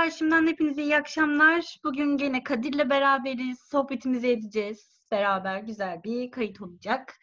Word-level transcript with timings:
Serbest 0.00 0.18
Çağrışım'dan 0.18 0.46
hepinize 0.46 0.82
iyi 0.82 0.96
akşamlar. 0.96 1.76
Bugün 1.84 2.16
gene 2.16 2.42
Kadir'le 2.42 2.90
beraberiz. 2.90 3.58
Sohbetimizi 3.60 4.28
edeceğiz. 4.28 5.08
Beraber 5.10 5.58
güzel 5.58 6.02
bir 6.04 6.30
kayıt 6.30 6.62
olacak. 6.62 7.14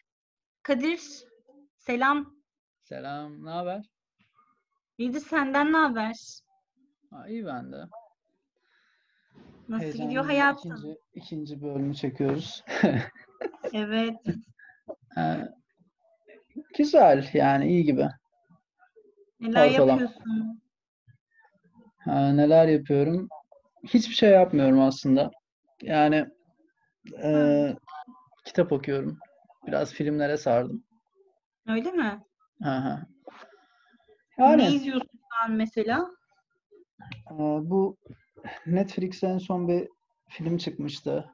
Kadir, 0.62 1.00
selam. 1.76 2.34
Selam, 2.82 3.44
ne 3.44 3.50
haber? 3.50 3.84
İyidir 4.98 5.20
senden 5.20 5.72
ne 5.72 5.76
haber? 5.76 6.40
Ha, 7.10 7.28
iyi 7.28 7.46
ben 7.46 7.72
de. 7.72 7.84
Nasıl 9.68 9.98
gidiyor 9.98 10.24
hayatın? 10.24 10.70
ikinci, 10.70 10.98
ikinci 11.14 11.62
bölümü 11.62 11.94
çekiyoruz. 11.94 12.64
Evet. 13.72 14.16
Ee, 15.18 15.48
güzel 16.76 17.30
yani 17.32 17.68
iyi 17.68 17.84
gibi. 17.84 18.08
Neler 19.40 19.70
Ortalama. 19.70 19.92
yapıyorsun? 19.92 20.60
Ha, 22.08 22.32
neler 22.32 22.68
yapıyorum? 22.68 23.28
Hiçbir 23.84 24.14
şey 24.14 24.30
yapmıyorum 24.30 24.80
aslında. 24.80 25.30
Yani 25.82 26.26
e, 27.22 27.76
kitap 28.44 28.72
okuyorum. 28.72 29.18
Biraz 29.66 29.92
filmlere 29.92 30.36
sardım. 30.36 30.84
Öyle 31.68 31.92
mi? 31.92 32.22
Hı 32.62 32.70
hı. 32.70 32.98
Ne 34.38 34.44
Yani 34.44 34.66
izliyorsun 34.66 35.08
şu 35.12 35.44
an 35.44 35.52
mesela? 35.52 36.10
e, 37.30 37.34
bu 37.70 37.96
Netflix'te 38.66 39.26
en 39.26 39.38
son 39.38 39.68
bir 39.68 39.88
film 40.28 40.58
çıkmıştı. 40.58 41.30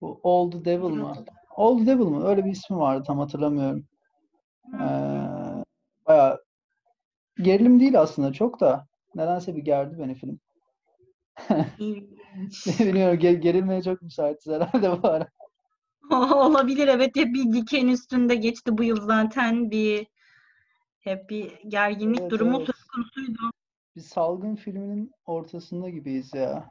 Bu 0.00 0.20
All 0.24 0.50
the 0.50 0.64
Devil 0.64 0.94
mı? 0.94 1.14
All 1.56 1.78
the 1.78 1.86
Devil 1.86 2.04
mı? 2.04 2.28
Öyle 2.28 2.44
bir 2.44 2.50
ismi 2.50 2.76
vardı 2.76 3.04
tam 3.06 3.18
hatırlamıyorum. 3.18 3.86
Ee, 4.74 4.86
bayağı 6.06 6.44
gerilim 7.36 7.80
değil 7.80 8.00
aslında 8.00 8.32
çok 8.32 8.60
da 8.60 8.86
nedense 9.16 9.56
bir 9.56 9.62
gerdi 9.62 9.98
beni 9.98 10.14
film. 10.14 10.40
Bilmiyorum 12.78 13.18
ge- 13.18 13.40
gerilmeye 13.40 13.82
çok 13.82 14.02
müsaitiz 14.02 14.52
herhalde 14.52 15.02
bu 15.02 15.08
ara. 15.08 15.28
Olabilir 16.46 16.88
evet. 16.88 17.16
Hep 17.16 17.34
bir 17.34 17.52
diken 17.52 17.88
üstünde 17.88 18.34
geçti 18.34 18.78
bu 18.78 18.84
yıl 18.84 19.00
zaten. 19.00 19.70
Bir 19.70 20.06
hep 21.00 21.30
bir 21.30 21.52
gerginlik 21.68 22.20
Evet, 22.20 22.30
durumu 22.30 22.56
evet. 22.56 22.66
söz 22.66 22.84
konusuydu. 22.84 23.50
Bir 23.96 24.00
salgın 24.00 24.56
filminin 24.56 25.12
ortasında 25.26 25.88
gibiyiz 25.88 26.34
ya. 26.34 26.70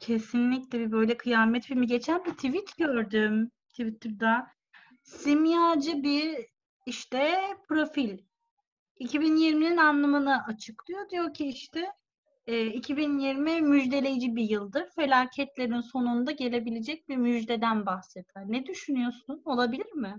Kesinlikle 0.00 0.78
bir 0.78 0.92
böyle 0.92 1.16
kıyamet 1.16 1.64
filmi. 1.64 1.86
Geçen 1.86 2.24
bir 2.24 2.30
tweet 2.32 2.76
gördüm 2.78 3.50
Twitter'da. 3.68 4.46
Simyacı 5.02 6.02
bir 6.02 6.46
işte 6.86 7.38
profil. 7.68 8.18
2020'nin 9.02 9.76
anlamını 9.76 10.44
açıklıyor. 10.44 11.10
Diyor 11.10 11.34
ki 11.34 11.46
işte 11.46 11.92
e, 12.46 12.66
2020 12.66 13.60
müjdeleyici 13.60 14.36
bir 14.36 14.50
yıldır. 14.50 14.90
Felaketlerin 14.96 15.80
sonunda 15.80 16.32
gelebilecek 16.32 17.08
bir 17.08 17.16
müjdeden 17.16 17.86
bahseder. 17.86 18.44
Ne 18.46 18.66
düşünüyorsun? 18.66 19.42
Olabilir 19.44 19.92
mi? 19.92 20.16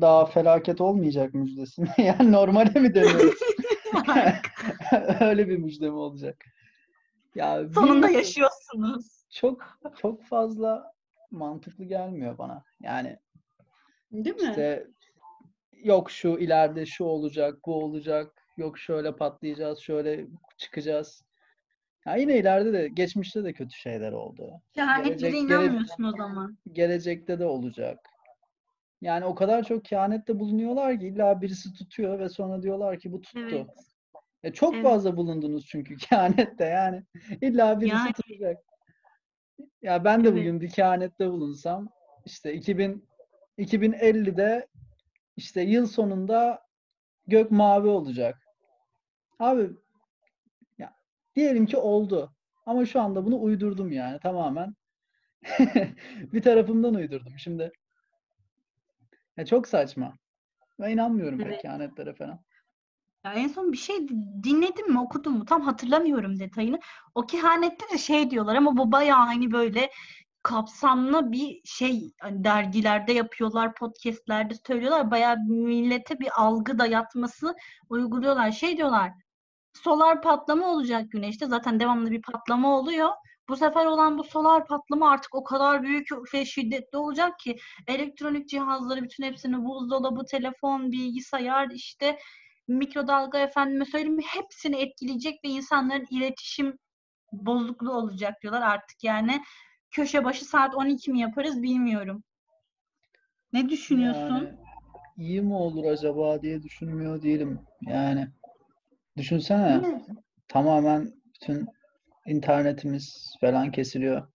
Daha 0.00 0.26
felaket 0.26 0.80
olmayacak 0.80 1.34
müjdesi 1.34 1.82
mi? 1.82 1.88
Yani 1.98 2.32
normale 2.32 2.80
mi 2.80 2.94
dönüyoruz? 2.94 3.40
Öyle 5.20 5.48
bir 5.48 5.56
müjde 5.56 5.90
mi 5.90 5.96
olacak? 5.96 6.44
Ya 7.34 7.68
Sonunda 7.74 8.08
yaşıyorsunuz. 8.08 9.24
Çok 9.30 9.78
çok 10.00 10.24
fazla 10.24 10.92
mantıklı 11.30 11.84
gelmiyor 11.84 12.38
bana. 12.38 12.64
Yani 12.80 13.18
Değil 14.12 14.36
mi? 14.36 14.48
İşte 14.48 14.86
yok 15.84 16.10
şu 16.10 16.28
ileride 16.38 16.86
şu 16.86 17.04
olacak, 17.04 17.58
bu 17.66 17.74
olacak. 17.84 18.44
Yok 18.56 18.78
şöyle 18.78 19.16
patlayacağız, 19.16 19.78
şöyle 19.78 20.26
çıkacağız. 20.56 21.24
Ya 22.06 22.16
yine 22.16 22.38
ileride 22.38 22.72
de 22.72 22.88
geçmişte 22.88 23.44
de 23.44 23.52
kötü 23.52 23.76
şeyler 23.76 24.12
oldu. 24.12 24.52
Kehanetlere 24.74 25.38
inanmıyorsun 25.38 26.04
o 26.04 26.12
zaman. 26.12 26.58
Gelecekte 26.72 27.38
de 27.38 27.46
olacak. 27.46 28.08
Yani 29.00 29.24
o 29.24 29.34
kadar 29.34 29.64
çok 29.64 29.84
kehanette 29.84 30.38
bulunuyorlar 30.38 30.98
ki 31.00 31.06
illa 31.06 31.40
birisi 31.42 31.72
tutuyor 31.72 32.18
ve 32.18 32.28
sonra 32.28 32.62
diyorlar 32.62 32.98
ki 32.98 33.12
bu 33.12 33.20
tuttu. 33.20 33.38
Evet. 33.40 33.66
E 34.42 34.52
çok 34.52 34.74
Evet. 34.74 34.84
fazla 34.84 35.16
bulundunuz 35.16 35.66
çünkü 35.66 35.96
kehanette 36.10 36.64
yani. 36.64 37.02
İlla 37.40 37.80
birisi 37.80 37.96
Yani. 37.96 38.12
tutacak. 38.12 38.58
Ya 39.82 40.04
ben 40.04 40.24
de 40.24 40.28
Evet. 40.28 40.38
bugün 40.38 40.60
bir 40.60 40.70
kehanette 40.70 41.28
bulunsam 41.30 41.88
işte 42.24 42.54
2000 42.54 43.08
2050'de 43.58 44.66
işte 45.38 45.62
yıl 45.62 45.86
sonunda 45.86 46.62
gök 47.26 47.50
mavi 47.50 47.88
olacak. 47.88 48.38
Abi 49.38 49.70
ya 50.78 50.92
diyelim 51.36 51.66
ki 51.66 51.76
oldu. 51.76 52.32
Ama 52.66 52.86
şu 52.86 53.00
anda 53.00 53.24
bunu 53.26 53.42
uydurdum 53.42 53.92
yani 53.92 54.20
tamamen. 54.20 54.74
Bir 56.32 56.42
tarafımdan 56.42 56.94
uydurdum. 56.94 57.32
Şimdi 57.38 57.72
ya 59.36 59.46
çok 59.46 59.68
saçma. 59.68 60.18
Ben 60.80 60.90
inanmıyorum 60.90 61.40
Evet. 61.40 61.62
kehanetlere 61.62 62.14
falan. 62.14 62.40
Ya 63.24 63.32
en 63.32 63.48
son 63.48 63.72
bir 63.72 63.76
şey 63.76 64.08
di- 64.08 64.42
dinledim 64.44 64.90
mi, 64.92 65.00
okudum 65.00 65.32
mu? 65.38 65.44
Tam 65.44 65.62
hatırlamıyorum 65.62 66.38
detayını. 66.40 66.80
O 67.14 67.26
kehanette 67.26 67.90
de 67.92 67.98
şey 67.98 68.30
diyorlar 68.30 68.54
ama 68.54 68.76
bu 68.76 68.92
bayağı 68.92 69.24
hani 69.26 69.52
böyle 69.52 69.90
kapsamlı 70.48 71.32
bir 71.32 71.60
şey 71.64 72.12
hani 72.20 72.44
dergilerde 72.44 73.12
yapıyorlar, 73.12 73.74
podcastlerde 73.74 74.54
söylüyorlar. 74.66 75.10
Bayağı 75.10 75.36
millete 75.36 76.20
bir 76.20 76.28
algı 76.36 76.78
dayatması 76.78 77.54
uyguluyorlar. 77.88 78.52
Şey 78.52 78.76
diyorlar. 78.76 79.12
Solar 79.72 80.22
patlama 80.22 80.66
olacak 80.66 81.10
güneşte. 81.10 81.46
Zaten 81.46 81.80
devamlı 81.80 82.10
bir 82.10 82.22
patlama 82.22 82.78
oluyor. 82.78 83.08
Bu 83.48 83.56
sefer 83.56 83.86
olan 83.86 84.18
bu 84.18 84.24
solar 84.24 84.66
patlama 84.66 85.10
artık 85.10 85.34
o 85.34 85.44
kadar 85.44 85.82
büyük 85.82 86.08
ve 86.34 86.44
şiddetli 86.44 86.98
olacak 86.98 87.38
ki 87.38 87.58
elektronik 87.86 88.48
cihazları 88.48 89.02
bütün 89.02 89.24
hepsini 89.24 89.64
buzdolabı, 89.64 90.24
telefon, 90.26 90.92
bilgisayar 90.92 91.68
işte 91.70 92.18
mikrodalga 92.68 93.38
efendime 93.38 93.84
söyleyeyim 93.84 94.20
hepsini 94.26 94.76
etkileyecek 94.76 95.44
ve 95.44 95.48
insanların 95.48 96.06
iletişim 96.10 96.78
bozukluğu 97.32 97.92
olacak 97.92 98.34
diyorlar 98.42 98.62
artık 98.62 99.04
yani 99.04 99.40
köşe 99.90 100.24
başı 100.24 100.44
saat 100.44 100.74
12 100.74 101.12
mi 101.12 101.20
yaparız 101.20 101.62
bilmiyorum. 101.62 102.22
Ne 103.52 103.68
düşünüyorsun? 103.68 104.34
Yani 104.34 104.54
iyi 105.16 105.42
mi 105.42 105.54
olur 105.54 105.84
acaba 105.84 106.42
diye 106.42 106.62
düşünmüyor 106.62 107.22
değilim. 107.22 107.60
Yani 107.80 108.28
düşünsene 109.16 109.78
mi? 109.78 110.04
tamamen 110.48 111.12
bütün 111.34 111.66
internetimiz 112.26 113.36
falan 113.40 113.70
kesiliyor. 113.70 114.28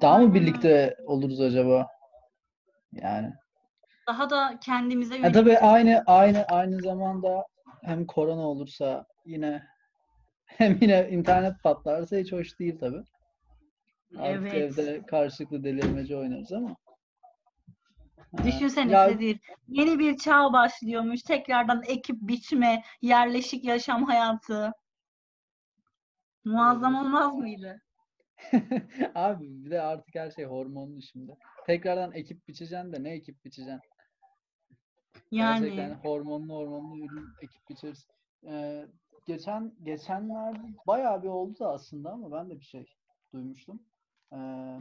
Daha 0.00 0.18
mı 0.18 0.34
birlikte 0.34 0.96
oluruz 1.06 1.40
acaba? 1.40 1.88
Yani. 2.92 3.32
Daha 4.06 4.30
da 4.30 4.58
kendimize 4.60 5.14
Ha, 5.14 5.18
yönelik 5.18 5.34
tabii 5.34 5.58
aynı 5.58 6.02
aynı 6.06 6.44
aynı 6.44 6.82
zamanda 6.82 7.46
hem 7.82 8.06
korona 8.06 8.48
olursa 8.48 9.06
yine 9.24 9.62
hem 10.46 10.78
yine 10.80 11.08
internet 11.10 11.62
patlarsa 11.62 12.16
hiç 12.16 12.32
hoş 12.32 12.58
değil 12.58 12.78
tabii. 12.80 13.02
Artık 14.18 14.54
Evet. 14.54 14.78
evde 14.78 15.06
karşılıklı 15.06 15.64
delirmece 15.64 16.16
oynarız 16.16 16.52
ama. 16.52 16.76
Ha, 18.36 18.44
Düşünsene 18.46 18.92
ya 18.92 19.08
Kadir. 19.08 19.40
Yeni 19.68 19.98
bir 19.98 20.16
çağ 20.16 20.52
başlıyormuş. 20.52 21.22
Tekrardan 21.22 21.82
ekip 21.86 22.16
biçme, 22.20 22.82
yerleşik 23.02 23.64
yaşam 23.64 24.04
hayatı. 24.04 24.72
Muazzam 26.44 26.94
olmaz 26.94 27.34
mıydı? 27.34 27.82
Abi 29.14 29.64
bir 29.64 29.70
de 29.70 29.80
artık 29.80 30.14
her 30.14 30.30
şey 30.30 30.44
hormonlu 30.44 31.02
şimdi. 31.02 31.36
Tekrardan 31.66 32.12
ekip 32.12 32.48
biçeceksin 32.48 32.92
de 32.92 33.02
ne 33.02 33.10
ekip 33.10 33.44
biçeceksin? 33.44 33.80
Gerçekten 35.30 35.82
Yani 35.82 35.94
hormonlu 35.94 36.54
hormonlu 36.54 37.04
ürün 37.04 37.28
ekip 37.42 37.68
biçeriz. 37.70 38.06
Ee, 38.46 38.86
geçen 39.26 39.72
geçenlerde 39.82 40.58
bayağı 40.86 41.22
bir 41.22 41.28
oldu 41.28 41.58
da 41.58 41.72
aslında 41.72 42.10
ama 42.10 42.32
ben 42.32 42.50
de 42.50 42.58
bir 42.60 42.64
şey 42.64 42.86
duymuştum. 43.32 43.82
Ee, 44.34 44.80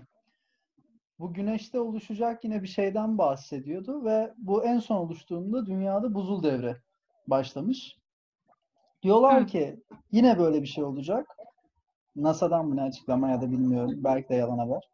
bu 1.20 1.34
güneşte 1.34 1.80
oluşacak 1.80 2.44
yine 2.44 2.64
bir 2.64 2.68
şeyden 2.68 3.18
bahsediyordu 3.18 4.06
ve 4.06 4.34
bu 4.38 4.64
en 4.64 4.80
son 4.80 4.96
oluştuğunda 4.96 5.66
dünyada 5.66 6.14
buzul 6.14 6.44
devri 6.44 6.76
başlamış. 7.28 7.98
Diyorlar 9.04 9.48
ki 9.48 9.84
yine 10.12 10.40
böyle 10.40 10.62
bir 10.62 10.68
şey 10.68 10.84
olacak. 10.84 11.38
NASA'dan 12.16 12.66
mı 12.66 12.76
ne 12.76 12.82
açıklama 12.82 13.30
ya 13.30 13.42
da 13.42 13.52
bilmiyorum. 13.52 13.92
Belki 13.96 14.30
de 14.30 14.36
yalan 14.36 14.58
haber. 14.58 14.90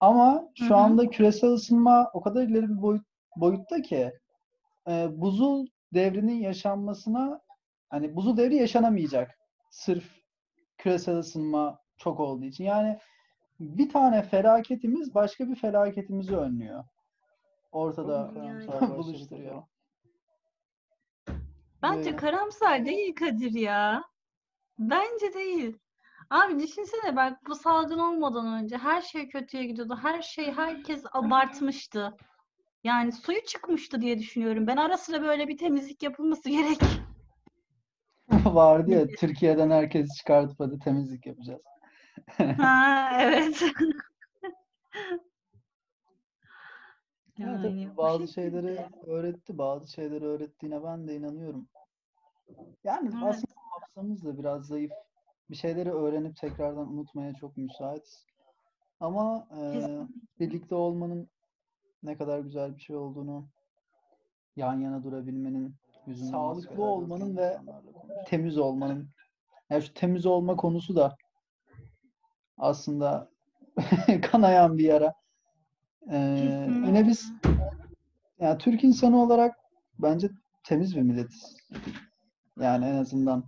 Ama 0.00 0.48
şu 0.54 0.76
anda 0.76 1.10
küresel 1.10 1.50
ısınma 1.50 2.10
o 2.12 2.20
kadar 2.20 2.42
ileri 2.42 2.68
bir 2.68 2.82
boyut, 2.82 3.02
boyutta 3.36 3.82
ki 3.82 4.12
e, 4.88 5.20
buzul 5.20 5.66
devrinin 5.94 6.40
yaşanmasına 6.40 7.40
hani 7.90 8.16
buzul 8.16 8.36
devri 8.36 8.56
yaşanamayacak. 8.56 9.38
Sırf 9.70 10.04
küresel 10.78 11.16
ısınma 11.16 11.78
çok 11.96 12.20
olduğu 12.20 12.44
için. 12.44 12.64
Yani 12.64 12.98
bir 13.60 13.88
tane 13.88 14.22
felaketimiz 14.22 15.14
başka 15.14 15.48
bir 15.48 15.54
felaketimizi 15.54 16.36
önlüyor. 16.36 16.84
Ortada 17.72 18.32
Yani. 18.36 18.66
buluşturuyor. 18.96 19.62
bence 21.82 22.10
Ee, 22.10 22.16
karamsar 22.16 22.86
değil 22.86 23.14
Kadir 23.14 23.52
ya. 23.52 24.04
Bence 24.78 25.34
değil. 25.34 25.78
Abi 26.30 26.58
düşünsene 26.58 27.16
bak 27.16 27.38
bu 27.48 27.54
salgın 27.54 27.98
olmadan 27.98 28.46
önce 28.46 28.76
her 28.76 29.02
şey 29.02 29.28
kötüye 29.28 29.64
gidiyordu. 29.64 29.98
Her 30.02 30.22
şey 30.22 30.52
herkes 30.52 31.04
abartmıştı. 31.12 32.16
Yani 32.84 33.12
suyu 33.12 33.44
çıkmıştı 33.44 34.00
diye 34.00 34.18
düşünüyorum. 34.18 34.66
Ben 34.66 34.76
ara 34.76 34.96
sıra 34.96 35.22
böyle 35.22 35.48
bir 35.48 35.58
temizlik 35.58 36.02
yapılması 36.02 36.50
gerek. 36.50 36.78
Vardı 38.44 38.90
ya 38.90 39.06
Türkiye'den 39.06 39.70
herkesi 39.70 40.14
çıkartıp 40.18 40.60
hadi 40.60 40.78
temizlik 40.78 41.26
yapacağız. 41.26 41.62
Ha 42.56 43.10
evet. 43.20 43.62
Ya 47.38 47.48
Yani 47.48 47.90
o 47.92 47.96
bazı 47.96 48.28
şeyleri 48.28 48.86
öğretti, 49.06 49.58
bazı 49.58 49.92
şeyleri 49.92 50.24
öğrettiğine 50.24 50.84
ben 50.84 51.08
de 51.08 51.16
inanıyorum. 51.16 51.68
Yani 52.84 53.10
Evet. 53.14 53.22
aslında 53.22 53.54
hafızamız 53.70 54.24
da 54.24 54.38
biraz 54.38 54.66
zayıf. 54.66 54.92
Bir 55.50 55.56
şeyleri 55.56 55.92
öğrenip 55.92 56.36
tekrardan 56.36 56.92
unutmaya 56.92 57.34
çok 57.34 57.56
müsait. 57.56 58.24
Ama 59.00 59.48
e, 59.60 59.88
birlikte 60.40 60.74
olmanın 60.74 61.28
ne 62.02 62.16
kadar 62.16 62.38
güzel 62.38 62.76
bir 62.76 62.80
şey 62.80 62.96
olduğunu, 62.96 63.48
yan 64.56 64.80
yana 64.80 65.04
durabilmenin, 65.04 65.74
Yüzünden 66.06 66.30
sağlıklı 66.30 66.84
olmanın 66.84 67.36
ve 67.36 67.58
temiz 68.26 68.58
olmanın. 68.58 69.08
Yani 69.70 69.82
şu 69.82 69.94
temiz 69.94 70.26
olma 70.26 70.56
konusu 70.56 70.96
da 70.96 71.16
aslında 72.58 73.28
kanayan 74.22 74.78
bir 74.78 74.84
yara. 74.84 75.14
Ee, 76.10 76.18
yine 76.86 77.06
biz 77.06 77.32
yani 78.40 78.58
Türk 78.58 78.84
insanı 78.84 79.22
olarak 79.22 79.54
bence 79.98 80.28
temiz 80.64 80.96
bir 80.96 81.02
milletiz. 81.02 81.56
Yani 82.60 82.84
en 82.84 82.94
azından 82.94 83.44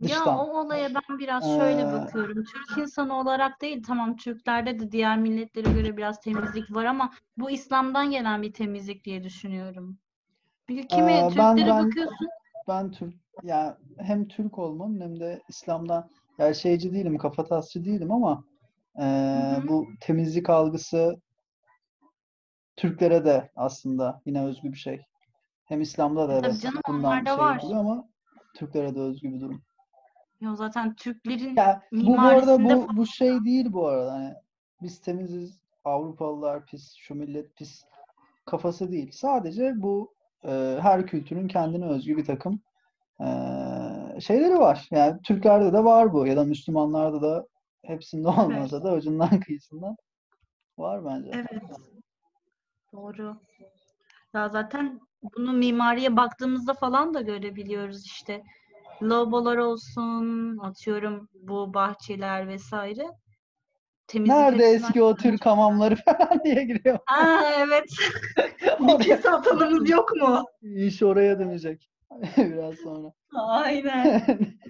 Ya 0.00 0.08
dıştan. 0.08 0.38
o 0.38 0.60
olaya 0.60 0.88
ben 0.94 1.18
biraz 1.18 1.56
şöyle 1.56 1.82
Ee, 1.82 1.92
bakıyorum. 1.92 2.44
Türk 2.44 2.78
insanı 2.78 3.14
olarak 3.20 3.60
değil, 3.62 3.82
tamam 3.86 4.16
Türklerde 4.16 4.78
de 4.78 4.92
diğer 4.92 5.18
milletlere 5.18 5.72
göre 5.72 5.96
biraz 5.96 6.20
temizlik 6.20 6.74
var 6.74 6.84
ama 6.84 7.10
bu 7.36 7.50
İslam'dan 7.50 8.10
gelen 8.10 8.42
bir 8.42 8.52
temizlik 8.52 9.04
diye 9.04 9.24
düşünüyorum. 9.24 9.98
Çünkü 10.68 10.88
kimi 10.88 11.12
Ee, 11.12 11.28
ben- 11.38 11.56
Türklere 11.56 11.70
ben- 11.70 11.88
bakıyorsun, 11.88 12.28
Ben 12.68 12.90
Türk 12.90 13.14
ya 13.42 13.78
hem 13.98 14.28
Türk 14.28 14.58
olmanın 14.58 15.00
hem 15.00 15.20
de 15.20 15.42
İslam'dan 15.48 16.10
yani 16.38 16.54
şeyci 16.54 16.92
değilim, 16.92 17.18
kafatasçı 17.18 17.84
değilim 17.84 18.12
ama 18.12 18.44
hı. 18.96 19.68
bu 19.68 19.86
temizlik 20.00 20.50
algısı 20.50 21.20
Türklere 22.76 23.24
de 23.24 23.50
aslında 23.56 24.20
yine 24.26 24.44
özgü 24.44 24.72
bir 24.72 24.78
şey. 24.78 25.06
Hem 25.64 25.80
İslam'da 25.80 26.28
da 26.28 26.40
Tabii 26.40 26.46
evet 26.50 26.60
canım, 26.60 26.80
bundan 26.88 27.24
şey 27.24 27.36
var. 27.38 27.54
yapılıyor 27.54 27.80
ama 27.80 28.08
Türklere 28.54 28.94
de 28.94 29.00
özgü 29.00 29.32
bir 29.32 29.40
durum. 29.40 29.62
ya 30.40 30.56
zaten 30.56 30.94
Türklerin 30.94 31.56
Ya 31.56 31.82
bu 31.92 32.06
bu 32.06 32.20
arada 32.20 32.64
bu 32.64 32.88
bu 32.96 33.06
şey 33.06 33.44
değil 33.44 33.72
bu 33.72 33.86
arada. 33.86 34.12
Hani 34.12 34.34
biz 34.82 35.00
temiziz, 35.00 35.60
Avrupalılar 35.84 36.66
pis, 36.66 36.94
şu 36.94 37.14
millet 37.14 37.56
pis 37.56 37.84
kafası 38.44 38.92
değil. 38.92 39.10
Sadece 39.12 39.72
bu 39.76 40.14
e, 40.44 40.78
her 40.80 41.06
kültürün 41.06 41.48
kendine 41.48 41.86
özgü 41.86 42.16
bir 42.16 42.24
takım 42.24 42.60
e, 43.20 43.26
şeyleri 44.20 44.58
var. 44.58 44.88
Yani 44.90 45.22
Türklerde 45.22 45.72
de 45.72 45.84
var 45.84 46.12
bu 46.12 46.26
ya 46.26 46.36
da 46.36 46.44
Müslümanlarda 46.44 47.22
da 47.22 47.46
hepsinde 47.84 48.28
olmasa 48.28 48.84
da 48.84 48.94
ucundan 48.94 49.40
kıyısından 49.46 49.96
var 50.78 51.04
bence. 51.04 51.30
Evet. 51.34 51.62
Doğru. 52.92 53.36
Ya 54.34 54.48
zaten 54.48 55.00
bunu 55.22 55.52
mimariye 55.52 56.16
baktığımızda 56.16 56.74
falan 56.74 57.14
da 57.14 57.20
görebiliyoruz 57.20 58.06
işte. 58.06 58.42
Lavabolar 59.02 59.56
olsun, 59.56 60.58
atıyorum 60.58 61.28
bu 61.34 61.74
bahçeler 61.74 62.48
vesaire. 62.48 63.06
Temizlik 64.06 64.36
Nerede 64.36 64.64
eski 64.64 65.02
o 65.02 65.16
Türk 65.16 65.46
hamamları 65.46 65.96
falan 65.96 66.44
diye 66.44 66.64
giriyor. 66.64 66.98
Aa 67.06 67.42
evet. 67.58 67.90
Bir 69.00 69.16
satanımız 69.16 69.90
yok 69.90 70.16
mu? 70.16 70.44
İş 70.62 71.02
oraya 71.02 71.38
dönecek 71.38 71.91
biraz 72.36 72.74
sonra. 72.74 73.12
Aynen. 73.34 74.22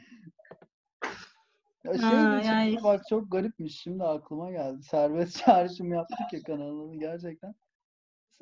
Ya 1.84 1.92
şey 1.92 2.02
Ha, 2.02 2.40
yani- 2.44 2.78
bak 2.84 3.02
çok 3.08 3.32
garipmiş 3.32 3.80
şimdi 3.80 4.04
aklıma 4.04 4.50
geldi. 4.50 4.82
Serbest 4.82 5.36
çağrışım 5.44 5.92
yaptık 5.92 6.32
ya 6.32 6.42
kanalını 6.42 6.96
gerçekten. 6.98 7.54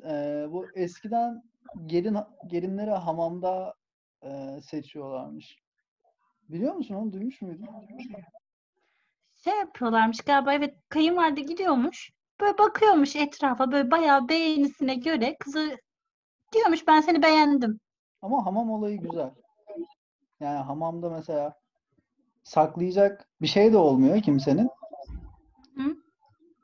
Ee, 0.03 0.45
bu 0.49 0.67
eskiden 0.75 1.43
gelin 1.85 2.17
gelinleri 2.47 2.91
hamamda 2.91 3.73
e, 4.23 4.61
seçiyorlarmış. 4.61 5.57
Biliyor 6.49 6.73
musun 6.73 6.95
onu 6.95 7.13
duymuş 7.13 7.41
muydun? 7.41 7.67
Şey 9.43 9.57
yapıyorlarmış 9.57 10.17
galiba 10.17 10.53
evet 10.53 10.75
kayınvalide 10.89 11.41
gidiyormuş. 11.41 12.11
Böyle 12.41 12.57
bakıyormuş 12.57 13.15
etrafa 13.15 13.71
böyle 13.71 13.91
bayağı 13.91 14.29
beğenisine 14.29 14.95
göre 14.95 15.35
kızı 15.39 15.77
diyormuş 16.53 16.87
ben 16.87 17.01
seni 17.01 17.23
beğendim. 17.23 17.79
Ama 18.21 18.45
hamam 18.45 18.71
olayı 18.71 18.97
güzel. 18.97 19.31
Yani 20.39 20.57
hamamda 20.57 21.09
mesela 21.09 21.53
saklayacak 22.43 23.27
bir 23.41 23.47
şey 23.47 23.73
de 23.73 23.77
olmuyor 23.77 24.21
kimsenin. 24.21 24.69
Hı? 25.75 25.95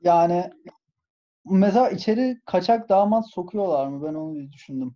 Yani 0.04 0.52
mesela 1.46 1.90
içeri 1.90 2.42
kaçak 2.46 2.90
damat 2.90 3.30
sokuyorlar 3.30 3.88
mı? 3.88 4.04
Ben 4.08 4.14
onu 4.14 4.36
bir 4.36 4.52
düşündüm. 4.52 4.96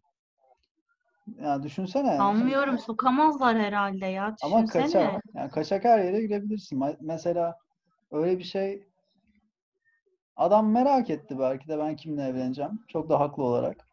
Ya 1.41 1.63
düşünsene. 1.63 2.17
Sanmıyorum 2.17 2.79
sokamazlar 2.79 3.59
herhalde 3.59 4.05
ya. 4.05 4.35
Ama 4.43 4.63
Düşünsene. 4.63 4.83
kaçak. 4.83 5.23
Yani 5.33 5.51
kaçak 5.51 5.83
her 5.83 5.99
yere 5.99 6.21
girebilirsin. 6.21 6.83
Mesela 7.01 7.57
öyle 8.11 8.39
bir 8.39 8.43
şey 8.43 8.87
adam 10.35 10.71
merak 10.71 11.09
etti 11.09 11.39
belki 11.39 11.67
de 11.67 11.79
ben 11.79 11.95
kimle 11.95 12.23
evleneceğim. 12.23 12.79
Çok 12.87 13.09
da 13.09 13.19
haklı 13.19 13.43
olarak. 13.43 13.90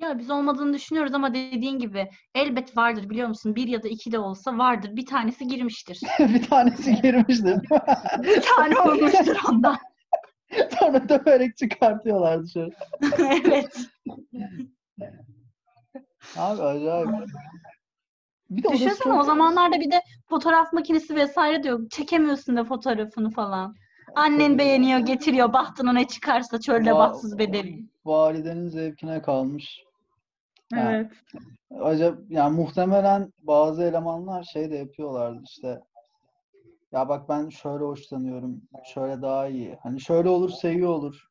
Ya 0.00 0.18
biz 0.18 0.30
olmadığını 0.30 0.72
düşünüyoruz 0.74 1.14
ama 1.14 1.34
dediğin 1.34 1.78
gibi 1.78 2.08
elbet 2.34 2.76
vardır 2.76 3.10
biliyor 3.10 3.28
musun? 3.28 3.56
Bir 3.56 3.68
ya 3.68 3.82
da 3.82 3.88
iki 3.88 4.12
de 4.12 4.18
olsa 4.18 4.58
vardır. 4.58 4.96
Bir 4.96 5.06
tanesi 5.06 5.46
girmiştir. 5.48 6.00
bir 6.18 6.42
tanesi 6.42 6.94
girmiştir. 7.02 7.56
Bir 8.22 8.40
tane 8.42 8.78
olmuştur 8.80 9.36
ondan. 9.48 9.76
Sonra 10.80 11.08
döverek 11.08 11.56
çıkartıyorlar 11.56 12.42
dışarı. 12.42 12.70
evet. 13.46 13.78
Abi 16.36 16.62
acayip. 16.62 17.10
Bir 18.50 18.62
de 18.62 18.68
Düşünsene 18.68 19.12
çok- 19.12 19.20
o 19.20 19.22
zamanlarda 19.22 19.80
bir 19.80 19.90
de 19.90 20.02
fotoğraf 20.28 20.72
makinesi 20.72 21.14
vesaire 21.14 21.62
de 21.62 21.68
yok. 21.68 21.90
Çekemiyorsun 21.90 22.56
da 22.56 22.64
fotoğrafını 22.64 23.30
falan. 23.30 23.74
Annen 24.16 24.58
beğeniyor, 24.58 24.98
getiriyor. 24.98 25.52
Bahtına 25.52 25.92
ne 25.92 26.06
çıkarsa 26.06 26.60
çölde 26.60 26.90
Va- 26.90 26.98
bahtsız 26.98 27.38
bedeli. 27.38 27.84
Validenin 28.04 28.68
zevkine 28.68 29.22
kalmış. 29.22 29.84
Evet. 30.74 31.12
Acaba 31.80 32.16
yani 32.28 32.56
muhtemelen 32.56 33.32
bazı 33.42 33.82
elemanlar 33.82 34.42
şey 34.42 34.70
de 34.70 34.76
yapıyorlardı 34.76 35.42
işte. 35.44 35.80
Ya 36.92 37.08
bak 37.08 37.28
ben 37.28 37.48
şöyle 37.48 37.84
hoşlanıyorum. 37.84 38.62
Şöyle 38.94 39.22
daha 39.22 39.48
iyi. 39.48 39.78
Hani 39.82 40.00
şöyle 40.00 40.28
olursa 40.28 40.70
iyi 40.70 40.86
olur. 40.86 41.26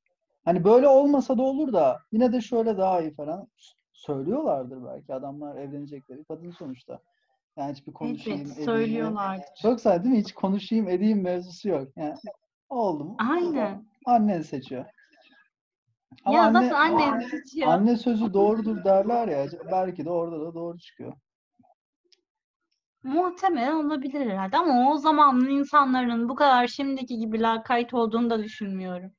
Hani 0.46 0.64
böyle 0.64 0.88
olmasa 0.88 1.38
da 1.38 1.42
olur 1.42 1.74
da 1.74 2.00
yine 2.12 2.34
de 2.34 2.42
şöyle 2.42 2.78
daha 2.78 3.02
iyi 3.02 3.14
falan 3.16 3.48
söylüyorlardır 3.94 4.86
belki. 4.86 5.14
Adamlar 5.14 5.56
evlenecekleri 5.56 6.24
kadın 6.24 6.52
sonuçta. 6.52 7.00
Yani 7.58 7.74
hiçbir 7.74 7.94
konuşayım 7.94 8.40
Evet, 8.40 8.52
edeyim. 8.52 8.66
söylüyorlardır. 8.66 9.46
Çok 9.62 9.78
güzel 9.78 10.04
değil 10.04 10.16
mi? 10.16 10.22
Hiç 10.22 10.34
konuşayım 10.34 10.90
edeyim 10.90 11.22
mevzusu 11.22 11.70
yok. 11.70 11.88
Yani 11.96 12.16
oldu 12.70 13.04
mu? 13.04 13.18
Aynen. 13.32 13.86
Annen 14.06 14.42
seçiyor. 14.42 14.86
Ama 16.26 16.38
Ya 16.38 16.44
anne, 16.46 16.70
zaten 16.70 16.82
annen 16.86 17.20
seçiyor. 17.20 17.72
anne 17.72 17.98
sözü 17.98 18.34
doğrudur 18.34 18.84
derler 18.84 19.28
ya. 19.28 19.48
Belki 19.72 20.06
de 20.06 20.10
orada 20.10 20.40
da 20.42 20.54
doğru 20.54 20.78
çıkıyor. 20.78 21.14
Muhtemelen 23.04 23.72
olabilir 23.86 24.30
herhalde 24.30 24.58
ama 24.58 24.92
o 24.92 24.98
zamanın 24.98 25.50
insanların 25.50 26.30
bu 26.30 26.36
kadar 26.36 26.68
şimdiki 26.68 27.18
gibi 27.18 27.42
lakayt 27.42 27.94
olduğunu 27.94 28.30
da 28.30 28.44
düşünmüyorum. 28.44 29.12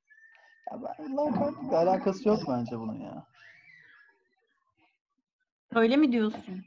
Ya 0.72 0.78
ben 0.82 1.16
lakaytlıkla 1.16 1.76
alakası 1.78 2.28
yok 2.28 2.38
bence 2.48 2.78
bunun 2.78 3.00
ya. 3.00 3.24
Öyle 5.74 5.96
mi 5.96 6.12
diyorsun? 6.12 6.64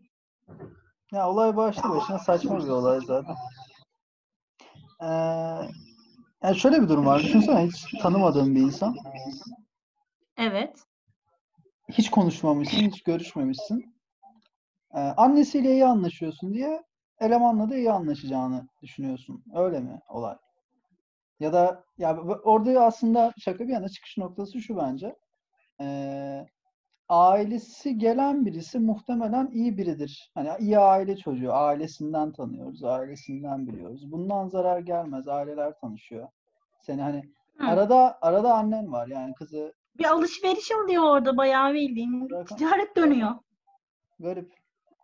Ya 1.11 1.29
olay 1.29 1.55
başlı 1.55 1.89
başına 1.89 2.19
saçma 2.19 2.63
bir 2.63 2.69
olay 2.69 2.99
zaten. 3.07 3.35
Ee, 5.01 5.05
yani 6.43 6.55
şöyle 6.57 6.81
bir 6.81 6.89
durum 6.89 7.05
var. 7.05 7.21
Düşünsene 7.23 7.67
hiç 7.67 8.01
tanımadığın 8.01 8.55
bir 8.55 8.61
insan. 8.61 8.95
Evet. 10.37 10.83
Hiç 11.91 12.11
konuşmamışsın, 12.11 12.77
hiç 12.77 13.03
görüşmemişsin. 13.03 13.95
Ee, 14.93 14.99
annesiyle 14.99 15.71
iyi 15.71 15.85
anlaşıyorsun 15.85 16.53
diye 16.53 16.83
elemanla 17.19 17.69
da 17.69 17.77
iyi 17.77 17.91
anlaşacağını 17.91 18.67
düşünüyorsun. 18.81 19.43
Öyle 19.55 19.79
mi 19.79 19.99
olay? 20.09 20.35
Ya 21.39 21.53
da 21.53 21.83
ya 21.97 22.17
orada 22.43 22.85
aslında 22.85 23.33
şaka 23.39 23.67
bir 23.67 23.73
yana 23.73 23.89
çıkış 23.89 24.17
noktası 24.17 24.61
şu 24.61 24.77
bence. 24.77 25.15
Ee, 25.81 26.45
ailesi 27.09 27.97
gelen 27.97 28.45
birisi 28.45 28.79
muhtemelen 28.79 29.49
iyi 29.51 29.77
biridir. 29.77 30.31
Hani 30.33 30.49
iyi 30.59 30.79
aile 30.79 31.17
çocuğu, 31.17 31.53
ailesinden 31.53 32.31
tanıyoruz, 32.31 32.83
ailesinden 32.83 33.67
biliyoruz. 33.67 34.11
Bundan 34.11 34.47
zarar 34.47 34.79
gelmez, 34.79 35.27
aileler 35.27 35.73
tanışıyor. 35.79 36.27
Seni 36.81 37.01
hani 37.01 37.23
Hı. 37.57 37.67
arada 37.67 38.17
arada 38.21 38.53
annen 38.53 38.91
var 38.91 39.07
yani 39.07 39.33
kızı 39.33 39.73
Bir 39.97 40.05
alışveriş 40.05 40.71
oluyor 40.71 41.03
orada 41.03 41.37
bayağı 41.37 41.73
bildiğin. 41.73 42.29
Bırakın. 42.29 42.55
Ticaret 42.55 42.95
dönüyor. 42.97 43.31
garip. 44.19 44.53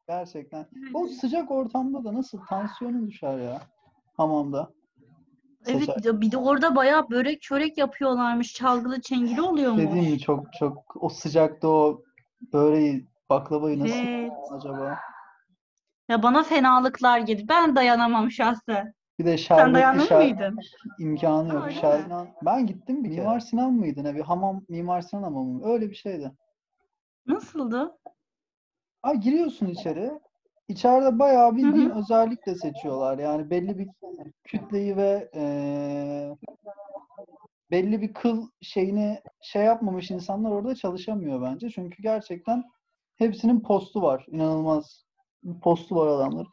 Gerçekten. 0.07 0.65
O 0.93 1.07
sıcak 1.07 1.51
ortamda 1.51 2.03
da 2.03 2.13
nasıl 2.13 2.39
tansiyonun 2.49 3.07
düşer 3.07 3.37
ya 3.37 3.61
hamamda. 4.17 4.71
Evet 5.67 5.83
Sıcak. 5.97 6.21
bir 6.21 6.31
de, 6.31 6.37
orada 6.37 6.75
bayağı 6.75 7.09
börek 7.09 7.41
çörek 7.41 7.77
yapıyorlarmış. 7.77 8.53
Çalgılı 8.53 9.01
çengeli 9.01 9.41
oluyormuş. 9.41 9.81
Dediğim 9.83 10.11
mi 10.11 10.19
çok 10.19 10.53
çok 10.53 11.03
o 11.03 11.09
sıcakta 11.09 11.67
o 11.67 12.03
böreği 12.53 13.07
baklavayı 13.29 13.79
nasıl 13.79 13.93
Evet. 13.95 14.31
acaba? 14.51 14.99
Ya 16.09 16.23
bana 16.23 16.43
fenalıklar 16.43 17.19
gelir. 17.19 17.47
Ben 17.47 17.75
dayanamam 17.75 18.31
şahsen. 18.31 18.93
Bir 19.19 19.25
de 19.25 19.37
Sen 19.37 19.37
şerbetli 19.37 19.73
dayanır 19.73 19.99
şer- 20.07 20.17
mıydın? 20.17 20.59
imkanı 20.99 21.53
yok. 21.53 21.71
Şerban. 21.71 22.27
Ben 22.45 22.65
gittim 22.67 23.03
bir 23.03 23.09
kere. 23.09 23.19
Mimar 23.21 23.39
Sinan 23.39 23.73
mıydı 23.73 24.03
ne? 24.03 24.15
Bir 24.15 24.21
hamam 24.21 24.61
Mimar 24.69 25.01
Sinan 25.01 25.23
hamamı 25.23 25.53
mı? 25.53 25.61
Öyle 25.73 25.89
bir 25.89 25.95
şeydi. 25.95 26.31
Nasıldı? 27.27 27.97
Aa, 29.03 29.13
giriyorsun 29.13 29.65
içeri. 29.65 30.11
İçeride 30.67 31.19
bayağı 31.19 31.55
bildiğin 31.55 31.89
hı. 31.89 31.99
özellikle 31.99 32.55
seçiyorlar. 32.55 33.17
Yani 33.17 33.49
belli 33.49 33.77
bir 33.77 33.89
kütleyi 34.43 34.97
ve 34.97 35.29
eee, 35.33 36.35
belli 37.71 38.01
bir 38.01 38.13
kıl 38.13 38.49
şeyini 38.61 39.21
şey 39.41 39.63
yapmamış 39.63 40.11
insanlar 40.11 40.51
orada 40.51 40.75
çalışamıyor 40.75 41.41
bence. 41.41 41.69
Çünkü 41.69 42.03
gerçekten 42.03 42.63
hepsinin 43.15 43.59
postu 43.59 44.01
var. 44.01 44.25
İnanılmaz 44.29 45.05
bir 45.43 45.59
postu 45.59 45.95
var 45.95 46.07
adamlar. 46.07 46.47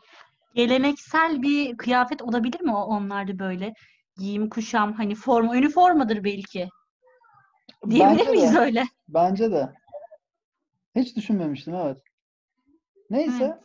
Geleneksel 0.57 1.43
bir 1.43 1.77
kıyafet 1.77 2.23
olabilir 2.23 2.61
mi 2.61 2.75
onlarda 2.75 3.39
böyle? 3.39 3.75
Giyim, 4.19 4.49
kuşam, 4.51 4.93
hani 4.93 5.15
forma, 5.15 5.57
üniformadır 5.57 6.25
belki. 6.25 6.69
Diyebilir 7.91 8.19
Bence 8.19 8.31
miyiz 8.31 8.55
de. 8.55 8.59
öyle? 8.59 8.85
Bence 9.09 9.51
de. 9.51 9.73
Hiç 10.95 11.17
düşünmemiştim 11.17 11.75
evet. 11.75 11.99
Neyse. 13.11 13.61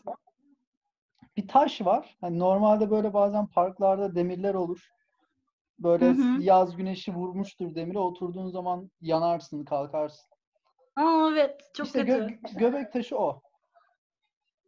Bir 1.37 1.47
taş 1.47 1.81
var. 1.81 2.17
Hani 2.21 2.39
normalde 2.39 2.91
böyle 2.91 3.13
bazen 3.13 3.47
parklarda 3.47 4.15
demirler 4.15 4.53
olur. 4.53 4.87
Böyle 5.79 6.05
Hı 6.05 6.11
hı. 6.11 6.41
yaz 6.41 6.75
güneşi 6.75 7.13
vurmuştur 7.13 7.75
demire. 7.75 7.99
Oturduğun 7.99 8.49
zaman 8.49 8.91
yanarsın, 9.01 9.65
kalkarsın. 9.65 10.29
Aa 10.95 11.29
evet 11.31 11.61
çok 11.73 11.85
İşte 11.87 11.99
kötü. 11.99 12.11
gö- 12.11 12.57
göbek 12.59 12.93
taşı 12.93 13.17
o. 13.17 13.41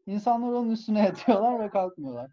İnsanlar 0.08 0.48
onun 0.48 0.70
üstüne 0.72 1.00
yatıyorlar 1.06 1.60
ve 1.60 1.70
kalkmıyorlar. 1.70 2.32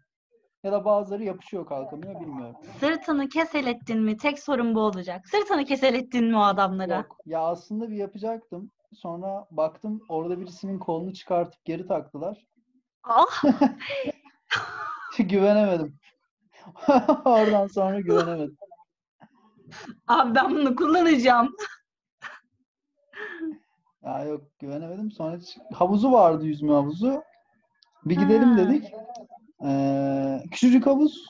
Ya 0.63 0.71
da 0.71 0.85
bazıları 0.85 1.23
yapışıyor 1.23 1.65
kalkamıyor 1.65 2.19
bilmiyorum. 2.19 2.55
Sırtını 2.79 3.29
keselettin 3.29 4.01
mi? 4.01 4.17
Tek 4.17 4.39
sorun 4.39 4.75
bu 4.75 4.79
olacak. 4.79 5.27
Sırtını 5.27 5.65
keselettin 5.65 6.25
mi 6.25 6.37
o 6.37 6.41
adamlara? 6.41 6.95
Yok. 6.95 7.17
Ya 7.25 7.39
aslında 7.41 7.89
bir 7.89 7.95
yapacaktım. 7.95 8.71
Sonra 8.93 9.47
baktım 9.51 10.01
orada 10.09 10.39
birisinin 10.39 10.79
kolunu 10.79 11.13
çıkartıp 11.13 11.65
geri 11.65 11.87
taktılar. 11.87 12.45
Ah 13.03 13.43
Güvenemedim. 15.19 15.99
Oradan 17.25 17.67
sonra 17.67 17.99
güvenemedim. 17.99 18.57
abi 20.07 20.35
ben 20.35 20.49
bunu 20.51 20.75
kullanacağım. 20.75 21.55
Ya 24.03 24.23
yok 24.23 24.41
güvenemedim. 24.59 25.11
Sonra 25.11 25.37
hiç- 25.37 25.57
havuzu 25.73 26.11
vardı 26.11 26.45
yüzme 26.45 26.71
havuzu. 26.73 27.23
Bir 28.05 28.15
gidelim 28.15 28.57
dedik. 28.57 28.93
Ee, 29.65 30.43
küçücük 30.51 30.85
havuz. 30.85 31.25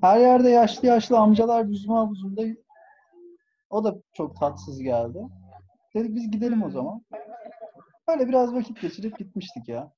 Her 0.00 0.20
yerde 0.20 0.50
yaşlı 0.50 0.88
yaşlı 0.88 1.18
amcalar 1.18 1.64
yüzme 1.64 1.94
havuzunda. 1.94 2.42
O 3.70 3.84
da 3.84 3.94
çok 4.12 4.36
tatsız 4.36 4.80
geldi. 4.82 5.18
Dedik 5.94 6.14
biz 6.14 6.30
gidelim 6.30 6.62
o 6.62 6.70
zaman. 6.70 7.02
Böyle 8.08 8.28
biraz 8.28 8.54
vakit 8.54 8.80
geçirip 8.80 9.18
gitmiştik 9.18 9.68
ya. 9.68 9.92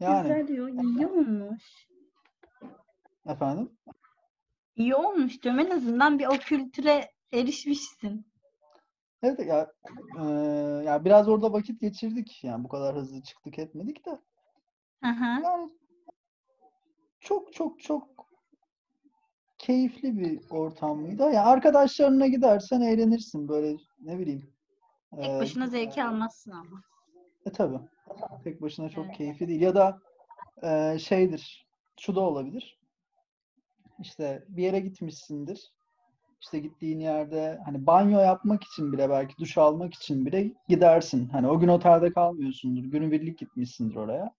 Yani 0.00 0.22
Güzel 0.22 0.48
diyor. 0.48 0.68
İyi 0.68 1.06
olmuş. 1.06 1.88
efendim. 3.26 3.70
İyi 4.76 4.94
olmuş 4.94 5.42
diyorum. 5.42 5.60
En 5.60 5.70
azından 5.70 6.18
bir 6.18 6.26
o 6.26 6.30
kültüre 6.30 7.10
erişmişsin. 7.32 8.31
Evet 9.22 9.46
ya 9.46 9.72
e, 10.20 10.24
ya 10.84 11.04
biraz 11.04 11.28
orada 11.28 11.52
vakit 11.52 11.80
geçirdik. 11.80 12.44
Yani 12.44 12.64
bu 12.64 12.68
kadar 12.68 12.96
hızlı 12.96 13.22
çıktık 13.22 13.58
etmedik 13.58 14.06
de. 14.06 14.10
Hı 15.04 15.10
hı. 15.10 15.42
Yani 15.44 15.70
çok 17.20 17.52
çok 17.52 17.80
çok 17.80 18.08
keyifli 19.58 20.18
bir 20.18 20.40
ortam 20.50 20.98
mıydı? 20.98 21.22
Ya 21.22 21.44
arkadaşlarına 21.44 22.26
gidersen 22.26 22.80
eğlenirsin 22.80 23.48
böyle 23.48 23.76
ne 24.00 24.18
bileyim. 24.18 24.52
Tek 25.22 25.40
başına 25.40 25.66
zevki 25.66 26.04
almazsın 26.04 26.50
ama. 26.50 26.82
e 27.46 27.52
tabii. 27.52 27.78
Tek 28.44 28.62
başına 28.62 28.88
çok 28.88 29.04
Evet. 29.06 29.16
keyifli 29.16 29.48
değil. 29.48 29.60
Ya 29.60 29.74
da 29.74 30.00
e, 30.62 30.98
şeydir. 30.98 31.66
Şu 32.00 32.14
da 32.14 32.20
olabilir. 32.20 32.78
İşte 34.00 34.44
bir 34.48 34.62
yere 34.62 34.80
gitmişsindir. 34.80 35.72
İşte 36.42 36.58
gittiğin 36.58 37.00
yerde 37.00 37.60
hani 37.64 37.86
banyo 37.86 38.20
yapmak 38.20 38.64
için 38.64 38.92
bile 38.92 39.10
belki 39.10 39.38
duş 39.38 39.58
almak 39.58 39.94
için 39.94 40.26
bile 40.26 40.52
gidersin. 40.68 41.28
Hani 41.28 41.48
o 41.48 41.58
gün 41.58 41.68
otelde 41.68 42.12
kalmıyorsundur. 42.12 42.84
Günübirlik 42.84 43.38
gitmişsindir 43.38 43.96
oraya. 43.96 44.34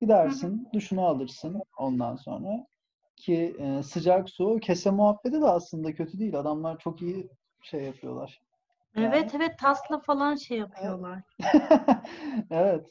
Gidersin, 0.00 0.68
duşunu 0.74 1.06
alırsın 1.06 1.62
ondan 1.78 2.16
sonra. 2.16 2.66
Ki 3.16 3.56
e, 3.58 3.82
sıcak 3.82 4.30
su, 4.30 4.58
kese 4.62 4.90
muhabbeti 4.90 5.40
de 5.40 5.46
aslında 5.46 5.94
kötü 5.94 6.18
değil. 6.18 6.38
Adamlar 6.38 6.78
çok 6.78 7.02
iyi 7.02 7.28
şey 7.62 7.82
yapıyorlar. 7.82 8.40
Evet 8.96 9.34
evet 9.34 9.58
tasla 9.58 10.00
falan 10.00 10.34
şey 10.34 10.58
yapıyorlar. 10.58 11.22
Evet. 12.50 12.86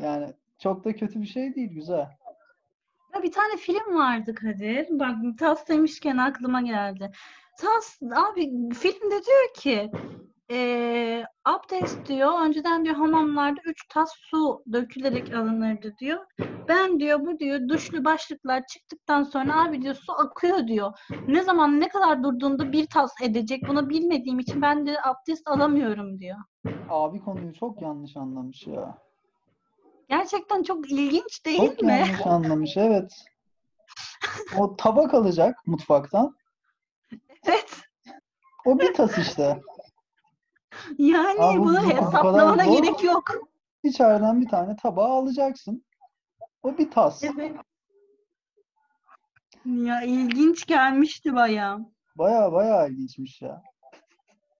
Yani 0.00 0.32
çok 0.58 0.84
da 0.84 0.96
kötü 0.96 1.20
bir 1.20 1.26
şey 1.26 1.54
değil, 1.54 1.70
güzel. 1.70 2.08
Ya 3.14 3.22
bir 3.22 3.32
tane 3.32 3.56
film 3.56 3.94
vardı 3.94 4.34
Kadir. 4.34 4.86
Bak 4.90 5.16
Tas 5.38 5.68
demişken 5.68 6.16
aklıma 6.16 6.60
geldi. 6.60 7.10
Tas 7.60 7.98
abi 8.16 8.50
filmde 8.74 9.20
diyor 9.24 9.54
ki 9.56 9.90
eee 10.50 11.24
abdest 11.44 12.06
diyor 12.08 12.40
önceden 12.40 12.84
diyor 12.84 12.96
hamamlarda 12.96 13.60
3 13.64 13.88
tas 13.88 14.10
su 14.16 14.62
dökülerek 14.72 15.34
alınırdı 15.34 15.94
diyor. 16.00 16.26
Ben 16.68 17.00
diyor 17.00 17.20
bu 17.20 17.38
diyor 17.38 17.68
duşlu 17.68 18.04
başlıklar 18.04 18.62
çıktıktan 18.66 19.22
sonra 19.22 19.64
abi 19.68 19.82
diyor 19.82 19.94
su 19.94 20.12
akıyor 20.12 20.66
diyor. 20.66 20.92
Ne 21.28 21.42
zaman 21.42 21.80
ne 21.80 21.88
kadar 21.88 22.22
durduğunda 22.22 22.72
bir 22.72 22.86
tas 22.86 23.12
edecek 23.22 23.62
bunu 23.68 23.88
bilmediğim 23.88 24.38
için 24.38 24.62
ben 24.62 24.86
de 24.86 24.96
abdest 25.02 25.48
alamıyorum 25.48 26.18
diyor. 26.18 26.38
Abi 26.88 27.20
konuyu 27.20 27.54
çok 27.54 27.82
yanlış 27.82 28.16
anlamış 28.16 28.66
ya. 28.66 28.98
Gerçekten 30.08 30.62
çok 30.62 30.90
ilginç 30.90 31.44
değil 31.46 31.58
Çok 31.58 31.82
mi? 31.82 31.92
yanlış 31.92 32.26
anlamış, 32.26 32.76
evet. 32.76 33.12
O 34.58 34.76
tabak 34.76 35.14
alacak 35.14 35.66
mutfaktan. 35.66 36.36
O 38.66 38.78
bir 38.78 38.94
tas 38.94 39.18
işte. 39.18 39.60
Yani 40.98 41.40
Abi 41.40 41.58
bu- 41.58 41.64
bunu 41.64 41.78
bu- 41.80 41.84
bu 41.84 41.88
hesaplamana 41.90 42.64
zor. 42.64 42.72
gerek 42.82 43.04
yok. 43.04 43.24
İçeriden 43.82 44.40
bir 44.40 44.48
tane 44.48 44.76
tabağı 44.76 45.08
alacaksın. 45.08 45.84
O 46.62 46.78
bir 46.78 46.90
tas. 46.90 47.24
Evet. 47.24 47.52
Ya 49.64 50.02
ilginç 50.02 50.66
gelmişti 50.66 51.34
bayağı. 51.34 51.78
Baya 52.18 52.52
baya 52.52 52.86
ilginçmiş 52.86 53.42
ya. 53.42 53.62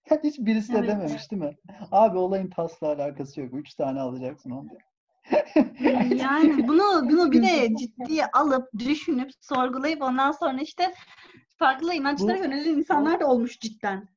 Hiç 0.24 0.38
birisi 0.38 0.72
de 0.72 0.78
Evet. 0.78 0.88
dememiş 0.88 1.30
değil 1.30 1.42
mi? 1.42 1.56
Abi 1.92 2.18
olayın 2.18 2.50
tasla 2.50 2.86
alakası 2.86 3.40
yok. 3.40 3.54
Üç 3.54 3.74
tane 3.74 4.00
alacaksın 4.00 4.50
onu. 4.50 4.68
Yani 6.16 6.68
bunu 6.68 6.82
bunu 7.10 7.32
bir 7.32 7.42
de 7.42 7.76
ciddiye 7.76 8.26
alıp 8.26 8.68
düşünüp 8.78 9.30
sorgulayıp 9.40 10.02
ondan 10.02 10.32
sonra 10.32 10.60
işte 10.60 10.94
farklı 11.56 11.94
inançlara 11.94 12.38
Bu- 12.38 12.42
yönelen 12.42 12.74
insanlar 12.74 13.20
da 13.20 13.26
olmuş 13.26 13.60
cidden. 13.60 14.08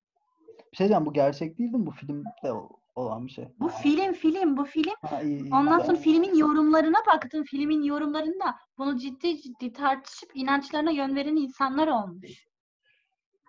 Bir 0.72 0.78
şey 0.78 0.88
diyeceğim 0.88 1.06
bu 1.06 1.14
gerçek 1.14 1.58
değil 1.58 1.72
mi? 1.72 1.86
Bu 1.86 1.92
filmde 1.92 2.52
olan 2.96 3.28
bir 3.28 3.32
şey. 3.32 3.46
Bu 3.60 3.70
film 3.70 4.14
film 4.14 4.58
bu 4.58 4.66
film. 4.66 4.94
Ha, 5.02 5.22
iyi, 5.22 5.44
iyi, 5.44 5.54
Ondan 5.54 5.80
sonra 5.80 5.98
filmin 5.98 6.36
yorumlarına 6.36 6.98
baktım. 7.08 7.44
Filmin 7.44 7.82
yorumlarında 7.82 8.56
bunu 8.78 8.98
ciddi 8.98 9.42
ciddi 9.42 9.74
tartışıp 9.74 10.30
inançlarına 10.34 10.92
yön 10.92 11.16
veren 11.16 11.36
insanlar 11.36 11.88
olmuş. 11.88 12.48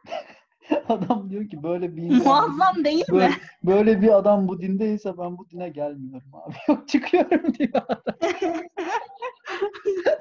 Adam 0.89 1.31
diyor 1.31 1.49
ki 1.49 1.63
böyle 1.63 1.97
bir 1.97 2.03
insan 2.03 2.27
Muazzam 2.27 2.85
değil 2.85 3.05
böyle, 3.11 3.29
mi? 3.29 3.35
böyle 3.65 4.03
bir 4.03 4.17
adam 4.19 4.49
bu 4.49 4.61
dindeyse 4.61 5.19
ben 5.19 5.39
bu 5.39 5.51
dine 5.51 5.69
gelmiyorum 5.69 6.31
abi. 6.35 6.55
Yok 6.69 6.89
çıkıyorum 6.89 7.55
diyor 7.55 7.83
adam. 7.89 8.15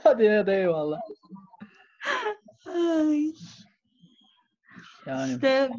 Hadi 0.04 0.24
ya 0.24 0.48
da 0.48 0.54
eyvallah. 0.54 1.00
Ay, 2.68 3.34
Yani 5.10 5.34
İşte 5.34 5.70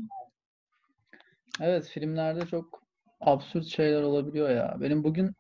evet 1.61 1.89
filmlerde 1.89 2.47
çok 2.47 2.83
absürt 3.21 3.67
şeyler 3.67 4.03
olabiliyor 4.03 4.51
ya. 4.51 4.77
Benim 4.81 5.05
bugün 5.05 5.37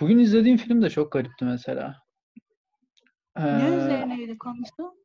bugün 0.00 0.18
izlediğim 0.18 0.56
film 0.56 0.82
de 0.82 0.90
çok 0.90 1.12
garipti 1.12 1.44
mesela. 1.44 2.02
Ne 3.36 3.68
Ee, 3.68 3.76
üzerineydi 3.76 4.38
konusu? 4.38 4.98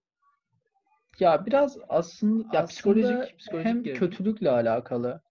ya 1.20 1.46
biraz 1.46 1.78
aslında 1.90 2.44
ya 2.44 2.50
Aslında 2.50 2.66
psikolojik 2.66 3.40
psikolojik 3.40 3.68
hem 3.68 3.84
gerilim. 3.84 4.00
kötülükle 4.00 4.50
alakalı 4.50 5.22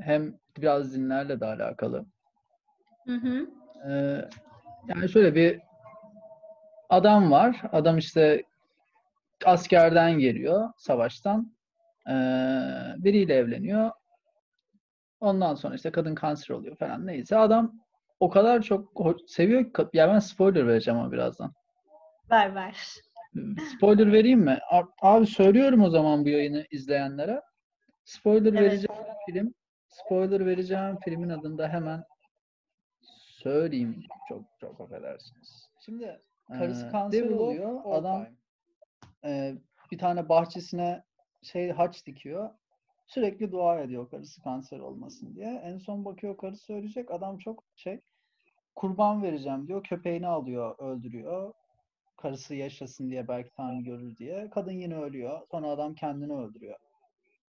hem 0.00 0.38
biraz 0.56 0.94
dinlerle 0.94 1.40
de 1.40 1.46
alakalı. 1.46 2.06
Hı 3.06 3.14
hı. 3.14 3.46
Ee, 3.90 4.24
yani 4.88 5.08
şöyle 5.08 5.34
bir 5.34 5.60
adam 6.88 7.30
var. 7.30 7.62
Adam 7.72 7.98
işte 7.98 8.42
askerden 9.44 10.18
geliyor, 10.18 10.70
savaştan. 10.76 11.52
Ee, 12.08 12.12
biriyle 12.96 13.34
evleniyor. 13.34 13.90
Ondan 15.20 15.54
sonra 15.54 15.74
işte 15.74 15.90
kadın 15.92 16.14
kanser 16.14 16.54
oluyor 16.54 16.76
falan 16.76 17.06
neyse. 17.06 17.36
Adam 17.36 17.72
o 18.20 18.30
kadar 18.30 18.62
çok 18.62 18.92
seviyor 19.26 19.72
ki 19.72 19.86
ya 19.92 20.08
ben 20.08 20.18
spoiler 20.18 20.66
vereceğim 20.66 21.00
ama 21.00 21.12
birazdan. 21.12 21.52
Ver 22.30 22.54
ver. 22.54 22.76
Spoiler 23.76 24.12
vereyim 24.12 24.40
mi? 24.40 24.58
Abi 25.02 25.26
söylüyorum 25.26 25.82
o 25.82 25.90
zaman 25.90 26.24
bu 26.24 26.28
yayını 26.28 26.66
izleyenlere. 26.70 27.42
Spoiler 28.04 28.52
Evet. 28.52 28.60
vereceğim 28.62 29.02
film. 29.26 29.54
Spoiler 29.88 30.46
vereceğim 30.46 30.98
filmin 31.04 31.28
adını 31.28 31.58
da 31.58 31.68
hemen 31.68 32.04
söyleyeyim. 33.42 34.02
Çok 34.28 34.42
çok 34.60 34.80
affedersiniz. 34.80 35.68
Şimdi 35.84 36.20
karısı 36.58 36.86
Ee, 36.86 36.90
kanser 36.90 37.30
oluyor. 37.30 37.80
Adam 37.84 38.24
Time. 38.24 38.36
E, 39.24 39.54
bir 39.92 39.98
tane 39.98 40.28
bahçesine 40.28 41.02
şey 41.42 41.70
haç 41.70 42.06
dikiyor. 42.06 42.50
Sürekli 43.06 43.52
dua 43.52 43.80
ediyor 43.80 44.10
karısı 44.10 44.42
kanser 44.42 44.78
olmasın 44.78 45.34
diye. 45.34 45.60
En 45.64 45.78
son 45.78 46.04
bakıyor 46.04 46.36
karısı 46.36 46.72
ölecek. 46.72 47.10
Adam 47.10 47.38
çok 47.38 47.64
şey 47.76 48.00
kurban 48.74 49.22
vereceğim 49.22 49.68
diyor. 49.68 49.82
Köpeğini 49.82 50.26
alıyor, 50.26 50.78
öldürüyor. 50.78 51.52
Karısı 52.16 52.54
yaşasın 52.54 53.10
diye 53.10 53.28
belki 53.28 53.50
Tanrı 53.56 53.82
görür 53.82 54.16
diye. 54.16 54.50
Kadın 54.50 54.72
yine 54.72 54.96
ölüyor. 54.96 55.40
Sonra 55.50 55.66
adam 55.66 55.94
kendini 55.94 56.32
öldürüyor. 56.32 56.78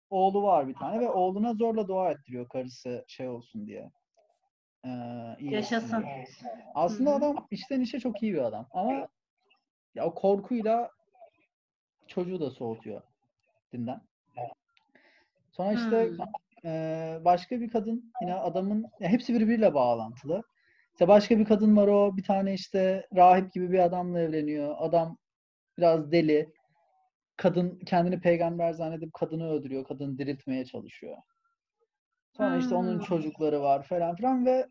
Oğlu 0.10 0.44
var 0.44 0.68
bir 0.68 0.74
tane 0.74 1.00
ve 1.00 1.10
oğluna 1.10 1.54
zorla 1.54 1.88
dua 1.88 2.12
ettiriyor 2.12 2.50
karısı 2.50 3.06
şey 3.08 3.28
olsun 3.28 3.68
diye. 3.68 3.92
Ee, 4.86 4.90
iyileşsin 5.40 5.76
Yaşasın. 5.76 6.02
diye. 6.04 6.26
Aslında 6.76 7.10
Hı 7.10 7.14
hı. 7.14 7.18
adam 7.18 7.48
içten 7.52 7.82
içe 7.82 8.00
çok 8.00 8.24
iyi 8.24 8.34
bir 8.34 8.42
adam. 8.46 8.68
Ama 8.72 9.08
ya 9.96 10.06
o 10.06 10.14
korkuyla 10.14 10.92
çocuğu 12.10 12.40
da 12.40 12.50
soğutuyor 12.52 13.02
dinden. 13.74 14.02
Sonra 15.52 15.74
işte 15.74 16.10
Hmm. 16.10 16.18
eee, 16.64 17.20
başka 17.26 17.62
bir 17.62 17.70
kadın 17.70 18.14
yine 18.22 18.36
adamın 18.36 18.86
ya 19.00 19.10
hepsi 19.10 19.34
birbiriyle 19.34 19.74
bağlantılı. 19.74 20.44
İşte 20.94 21.08
başka 21.08 21.40
bir 21.40 21.46
kadın 21.46 21.78
var 21.78 21.88
o 21.88 22.18
bir 22.18 22.24
tane 22.24 22.54
işte 22.54 23.08
rahip 23.16 23.54
gibi 23.54 23.72
bir 23.72 23.80
adamla 23.80 24.20
evleniyor. 24.20 24.76
Adam 24.78 25.18
biraz 25.78 26.12
deli. 26.12 26.50
Kadın 27.38 27.80
kendini 27.80 28.20
peygamber 28.22 28.74
zannedip 28.74 29.14
kadını 29.14 29.50
öldürüyor. 29.50 29.84
Kadını 29.86 30.18
diriltmeye 30.18 30.66
çalışıyor. 30.66 31.18
Sonra 32.38 32.58
işte 32.58 32.76
onun 32.76 32.98
Hmm. 32.98 33.06
çocukları 33.06 33.62
var 33.62 33.84
falan 33.84 34.16
filan 34.16 34.46
ve 34.46 34.68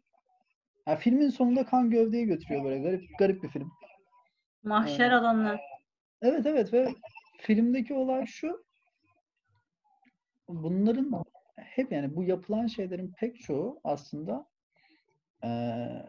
ya 0.88 0.96
filmin 0.96 1.30
sonunda 1.30 1.66
kan 1.66 1.90
gövdeyi 1.90 2.26
götürüyor 2.26 2.64
böyle 2.64 2.78
garip 2.78 3.18
garip 3.18 3.42
bir 3.42 3.48
film. 3.48 3.72
Mahşer 4.62 5.10
Ee, 5.10 5.14
alanı. 5.14 5.58
Evet 6.22 6.46
evet 6.46 6.72
ve 6.72 6.88
filmdeki 7.38 7.94
olay 7.94 8.26
şu. 8.26 8.64
Bunların 10.48 11.24
hep 11.56 11.92
yani 11.92 12.16
bu 12.16 12.24
yapılan 12.24 12.66
şeylerin 12.66 13.12
pek 13.18 13.40
çoğu 13.40 13.80
aslında 13.84 14.46
eee, 15.44 16.06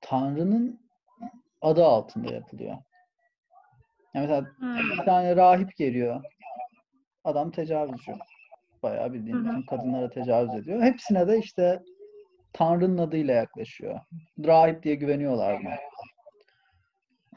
Tanrı'nın 0.00 0.80
adı 1.62 1.84
altında 1.84 2.34
yapılıyor. 2.34 2.76
Yani 4.14 4.26
mesela 4.26 4.46
Hmm. 4.56 4.76
bir 4.98 5.04
tane 5.04 5.36
rahip 5.36 5.76
geliyor. 5.76 6.24
Adam 7.24 7.50
tecavüzcü. 7.50 8.12
Bayağı 8.82 9.12
bildiğin 9.12 9.44
bütün 9.44 9.62
kadınlara 9.62 10.10
tecavüz 10.10 10.54
ediyor. 10.54 10.82
Hepsine 10.82 11.28
de 11.28 11.38
işte 11.38 11.82
Tanrı'nın 12.52 12.98
adıyla 12.98 13.34
yaklaşıyor. 13.34 14.00
Rahip 14.44 14.82
diye 14.82 14.94
güveniyorlar 14.94 15.60
buna. 15.62 15.74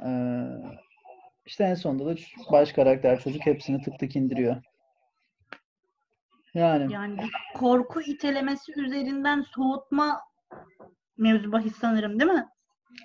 Ee, 0.05 0.47
işte 1.45 1.63
en 1.63 1.75
sonunda 1.75 2.05
da 2.05 2.15
baş 2.51 2.71
karakter 2.73 3.19
çocuk 3.19 3.45
hepsini 3.45 3.81
tık 3.81 3.99
tık 3.99 4.15
indiriyor. 4.15 4.61
Yani 6.53 6.93
Yani 6.93 7.17
bir 7.17 7.31
korku 7.59 8.01
itelemesi 8.01 8.71
üzerinden 8.81 9.41
soğutma 9.55 10.21
mevzu 11.17 11.51
bahis 11.51 11.75
sanırım 11.75 12.19
değil 12.19 12.31
mi? 12.31 12.47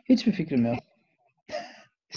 hiçbir 0.08 0.32
fikrim 0.32 0.66
yok. 0.66 0.76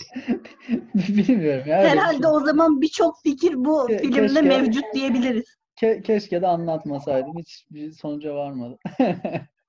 Bilmiyorum 0.96 1.64
ya. 1.68 1.78
Herhalde 1.78 2.24
şey. 2.24 2.32
o 2.32 2.40
zaman 2.40 2.82
birçok 2.82 3.16
fikir 3.24 3.54
bu 3.56 3.78
Ke- 3.90 4.00
filmde 4.00 4.22
keşke- 4.22 4.42
mevcut 4.48 4.84
diyebiliriz. 4.94 5.46
Ke- 5.82 6.04
keşke 6.04 6.42
de 6.42 6.48
anlatmasaydım. 6.48 7.38
Hiç 7.38 7.66
bir 7.72 7.92
sonuca 7.92 8.36
varmadı. 8.36 8.80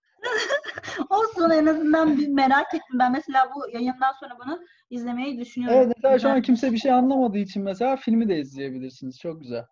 Olsun 1.10 1.50
en 1.50 1.66
azından 1.66 2.18
bir 2.18 2.28
merak 2.28 2.74
ettim. 2.74 2.98
Ben 2.98 3.12
mesela 3.12 3.50
bu 3.54 3.70
yayından 3.72 4.12
sonra 4.20 4.38
bunu 4.44 4.60
izlemeyi 4.90 5.38
düşünüyorum. 5.40 5.78
Evet 5.78 5.92
mesela 5.96 6.18
şu 6.18 6.28
an 6.28 6.42
kimse 6.42 6.72
bir 6.72 6.78
şey 6.78 6.92
anlamadığı 6.92 7.38
için 7.38 7.62
mesela 7.62 7.96
filmi 7.96 8.28
de 8.28 8.38
izleyebilirsiniz. 8.40 9.20
Çok 9.20 9.40
güzel. 9.40 9.64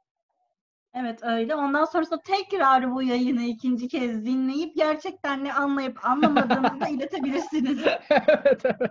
Evet 0.95 1.19
öyle. 1.23 1.55
Ondan 1.55 1.85
sonrasında 1.85 2.21
tekrar 2.21 2.95
bu 2.95 3.03
yayını 3.03 3.43
ikinci 3.43 3.89
kez 3.89 4.25
dinleyip 4.27 4.77
gerçekten 4.77 5.45
ne 5.45 5.53
anlayıp 5.53 6.07
anlamadığınızı 6.07 6.81
da 6.81 6.89
iletebilirsiniz. 6.91 7.79
evet 8.11 8.63
evet. 8.65 8.91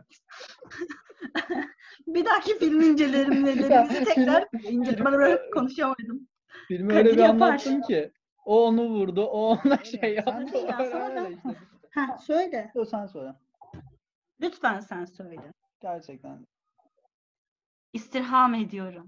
Bir 2.07 2.25
dahaki 2.25 2.53
film 2.59 2.81
incelerimlerimizi 2.81 4.03
tekrar 4.03 4.45
inceleme 4.63 5.39
konuşamadım. 5.53 6.27
Filmi 6.67 6.93
öyle 6.93 7.03
Kadir 7.03 7.17
bir 7.17 7.23
yapar. 7.23 7.47
anlattım 7.47 7.81
ki. 7.81 8.11
O 8.45 8.65
onu 8.67 8.89
vurdu, 8.89 9.25
o 9.25 9.39
ona 9.47 9.77
şey 9.83 9.99
Sen 10.01 10.07
yaptı. 10.13 10.53
de 10.53 10.57
ya, 10.57 10.79
Öyle 10.79 11.35
işte. 11.35 11.49
Ha 11.95 12.17
söyle. 12.17 12.71
Dur 12.75 12.85
sen 12.85 13.05
söyle. 13.05 13.35
Lütfen 14.41 14.79
sen 14.79 15.05
söyle. 15.05 15.51
Gerçekten. 15.81 16.47
İstirham 17.93 18.53
ediyorum. 18.55 19.07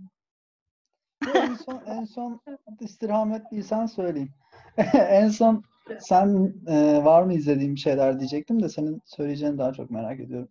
en 1.35 1.53
son 1.55 1.81
en 1.85 2.03
son 2.05 2.41
istirham 2.79 3.31
ettiysen 3.33 3.85
söyleyeyim. 3.85 4.33
en 4.93 5.29
son 5.29 5.63
sen 5.99 6.53
e, 6.67 7.03
var 7.05 7.23
mı 7.23 7.33
izlediğin 7.33 7.75
bir 7.75 7.79
şeyler 7.79 8.19
diyecektim 8.19 8.63
de 8.63 8.69
senin 8.69 9.01
söyleyeceğini 9.05 9.57
daha 9.57 9.73
çok 9.73 9.91
merak 9.91 10.19
ediyorum. 10.19 10.49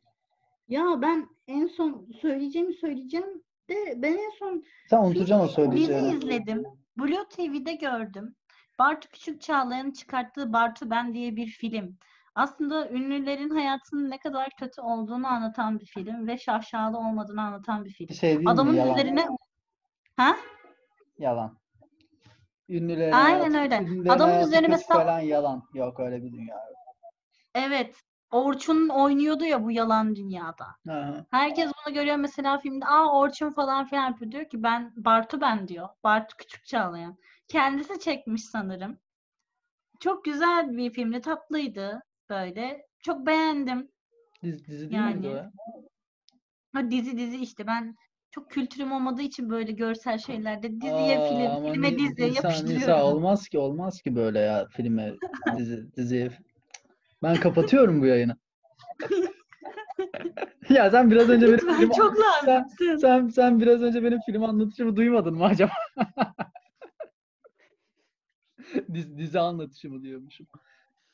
Ya 0.68 1.02
ben 1.02 1.28
en 1.48 1.66
son 1.66 2.08
söyleyeceğimi 2.20 2.74
söyleyeceğim 2.74 3.42
de 3.70 3.74
ben 4.02 4.12
en 4.12 4.30
son 4.38 4.64
Sen 4.90 4.98
unutacaksın 5.04 5.44
o 5.44 5.46
dizi 5.46 5.54
söyleyeceğini. 5.86 6.16
izledim. 6.16 6.64
Blue 6.96 7.28
TV'de 7.30 7.74
gördüm. 7.74 8.34
Bartu 8.80 9.08
Küçük 9.08 9.40
Çağlayan'ın 9.42 9.90
çıkarttığı 9.90 10.52
Bartu 10.52 10.90
Ben 10.90 11.14
diye 11.14 11.36
bir 11.36 11.46
film. 11.46 11.98
Aslında 12.34 12.88
ünlülerin 12.90 13.50
hayatının 13.50 14.10
ne 14.10 14.18
kadar 14.18 14.48
kötü 14.58 14.80
olduğunu 14.80 15.26
anlatan 15.26 15.80
bir 15.80 15.86
film 15.86 16.26
ve 16.26 16.38
şaşalı 16.38 16.98
olmadığını 16.98 17.42
anlatan 17.42 17.84
bir 17.84 17.90
film. 17.90 18.14
Şey 18.14 18.38
mi? 18.38 18.50
Adamın 18.50 18.74
Yalan. 18.74 18.94
üzerine 18.94 19.26
ha? 20.16 20.36
Yalan. 21.18 21.58
Ünlülerin 22.68 23.12
Aynen 23.12 23.52
hayatı- 23.52 23.58
öyle. 23.58 23.76
ünlülerin 23.90 24.08
Adamın 24.08 24.40
üzerine 24.40 24.68
mesela- 24.68 25.00
falan 25.00 25.20
yalan. 25.20 25.62
Yok 25.74 26.00
öyle 26.00 26.22
bir 26.22 26.32
dünya 26.32 26.54
yok. 26.56 26.76
Evet. 27.54 27.96
Orçun 28.30 28.88
oynuyordu 28.88 29.44
ya 29.44 29.64
bu 29.64 29.70
yalan 29.70 30.16
dünyada. 30.16 30.66
Aha. 30.88 31.26
Herkes 31.30 31.72
bunu 31.86 31.94
görüyor 31.94 32.16
mesela 32.16 32.58
filmde. 32.58 32.86
Aa 32.86 33.18
Orçun 33.18 33.50
falan 33.50 33.84
filan 33.84 34.06
yapıyor. 34.06 34.32
Diyor 34.32 34.44
ki 34.44 34.62
ben 34.62 34.92
Bartu 34.96 35.40
ben 35.40 35.68
diyor. 35.68 35.88
Bartu 36.04 36.36
Küçük 36.36 36.66
Çağlayan. 36.66 37.16
Kendisi 37.50 38.00
çekmiş 38.00 38.44
sanırım. 38.44 38.98
Çok 40.00 40.24
güzel 40.24 40.76
bir 40.76 40.90
filmdi. 40.92 41.20
Tatlıydı 41.20 42.00
böyle. 42.30 42.86
Çok 43.02 43.26
beğendim. 43.26 43.88
Dizi, 44.42 44.64
dizi 44.66 44.90
değil 44.90 45.02
miydi 45.02 45.26
o 45.28 45.30
Yani. 45.30 45.36
ya? 45.36 45.52
Ha, 46.74 46.90
dizi 46.90 47.18
dizi 47.18 47.36
işte 47.36 47.66
ben 47.66 47.96
çok 48.30 48.50
kültürüm 48.50 48.92
olmadığı 48.92 49.22
için 49.22 49.50
böyle 49.50 49.72
görsel 49.72 50.18
şeylerde 50.18 50.80
diziye 50.80 51.18
Aa, 51.18 51.28
film, 51.28 51.72
filme 51.72 51.92
Ni- 51.92 51.98
diziye 51.98 52.28
Nisa, 52.28 52.48
yapıştırıyorum. 52.48 52.94
olmaz 53.04 53.48
ki 53.48 53.58
olmaz 53.58 54.02
ki 54.02 54.16
böyle 54.16 54.38
ya 54.38 54.66
filme 54.76 55.14
dizi 55.56 55.96
diziye. 55.96 56.30
Ben 57.22 57.36
kapatıyorum 57.36 58.00
bu 58.00 58.06
yayını. 58.06 58.36
ya 60.70 60.90
sen 60.90 61.10
biraz 61.10 61.28
önce 61.28 61.46
benim 61.46 61.58
Lütfen 61.58 61.76
film 61.76 61.90
çok 61.90 62.14
sen, 62.44 62.54
lazımsın. 62.54 62.96
sen 62.96 63.28
sen 63.28 63.60
biraz 63.60 63.82
önce 63.82 64.02
benim 64.02 64.20
film 64.20 64.42
anlatışımı 64.44 64.96
duymadın 64.96 65.34
mı 65.34 65.44
acaba? 65.44 65.72
dizi, 68.94 69.18
dizi 69.18 69.40
anlatışımı 69.40 70.02
diyormuşum. 70.02 70.46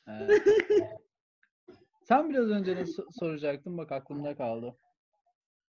Ee, 0.07 0.27
sen 2.03 2.29
biraz 2.29 2.49
önce 2.49 2.75
ne 2.75 2.81
so- 2.81 3.19
soracaktın 3.19 3.77
bak 3.77 3.91
aklımda 3.91 4.37
kaldı. 4.37 4.75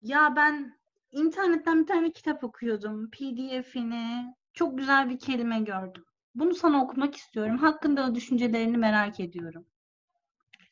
Ya 0.01 0.33
ben 0.35 0.77
internetten 1.11 1.81
bir 1.81 1.87
tane 1.87 2.11
kitap 2.11 2.43
okuyordum. 2.43 3.09
PDF'ini. 3.09 4.35
Çok 4.53 4.77
güzel 4.77 5.09
bir 5.09 5.19
kelime 5.19 5.59
gördüm. 5.59 6.05
Bunu 6.35 6.55
sana 6.55 6.83
okumak 6.83 7.15
istiyorum. 7.15 7.57
Hakkında 7.57 8.15
düşüncelerini 8.15 8.77
merak 8.77 9.19
ediyorum. 9.19 9.65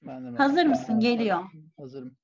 Ben 0.02 0.26
de 0.26 0.30
merak 0.30 0.40
Hazır 0.40 0.66
mısın? 0.66 1.00
Geliyor. 1.00 1.44
Hazırım. 1.78 2.18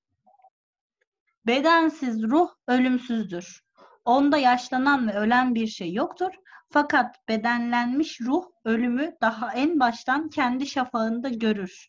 Bedensiz 1.47 2.23
ruh 2.23 2.49
ölümsüzdür. 2.67 3.63
Onda 4.06 4.38
yaşlanan 4.38 5.08
ve 5.08 5.13
ölen 5.13 5.56
bir 5.56 5.67
şey 5.67 5.93
yoktur. 5.93 6.32
Fakat 6.73 7.27
bedenlenmiş 7.27 8.21
ruh 8.21 8.45
ölümü 8.65 9.17
daha 9.21 9.53
en 9.53 9.79
baştan 9.79 10.29
kendi 10.29 10.67
şafağında 10.67 11.29
görür, 11.29 11.88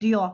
diyor. 0.00 0.30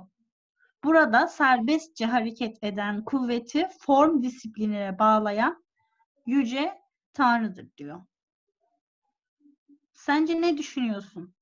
Burada 0.85 1.27
serbestçe 1.29 2.07
hareket 2.07 2.65
eden 2.65 3.05
kuvveti 3.05 3.69
form 3.81 4.23
disiplinine 4.23 4.99
bağlayan 4.99 5.65
yüce 6.27 6.79
Tanrı'dır 7.13 7.69
diyor. 7.77 8.03
Sence 9.93 10.41
ne 10.41 10.59
düşünüyorsun? 10.59 11.35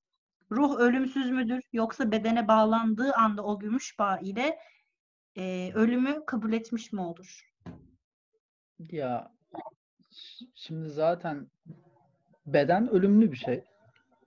Ruh 0.51 0.79
ölümsüz 0.79 1.31
müdür 1.31 1.63
yoksa 1.73 2.11
bedene 2.11 2.49
bağlandığı 2.49 3.13
anda 3.13 3.43
o 3.43 3.59
gümüş 3.59 3.99
bağ 3.99 4.19
ile 4.19 4.59
e, 5.37 5.73
ölümü 5.75 6.27
kabul 6.27 6.53
etmiş 6.53 6.93
mi 6.93 7.01
olur? 7.01 7.55
Ya 8.79 9.33
şimdi 10.55 10.89
zaten 10.89 11.51
beden 12.47 12.89
ölümlü 12.89 13.33
bir 13.33 13.37
şey. 13.37 13.65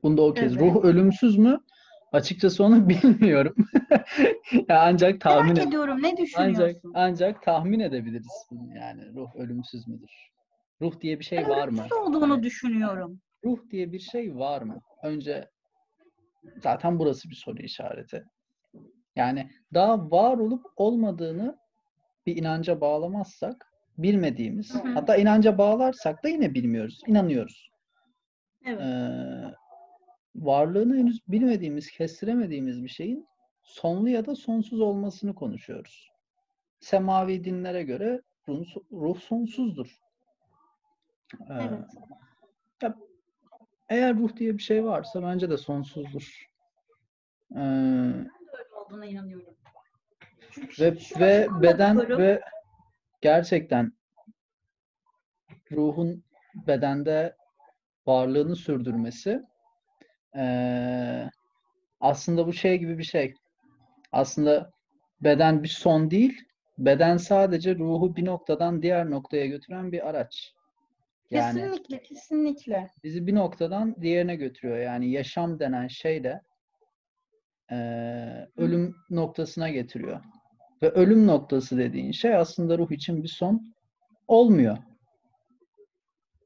Bunda 0.04 0.22
okeyiz. 0.22 0.58
Evet. 0.58 0.62
Ruh 0.62 0.84
ölümsüz 0.84 1.38
mü? 1.38 1.60
Açıkçası 2.12 2.64
onu 2.64 2.90
bilmiyorum. 2.90 3.56
Ya 4.70 4.82
ancak 4.82 5.22
tahmin 5.22 5.54
Merak 5.54 5.66
ed- 5.66 5.68
ediyorum 5.68 5.98
ne 6.04 6.08
ancak 6.08 6.18
düşünüyorsun? 6.18 6.92
ancak 6.96 7.44
tahmin 7.44 7.80
edebiliriz 7.80 8.46
bunu 8.52 8.76
yani 8.76 9.14
ruh 9.16 9.36
ölümsüz 9.36 9.88
müdür? 9.88 10.12
Ruh 10.82 11.02
diye 11.02 11.20
bir 11.20 11.24
şey 11.26 11.38
Ben 11.38 11.50
var 11.50 11.68
mı? 11.68 11.78
ölümsüz 11.82 11.98
olduğunu 11.98 12.44
düşünüyorum. 12.44 13.20
Ruh 13.46 13.60
diye 13.72 13.92
bir 13.92 14.00
şey 14.00 14.36
var 14.36 14.62
mı? 14.62 14.80
Önce 15.04 15.50
zaten 16.64 17.00
burası 17.00 17.30
bir 17.30 17.36
soru 17.36 17.62
işareti. 17.62 18.24
Yani 19.16 19.50
daha 19.74 20.12
var 20.12 20.38
olup 20.38 20.66
olmadığını 20.76 21.58
bir 22.26 22.38
inanca 22.38 22.82
bağlamazsak 22.82 23.72
bilmediğimiz, 23.98 24.74
Hı 24.74 24.78
hı. 24.80 24.94
hatta 24.94 25.16
inanca 25.16 25.58
bağlarsak 25.58 26.24
da 26.24 26.30
yine 26.30 26.54
bilmiyoruz, 26.54 27.02
inanıyoruz. 27.08 27.70
Evet. 28.68 28.82
Ee, 28.82 29.54
varlığını 30.36 30.98
henüz 30.98 31.28
bilmediğimiz, 31.28 31.92
kestiremediğimiz 31.92 32.84
bir 32.84 32.90
şeyin 32.90 33.28
sonlu 33.64 34.10
ya 34.10 34.26
da 34.26 34.36
sonsuz 34.36 34.80
olmasını 34.82 35.36
konuşuyoruz. 35.36 36.10
Semavi 36.80 37.44
dinlere 37.44 37.84
göre 37.84 38.22
ruh, 38.48 38.68
ruh 38.92 39.20
sonsuzdur. 39.20 39.98
Ee, 41.50 41.54
Evet. 41.54 41.80
ya, 42.82 42.96
eğer 43.90 44.16
ruh 44.18 44.36
diye 44.36 44.54
bir 44.58 44.64
şey 44.64 44.86
varsa 44.86 45.24
bence 45.24 45.50
de 45.50 45.58
sonsuzdur. 45.58 46.48
Ee, 47.56 47.60
Öyle 47.60 48.28
olduğuna 48.86 49.06
inanıyorum. 49.06 49.56
Çünkü 50.52 50.82
ve 50.82 50.96
ve 51.20 51.48
beden 51.62 51.96
bakıyorum. 51.98 52.24
ve 52.24 52.42
gerçekten 53.22 53.92
ruhun 55.72 56.24
bedende 56.68 57.36
varlığını 58.08 58.56
sürdürmesi 58.56 59.42
eee, 60.36 61.30
aslında 62.00 62.48
bu 62.48 62.54
şey 62.54 62.78
gibi 62.78 62.98
bir 62.98 63.04
şey. 63.04 63.34
Aslında 64.12 64.72
beden 65.22 65.64
bir 65.64 65.68
son 65.68 66.12
değil, 66.12 66.42
beden 66.78 67.18
sadece 67.18 67.76
ruhu 67.76 68.16
bir 68.16 68.26
noktadan 68.26 68.82
diğer 68.82 69.10
noktaya 69.10 69.46
götüren 69.46 69.92
bir 69.92 70.10
araç. 70.10 70.54
Yani 71.32 71.60
Kesinlikle, 71.62 72.02
kesinlikle. 72.02 72.92
bizi 73.04 73.28
bir 73.28 73.36
noktadan 73.36 73.96
diğerine 74.02 74.36
götürüyor. 74.36 74.78
Yani 74.78 75.12
yaşam 75.12 75.60
denen 75.60 75.88
şey 75.88 76.24
de 76.24 76.42
eee, 77.72 78.48
ölüm 78.58 78.96
noktasına 79.10 79.70
getiriyor. 79.70 80.22
Ve 80.82 80.90
ölüm 80.90 81.28
noktası 81.28 81.78
dediğin 81.78 82.12
şey 82.12 82.36
aslında 82.36 82.78
ruh 82.78 82.92
için 82.92 83.24
bir 83.24 83.28
son 83.28 83.74
olmuyor. 84.28 84.78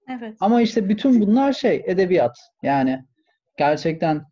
Evet. 0.09 0.37
Ama 0.39 0.61
işte 0.61 0.89
bütün 0.89 1.21
bunlar 1.21 1.53
şey 1.53 1.83
edebiyat. 1.85 2.37
Yani 2.63 3.05
gerçekten 3.57 4.25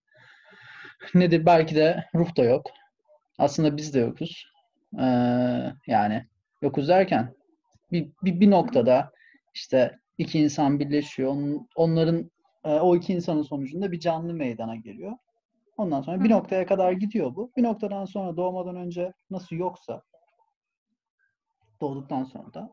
nedir 1.14 1.46
belki 1.46 1.76
de 1.76 2.06
ruh 2.16 2.36
da 2.38 2.44
yok. 2.44 2.66
Aslında 3.38 3.78
biz 3.78 3.94
de 3.94 4.00
yokuz. 4.00 4.46
Ee, 5.00 5.04
yani 5.88 6.26
yokuz 6.62 6.88
derken 6.88 7.34
bir, 7.92 8.10
bir, 8.24 8.40
bir 8.40 8.52
noktada 8.52 9.12
işte 9.54 10.00
iki 10.18 10.40
insan 10.40 10.80
birleşiyor. 10.80 11.32
Onun- 11.32 11.68
onların 11.76 12.32
e, 12.64 12.70
o 12.70 12.96
iki 12.96 13.14
insanın 13.14 13.42
sonucunda 13.44 13.92
bir 13.92 14.00
canlı 14.00 14.34
meydana 14.34 14.76
geliyor. 14.76 15.14
Ondan 15.78 16.02
sonra 16.02 16.24
bir 16.24 16.30
Hı 16.30 16.34
noktaya 16.34 16.66
kadar 16.66 16.92
gidiyor 16.92 17.36
bu. 17.36 17.52
Bir 17.58 17.64
noktadan 17.64 18.06
sonra 18.06 18.38
doğmadan 18.38 18.76
önce 18.76 19.14
nasıl 19.30 19.56
yoksa 19.56 20.02
doğduktan 21.82 22.24
sonra 22.24 22.54
da 22.54 22.70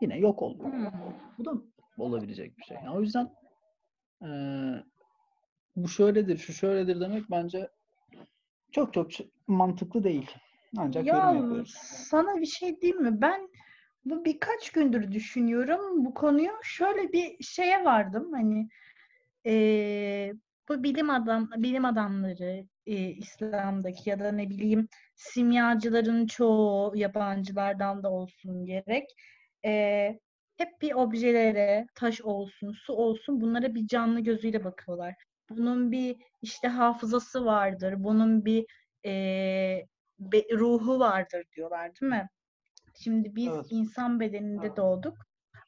yine 0.00 0.18
yok 0.18 0.42
oluyor. 0.42 0.70
Bu 1.38 1.44
da 1.44 1.52
olabilecek 1.98 2.58
bir 2.58 2.62
şey. 2.62 2.76
Yani 2.76 2.90
o 2.96 3.00
yüzden 3.00 3.28
eee, 4.22 4.84
bu 5.76 5.88
şöyledir, 5.88 6.38
şu 6.38 6.52
şöyledir 6.52 7.00
demek 7.00 7.30
bence 7.30 7.68
çok 8.72 8.94
çok 8.94 9.10
mantıklı 9.46 10.04
değil. 10.04 10.30
Ancak 10.76 11.06
Ya 11.06 11.14
yorum 11.16 11.34
yapıyoruz. 11.34 11.74
sana 12.10 12.40
bir 12.40 12.46
şey 12.46 12.80
diyeyim 12.80 13.02
mi? 13.02 13.20
Ben 13.20 13.48
bu 14.04 14.24
birkaç 14.24 14.70
gündür 14.70 15.12
düşünüyorum 15.12 16.04
bu 16.04 16.14
konuyu. 16.14 16.50
Şöyle 16.62 17.12
bir 17.12 17.44
şeye 17.44 17.84
vardım 17.84 18.32
hani 18.32 18.68
eee, 19.44 20.34
bu 20.68 20.82
bilim 20.82 21.10
adam 21.10 21.50
bilim 21.56 21.84
adamları 21.84 22.66
eee, 22.86 23.10
İslam'daki 23.10 24.10
ya 24.10 24.20
da 24.20 24.32
ne 24.32 24.50
bileyim 24.50 24.88
simyacıların 25.16 26.26
çoğu 26.26 26.96
yabancılardan 26.96 28.02
da 28.02 28.10
olsun 28.12 28.66
gerek 28.66 29.04
eee, 29.64 30.20
hep 30.56 30.82
bir 30.82 30.92
objelere 30.94 31.86
taş 31.94 32.20
olsun 32.20 32.72
su 32.72 32.92
olsun 32.92 33.40
bunlara 33.40 33.74
bir 33.74 33.86
canlı 33.86 34.20
gözüyle 34.20 34.64
bakıyorlar. 34.64 35.14
Bunun 35.50 35.92
bir 35.92 36.16
işte 36.42 36.68
hafızası 36.68 37.44
vardır. 37.44 37.94
Bunun 37.98 38.44
bir 38.44 38.66
eee, 39.04 39.86
be- 40.18 40.56
ruhu 40.58 40.98
vardır 40.98 41.44
diyorlar 41.56 41.90
değil 42.00 42.10
mi? 42.12 42.28
Şimdi 43.02 43.34
biz 43.36 43.52
Evet. 43.52 43.66
insan 43.70 44.20
bedeninde 44.20 44.76
doğduk 44.76 45.14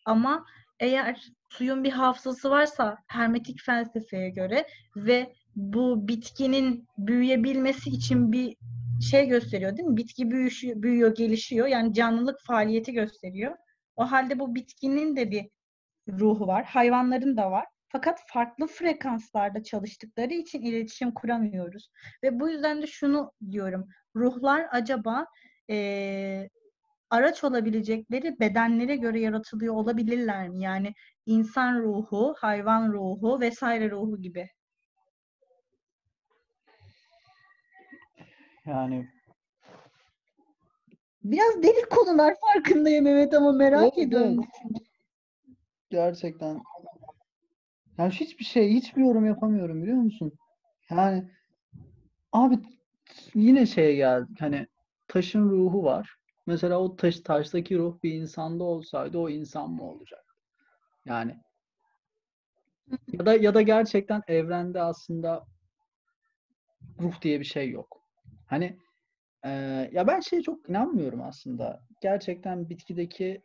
ama 0.05 0.45
eğer 0.81 1.25
suyun 1.49 1.85
bir 1.85 1.91
hafızası 1.93 2.51
varsa 2.51 2.97
hermetik 3.09 3.61
felsefeye 3.63 4.31
göre 4.31 4.67
ve 4.97 5.33
bu 5.57 6.09
bitkinin 6.09 6.87
büyüyebilmesi 6.99 7.91
için 7.91 8.33
bir 8.33 8.57
şey 9.11 9.27
gösteriyor 9.29 9.77
değil 9.77 9.89
mi? 9.89 9.97
Bitki 9.97 10.31
büyüşü, 10.31 10.83
büyüyor, 10.83 11.15
gelişiyor. 11.15 11.67
Yani 11.67 11.95
canlılık 11.95 12.41
faaliyeti 12.47 12.93
gösteriyor. 12.93 13.57
O 13.99 14.05
halde 14.05 14.39
bu 14.39 14.55
bitkinin 14.55 15.17
de 15.17 15.31
bir 15.31 15.49
ruhu 16.09 16.47
var. 16.47 16.65
Hayvanların 16.65 17.37
da 17.37 17.51
var. 17.51 17.67
Fakat 17.89 18.21
farklı 18.27 18.67
frekanslarda 18.67 19.63
çalıştıkları 19.63 20.35
için 20.35 20.63
iletişim 20.63 21.15
kuramıyoruz. 21.15 21.91
Ve 22.23 22.41
bu 22.41 22.49
yüzden 22.49 22.83
de 22.83 22.87
şunu 22.87 23.33
diyorum. 23.51 23.89
Ruhlar 24.17 24.67
acaba 24.71 25.27
eee, 25.69 26.49
araç 27.11 27.45
olabilecekleri 27.45 28.41
bedenlere 28.41 28.97
göre 28.97 29.21
yaratılıyor 29.21 29.75
olabilirler 29.75 30.49
mi? 30.49 30.61
Yani 30.63 30.95
insan 31.27 31.79
ruhu, 31.81 32.35
hayvan 32.39 32.93
ruhu 32.93 33.41
vesaire 33.41 33.91
ruhu 33.91 34.23
gibi. 34.23 34.49
Yani 38.67 39.09
Biraz 41.25 41.63
delik 41.63 41.91
konular 41.91 42.35
farkındayım 42.41 43.07
evet 43.07 43.35
ama 43.35 43.53
merak 43.53 43.83
Evet, 43.99 43.99
ediyorum. 43.99 44.45
gerçekten 45.91 46.61
yani 47.99 48.13
hiçbir 48.13 48.45
şey, 48.45 48.73
hiçbir 48.73 49.03
yorum 49.03 49.27
yapamıyorum 49.27 49.83
biliyor 49.83 49.99
musun? 49.99 50.33
Yani 50.91 51.31
abi 52.33 52.59
yine 53.35 53.67
şeye 53.67 53.95
geldik. 53.95 54.41
Hani 54.41 54.67
taşın 55.09 55.51
ruhu 55.51 55.85
var. 55.85 56.19
Mesela 56.47 56.79
o 56.79 56.97
taş, 56.97 57.21
taştaki 57.21 57.79
ruh 57.79 58.03
bir 58.03 58.13
insanda 58.13 58.65
olsaydı 58.65 59.19
o 59.19 59.29
insan 59.29 59.71
mı 59.71 59.83
olacak? 59.83 60.25
Yani 61.05 61.37
ya 63.13 63.27
da 63.27 63.35
ya 63.35 63.55
da 63.55 63.63
gerçekten 63.63 64.23
evrende 64.29 64.83
aslında 64.83 65.47
ruh 67.01 67.23
diye 67.23 67.41
bir 67.41 67.45
şey 67.45 67.71
yok. 67.71 68.03
Hani 68.47 68.79
ya 69.93 70.07
ben 70.07 70.21
şeye 70.21 70.43
çok 70.43 70.69
inanmıyorum 70.69 71.23
aslında. 71.23 71.83
Gerçekten 72.01 72.71
bitkideki 72.71 73.43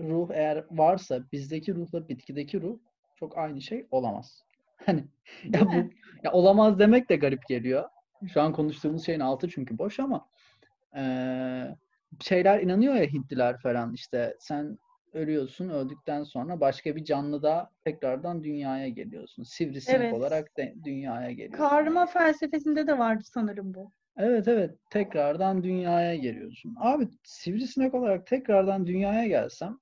ruh 0.00 0.30
eğer 0.32 0.64
varsa 0.70 1.20
bizdeki 1.32 1.74
ruhla 1.74 2.08
bitkideki 2.08 2.62
ruh 2.62 2.78
çok 3.16 3.38
aynı 3.38 3.62
şey 3.62 3.86
olamaz. 3.90 4.42
Hani 4.86 5.04
ya 5.44 5.60
bu 5.66 5.90
ya 6.24 6.32
olamaz 6.32 6.78
demek 6.78 7.10
de 7.10 7.16
garip 7.16 7.48
geliyor. 7.48 7.84
Şu 8.34 8.42
an 8.42 8.52
konuştuğumuz 8.52 9.06
şeyin 9.06 9.20
altı 9.20 9.48
çünkü 9.48 9.78
boş 9.78 10.00
ama 10.00 10.28
eee, 10.96 11.76
şeyler 12.20 12.60
inanıyor 12.60 12.94
ya 12.94 13.04
Hintliler 13.04 13.58
falan 13.58 13.94
işte 13.94 14.36
sen 14.40 14.78
ölüyorsun. 15.12 15.68
Öldükten 15.68 16.22
sonra 16.22 16.60
başka 16.60 16.96
bir 16.96 17.04
canlıda 17.04 17.70
tekrardan 17.84 18.44
dünyaya 18.44 18.88
geliyorsun. 18.88 19.42
Sivrisinek 19.42 19.98
Evet. 19.98 20.12
olarak 20.12 20.56
de 20.56 20.74
dünyaya 20.84 21.30
geliyorsun. 21.32 21.58
Karma 21.68 22.06
felsefesinde 22.06 22.86
de 22.86 22.98
vardı 22.98 23.22
sanırım 23.24 23.74
bu. 23.74 23.90
Evet 24.16 24.48
evet 24.48 24.78
tekrardan 24.90 25.62
dünyaya 25.62 26.16
geliyorsun. 26.16 26.74
Abi 26.80 27.08
sivrisinek 27.24 27.94
olarak 27.94 28.26
tekrardan 28.26 28.86
dünyaya 28.86 29.26
gelsem 29.26 29.78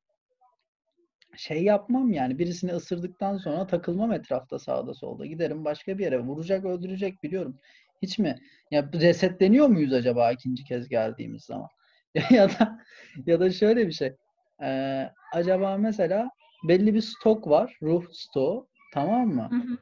şey 1.37 1.62
yapmam 1.62 2.12
yani 2.12 2.38
birisini 2.38 2.73
ısırdıktan 2.73 3.37
sonra 3.37 3.66
takılmam 3.66 4.12
etrafta 4.12 4.59
sağda 4.59 4.95
solda. 4.95 5.27
Giderim 5.27 5.64
başka 5.64 5.99
bir 5.99 6.05
yere 6.05 6.19
vuracak 6.21 6.64
öldürecek 6.64 7.23
biliyorum. 7.23 7.59
Hiç 8.03 8.19
mi? 8.19 8.38
Ya 8.71 8.90
resetleniyor 8.93 9.66
muyuz 9.66 9.93
acaba 9.93 10.33
ikinci 10.33 10.64
kez 10.64 10.88
geldiğimiz 10.88 11.45
zaman? 11.45 11.69
Ya 12.31 12.49
da 12.49 12.79
ya 13.27 13.40
da 13.40 13.51
şöyle 13.51 13.87
bir 13.87 13.93
şey. 13.93 14.16
Ee, 14.62 15.11
acaba 15.33 15.77
mesela 15.77 16.31
belli 16.69 16.95
bir 16.95 17.01
stok 17.01 17.49
var. 17.49 17.77
Ruh 17.83 18.05
stoğu. 18.12 18.69
Tamam 18.95 19.29
mı? 19.29 19.49
Hı 19.51 19.57
hı. 19.57 19.79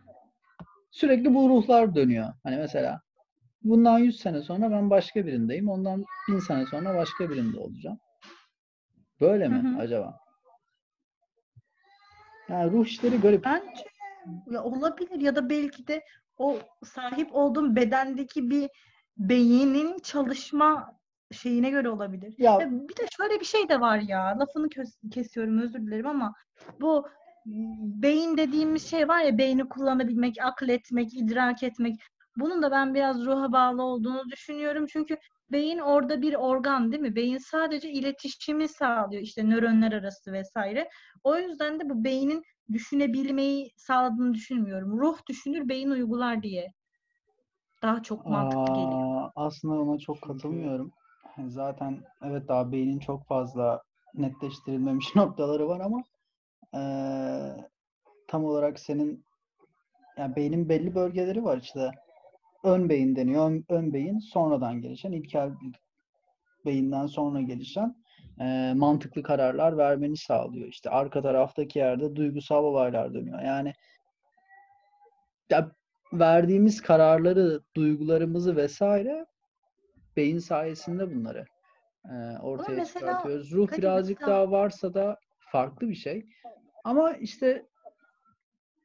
Sürekli 0.90 1.34
bu 1.34 1.48
ruhlar 1.48 1.94
dönüyor. 1.94 2.28
Hani 2.42 2.56
mesela 2.56 3.00
bundan 3.62 3.98
100 3.98 4.20
sene 4.20 4.42
sonra 4.42 4.70
ben 4.70 4.90
başka 4.90 5.26
birindeyim. 5.26 5.68
Ondan 5.68 6.04
1000 6.28 6.38
sene 6.38 6.66
sonra 6.66 6.94
başka 6.94 7.30
birinde 7.30 7.58
olacağım. 7.58 7.98
Böyle 9.20 9.48
mi 9.48 9.56
Hı 9.56 9.76
hı. 9.76 9.80
acaba? 9.80 10.18
Yani 12.48 12.70
ruh 12.70 12.86
işleri 12.86 13.20
garip. 13.20 13.44
Bence 13.44 13.84
ya 14.50 14.62
olabilir 14.62 15.20
ya 15.20 15.36
da 15.36 15.50
belki 15.50 15.86
de 15.86 16.04
o 16.36 16.58
sahip 16.84 17.28
olduğum 17.32 17.76
bedendeki 17.76 18.50
bir 18.50 18.70
beynin 19.16 19.98
çalışma 19.98 20.98
şeyine 21.32 21.70
göre 21.70 21.90
olabilir. 21.90 22.34
Ya 22.38 22.58
bir 22.60 22.96
de 22.96 23.06
şöyle 23.16 23.40
bir 23.40 23.44
şey 23.44 23.68
de 23.68 23.80
var 23.80 23.98
ya. 23.98 24.38
Lafını 24.38 24.68
kesiyorum 25.10 25.58
özür 25.58 25.80
dilerim 25.80 26.06
ama 26.06 26.34
bu 26.80 27.08
beyin 28.02 28.36
dediğimiz 28.36 28.90
şey 28.90 29.08
var 29.08 29.20
ya 29.20 29.38
beyni 29.38 29.68
kullanabilmek, 29.68 30.36
akletmek, 30.42 31.14
idrak 31.14 31.62
etmek. 31.62 32.00
Bunun 32.40 32.62
da 32.62 32.70
ben 32.70 32.94
biraz 32.94 33.24
ruha 33.26 33.52
bağlı 33.52 33.82
olduğunu 33.82 34.30
düşünüyorum. 34.30 34.86
Çünkü 34.86 35.16
beyin 35.52 35.78
orada 35.78 36.22
bir 36.22 36.34
organ 36.34 36.92
değil 36.92 37.02
mi? 37.02 37.14
Beyin 37.16 37.38
sadece 37.38 37.90
iletişimi 37.90 38.68
sağlıyor 38.68 39.22
işte 39.22 39.48
nöronlar 39.50 39.92
arası 39.92 40.32
vesaire. 40.32 40.88
O 41.24 41.38
yüzden 41.38 41.80
de 41.80 41.90
bu 41.90 42.04
beynin 42.04 42.42
düşünebilmeyi 42.72 43.70
sağladığını 43.76 44.34
düşünmüyorum. 44.34 44.98
Ruh 44.98 45.18
düşünür, 45.28 45.68
beyin 45.68 45.90
uygular 45.90 46.42
diye. 46.42 46.66
Daha 47.82 48.02
çok 48.02 48.26
mantıklı 48.26 48.74
geliyor. 48.74 48.92
Aa, 48.92 49.30
aslında 49.36 49.74
ona 49.80 49.98
çok 49.98 50.22
katılmıyorum. 50.22 50.92
Zaten 51.46 51.98
evet 52.22 52.48
daha 52.48 52.72
beynin 52.72 52.98
çok 52.98 53.26
fazla 53.26 53.82
netleştirilmemiş 54.14 55.06
noktaları 55.16 55.68
var 55.68 55.80
ama 55.80 56.02
eee, 56.74 57.68
tam 58.28 58.44
olarak 58.44 58.78
senin 58.80 59.24
yani 60.18 60.36
beynin 60.36 60.68
belli 60.68 60.94
bölgeleri 60.94 61.44
var 61.44 61.58
işte. 61.62 61.90
Ön 62.68 62.88
beyin 62.88 63.16
deniyor. 63.16 63.50
Ön, 63.50 63.64
ön 63.68 63.92
beyin 63.92 64.18
sonradan 64.18 64.80
gelişen, 64.80 65.12
ilkel 65.12 65.50
beyinden 66.66 67.06
sonra 67.06 67.40
gelişen 67.40 67.94
eee, 68.40 68.74
mantıklı 68.74 69.22
kararlar 69.22 69.76
vermeni 69.76 70.16
sağlıyor. 70.16 70.68
İşte 70.68 70.90
arka 70.90 71.22
taraftaki 71.22 71.78
yerde 71.78 72.16
duygusal 72.16 72.64
olaylar 72.64 73.14
dönüyor. 73.14 73.42
Yani 73.42 73.72
ya 75.50 75.70
verdiğimiz 76.12 76.82
kararları, 76.82 77.60
duygularımızı 77.76 78.56
vesaire 78.56 79.26
beyin 80.16 80.38
sayesinde 80.38 81.14
bunları 81.14 81.44
e, 82.04 82.14
ortaya 82.42 82.84
çıkartıyoruz. 82.84 83.52
Ruh 83.52 83.72
birazcık 83.78 84.20
daha 84.20 84.50
varsa 84.50 84.94
da 84.94 85.18
farklı 85.38 85.88
bir 85.88 85.94
şey. 85.94 86.26
Ama 86.84 87.12
işte 87.12 87.66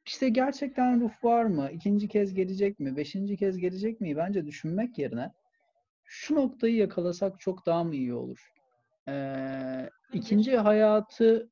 işte 0.06 0.28
gerçekten 0.28 1.00
ruh 1.00 1.24
var 1.24 1.44
mı? 1.44 1.70
İkinci 1.72 2.08
kez 2.08 2.34
gelecek 2.34 2.80
mi? 2.80 2.96
Beşinci 2.96 3.36
kez 3.36 3.58
gelecek 3.58 4.00
mi? 4.00 4.16
Bence 4.16 4.46
düşünmek 4.46 4.98
yerine 4.98 5.30
şu 6.04 6.34
noktayı 6.34 6.76
yakalasak 6.76 7.40
çok 7.40 7.66
daha 7.66 7.84
mı 7.84 7.94
iyi 7.94 8.14
olur? 8.14 8.52
Ee, 9.08 9.90
ikinci 10.12 10.56
hayatı 10.56 11.50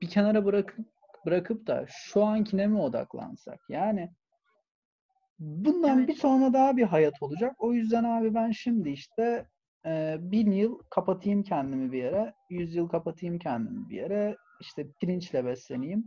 bir 0.00 0.08
kenara 0.08 0.44
bırakıp 0.44 0.86
bırakıp 1.26 1.66
da 1.66 1.84
şu 1.88 2.24
ankine 2.24 2.66
mi 2.66 2.78
odaklansak? 2.80 3.60
Yani 3.68 4.10
bundan 5.38 5.98
Evet. 5.98 6.08
bir 6.08 6.14
sonra 6.14 6.52
daha 6.52 6.76
bir 6.76 6.82
hayat 6.82 7.22
olacak. 7.22 7.52
O 7.58 7.72
yüzden 7.72 8.04
abi 8.04 8.34
ben 8.34 8.50
şimdi 8.50 8.90
işte 8.90 9.46
e, 9.86 10.16
bin 10.20 10.50
yıl 10.50 10.78
kapatayım 10.90 11.42
kendimi 11.42 11.92
bir 11.92 11.98
yere, 11.98 12.34
yüz 12.50 12.74
yıl 12.74 12.88
kapatayım 12.88 13.38
kendimi 13.38 13.88
bir 13.88 13.96
yere, 13.96 14.36
işte 14.60 14.86
pirinçle 15.00 15.44
besleneyim. 15.44 16.04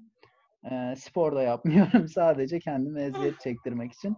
E, 0.71 0.95
spor 0.95 1.35
da 1.35 1.41
yapmıyorum 1.43 2.07
sadece 2.07 2.59
kendime 2.59 3.03
eziyet 3.03 3.39
çektirmek 3.39 3.93
için. 3.93 4.17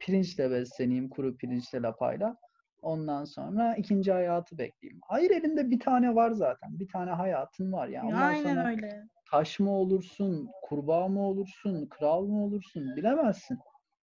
Pirinçle 0.00 0.50
besleneyim, 0.50 1.08
kuru 1.08 1.36
pirinçle 1.36 1.82
lapayla. 1.82 2.36
Ondan 2.82 3.24
sonra 3.24 3.74
ikinci 3.76 4.12
hayatı 4.12 4.58
bekleyeyim. 4.58 5.00
Hayır 5.08 5.30
elinde 5.30 5.70
bir 5.70 5.80
tane 5.80 6.14
var 6.14 6.30
zaten. 6.30 6.78
Bir 6.78 6.88
tane 6.88 7.10
hayatın 7.10 7.72
var 7.72 7.88
ya. 7.88 8.06
Ondan 8.06 8.18
Aynen 8.18 8.56
sonra 8.56 8.68
öyle. 8.68 9.02
taş 9.30 9.60
mı 9.60 9.70
olursun, 9.70 10.50
kurbağa 10.62 11.08
mı 11.08 11.22
olursun, 11.22 11.86
kral 11.86 12.26
mı 12.26 12.44
olursun 12.44 12.96
bilemezsin. 12.96 13.58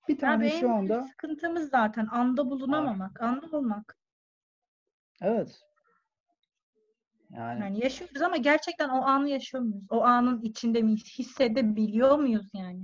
Bir 0.08 0.18
tane 0.18 0.40
benim 0.44 0.50
şu 0.60 0.70
anda 0.70 1.02
sıkıntımız 1.02 1.70
zaten 1.70 2.06
anda 2.06 2.50
bulunamamak, 2.50 3.20
anda 3.20 3.56
olmak. 3.56 3.96
evet. 5.22 5.60
Yani 7.30 7.60
Yani 7.60 7.84
yaşıyoruz 7.84 8.22
ama 8.22 8.36
gerçekten 8.36 8.88
o 8.88 9.02
anı 9.02 9.28
yaşıyor 9.28 9.62
muyuz? 9.64 9.84
O 9.90 10.02
anın 10.02 10.40
içinde 10.42 10.82
miyiz? 10.82 11.18
Hissedebiliyor 11.18 12.18
muyuz 12.18 12.50
yani? 12.54 12.80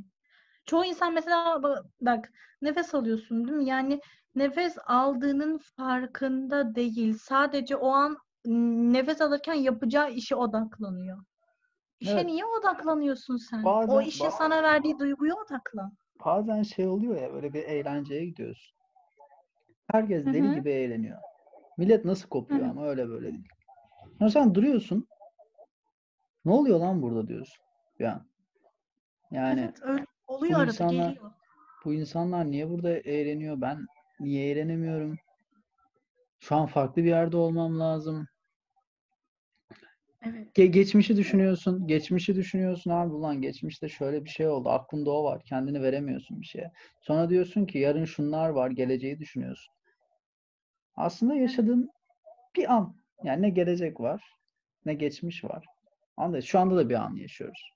Çoğu 0.66 0.84
insan 0.84 1.14
mesela 1.14 1.36
ba- 1.54 1.84
bak 2.00 2.32
nefes 2.62 2.94
alıyorsun 2.94 3.44
değil 3.48 3.56
mi? 3.58 3.64
Yani 3.64 4.00
nefes 4.34 4.76
aldığının 4.86 5.58
farkında 5.76 6.74
değil. 6.74 7.18
Sadece 7.22 7.76
o 7.76 7.88
an 7.88 8.16
nefes 8.92 9.20
alırken 9.20 9.54
yapacağı 9.54 10.12
işe 10.12 10.36
odaklanıyor. 10.36 11.24
İşe 12.00 12.12
Evet. 12.12 12.26
niye 12.26 12.44
odaklanıyorsun 12.44 13.36
sen? 13.36 13.62
O 13.62 13.64
Bazen- 13.64 14.00
işin 14.00 14.24
ba- 14.24 14.36
sana 14.38 14.62
verdiği 14.62 14.98
duyguya 14.98 15.34
odaklan. 15.34 15.92
bazen 16.24 16.62
şey 16.62 16.86
oluyor 16.86 17.22
ya 17.22 17.32
böyle 17.32 17.52
bir 17.52 17.62
eğlenceye 17.62 18.24
gidiyorsun. 18.24 18.76
Herkes 19.92 20.26
deli 20.26 20.48
hı. 20.48 20.54
gibi 20.54 20.70
eğleniyor. 20.70 21.18
Millet 21.78 22.04
nasıl 22.04 22.28
kopuyor 22.28 22.60
Hı 22.60 22.66
hı. 22.66 22.70
ama 22.70 22.86
öyle 22.88 23.08
böyle 23.08 23.26
değil. 23.32 23.48
Sonra 24.22 24.30
sen 24.30 24.54
duruyorsun. 24.54 25.08
Ne 26.44 26.52
oluyor 26.52 26.80
lan 26.80 27.02
burada 27.02 27.28
diyorsun. 27.28 27.64
Ya. 27.98 28.26
Yani 29.30 29.60
Evet 29.60 29.78
öyle 29.82 30.04
oluyor 30.26 30.52
bu 30.52 30.56
arada 30.58 30.70
insanlar- 30.70 31.08
geliyor. 31.10 31.30
bu 31.84 31.94
insanlar 31.94 32.50
niye 32.50 32.70
burada 32.70 32.90
eğleniyor? 32.98 33.60
Ben 33.60 33.86
niye 34.20 34.50
eğlenemiyorum? 34.50 35.18
Şu 36.40 36.56
an 36.56 36.66
farklı 36.66 37.04
bir 37.04 37.08
yerde 37.08 37.36
olmam 37.36 37.80
lazım. 37.80 38.28
Evet. 40.26 40.58
Ge- 40.58 40.66
geçmişi 40.66 41.16
düşünüyorsun. 41.16 41.86
Geçmişi 41.86 42.34
düşünüyorsun 42.36 42.90
abi 42.90 43.12
ulan 43.14 43.40
geçmişte 43.42 43.88
şöyle 43.88 44.24
bir 44.24 44.30
şey 44.30 44.48
oldu. 44.48 44.68
Aklında 44.68 45.10
o 45.10 45.24
var. 45.24 45.42
Kendini 45.44 45.82
veremiyorsun 45.82 46.40
bir 46.40 46.46
şeye. 46.46 46.72
Sonra 47.00 47.30
diyorsun 47.30 47.66
ki 47.66 47.78
yarın 47.78 48.04
şunlar 48.04 48.48
var. 48.48 48.70
Geleceği 48.70 49.18
düşünüyorsun. 49.18 49.74
Aslında 50.96 51.34
yaşadığın 51.34 51.90
bir 52.56 52.72
an. 52.72 53.01
Yani 53.24 53.42
ne 53.42 53.50
gelecek 53.50 54.00
var, 54.00 54.36
ne 54.86 54.94
geçmiş 54.94 55.44
var. 55.44 55.66
Anladın? 56.16 56.40
Şu 56.40 56.58
anda 56.58 56.76
da 56.76 56.88
bir 56.88 56.94
an 56.94 57.14
yaşıyoruz. 57.14 57.72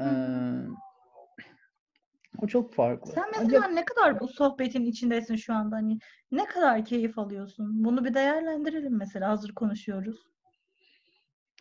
Ee, 0.00 0.04
o 2.38 2.46
çok 2.46 2.74
farklı. 2.74 3.12
Sen 3.12 3.24
mesela 3.38 3.68
ne 3.68 3.84
kadar 3.84 4.20
bu 4.20 4.28
sohbetin 4.28 4.84
içindesin 4.84 5.36
şu 5.36 5.54
anda 5.54 5.76
hani 5.76 5.98
ne 6.32 6.44
kadar 6.44 6.84
keyif 6.84 7.18
alıyorsun? 7.18 7.84
Bunu 7.84 8.04
bir 8.04 8.14
değerlendirelim 8.14 8.96
mesela 8.96 9.28
hazır 9.28 9.54
konuşuyoruz. 9.54 10.16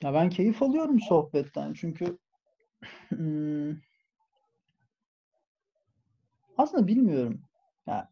Ya 0.01 0.13
ben 0.13 0.29
keyif 0.29 0.63
alıyorum 0.63 0.99
sohbetten 0.99 1.73
çünkü 1.73 2.17
hmm, 3.09 3.75
aslında 6.57 6.87
bilmiyorum. 6.87 7.41
Ya 7.87 8.10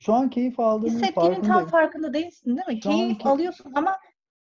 şu 0.00 0.12
an 0.14 0.30
keyif 0.30 0.60
aldığımın 0.60 0.90
Hissettiğinin 0.94 1.14
tam 1.34 1.42
farkındayım. 1.42 1.68
farkında 1.68 2.14
değilsin 2.14 2.56
değil 2.56 2.68
mi? 2.68 2.82
Şu 2.82 2.88
Keyif 2.88 3.10
anki- 3.12 3.28
alıyorsun 3.28 3.72
ama 3.74 3.96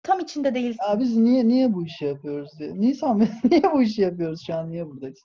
tam 0.02 0.20
içinde 0.20 0.54
değilsin. 0.54 0.80
Ya 0.88 0.98
biz 1.00 1.16
niye 1.16 1.48
niye 1.48 1.72
bu 1.74 1.84
işi 1.86 2.04
yapıyoruz 2.04 2.50
diye. 2.58 2.80
Nisan 2.80 3.20
niye 3.50 3.62
bu 3.72 3.82
işi 3.82 4.02
yapıyoruz 4.02 4.42
şu 4.46 4.54
an 4.54 4.70
niye 4.70 4.86
buradayız? 4.86 5.18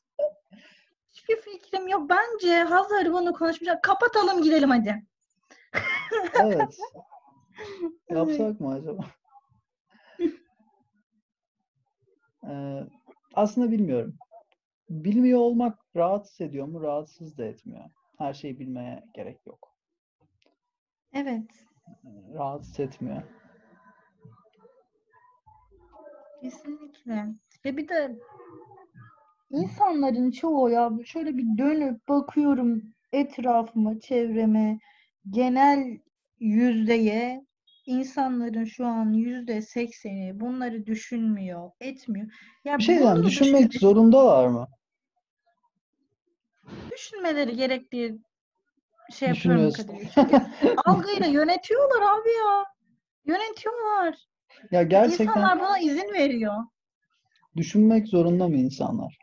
Hiçbir 1.13 1.35
fikrim 1.41 1.87
yok. 1.87 2.09
Bence 2.09 2.63
hazır 2.63 3.13
bunu 3.13 3.33
konuşmayacak. 3.33 3.83
Kapatalım 3.83 4.43
gidelim 4.43 4.69
hadi. 4.69 5.03
Evet. 6.43 6.77
Yapsak 8.09 8.59
mı 8.59 8.73
acaba? 8.73 9.01
Ee, 12.49 12.83
aslında 13.33 13.71
bilmiyorum. 13.71 14.15
Bilmiyor 14.89 15.39
olmak 15.39 15.79
rahatsız 15.95 16.41
ediyor 16.41 16.67
mu? 16.67 16.81
Rahatsız 16.81 17.37
da 17.37 17.45
etmiyor. 17.45 17.83
Her 18.17 18.33
şeyi 18.33 18.59
bilmeye 18.59 19.03
gerek 19.15 19.45
yok. 19.45 19.70
Evet. 21.13 21.45
Rahatsız 22.33 22.79
etmiyor. 22.79 23.21
Kesinlikle. 26.41 27.25
Ve 27.65 27.77
bir 27.77 27.87
de 27.87 28.19
insanların 29.49 30.31
çoğu 30.31 30.69
ya 30.69 30.91
şöyle 31.05 31.37
bir 31.37 31.57
dönüp 31.57 32.07
bakıyorum 32.07 32.81
etrafıma, 33.13 33.99
çevreme, 33.99 34.79
genel 35.29 35.97
yüzdeye 36.39 37.45
insanların 37.85 38.63
şu 38.65 38.85
an 38.85 39.13
yüzde 39.13 39.61
sekseni 39.61 40.39
bunları 40.39 40.85
düşünmüyor, 40.85 41.71
etmiyor. 41.79 42.27
Ya 42.65 42.77
Bir 42.77 42.83
şey 42.83 42.99
da 42.99 43.23
Düşünmek 43.23 43.69
düşün- 43.69 43.79
zorundalar 43.79 44.47
mı? 44.47 44.67
düşünmeleri 46.91 47.55
gerektiği 47.55 48.19
şey 49.11 49.29
yapıyorum. 49.29 49.71
Kadir. 49.71 50.09
Çünkü 50.13 50.41
algıyla 50.85 51.27
yönetiyorlar 51.27 52.01
abi 52.01 52.29
ya. 52.29 52.65
Yönetiyorlar. 53.25 54.17
Ya 54.71 54.83
gerçekten 54.83 55.25
İnsanlar 55.25 55.59
buna 55.59 55.79
izin 55.79 56.13
veriyor. 56.13 56.55
düşünmek 57.55 58.07
zorunda 58.07 58.47
mı 58.47 58.55
insanlar? 58.55 59.17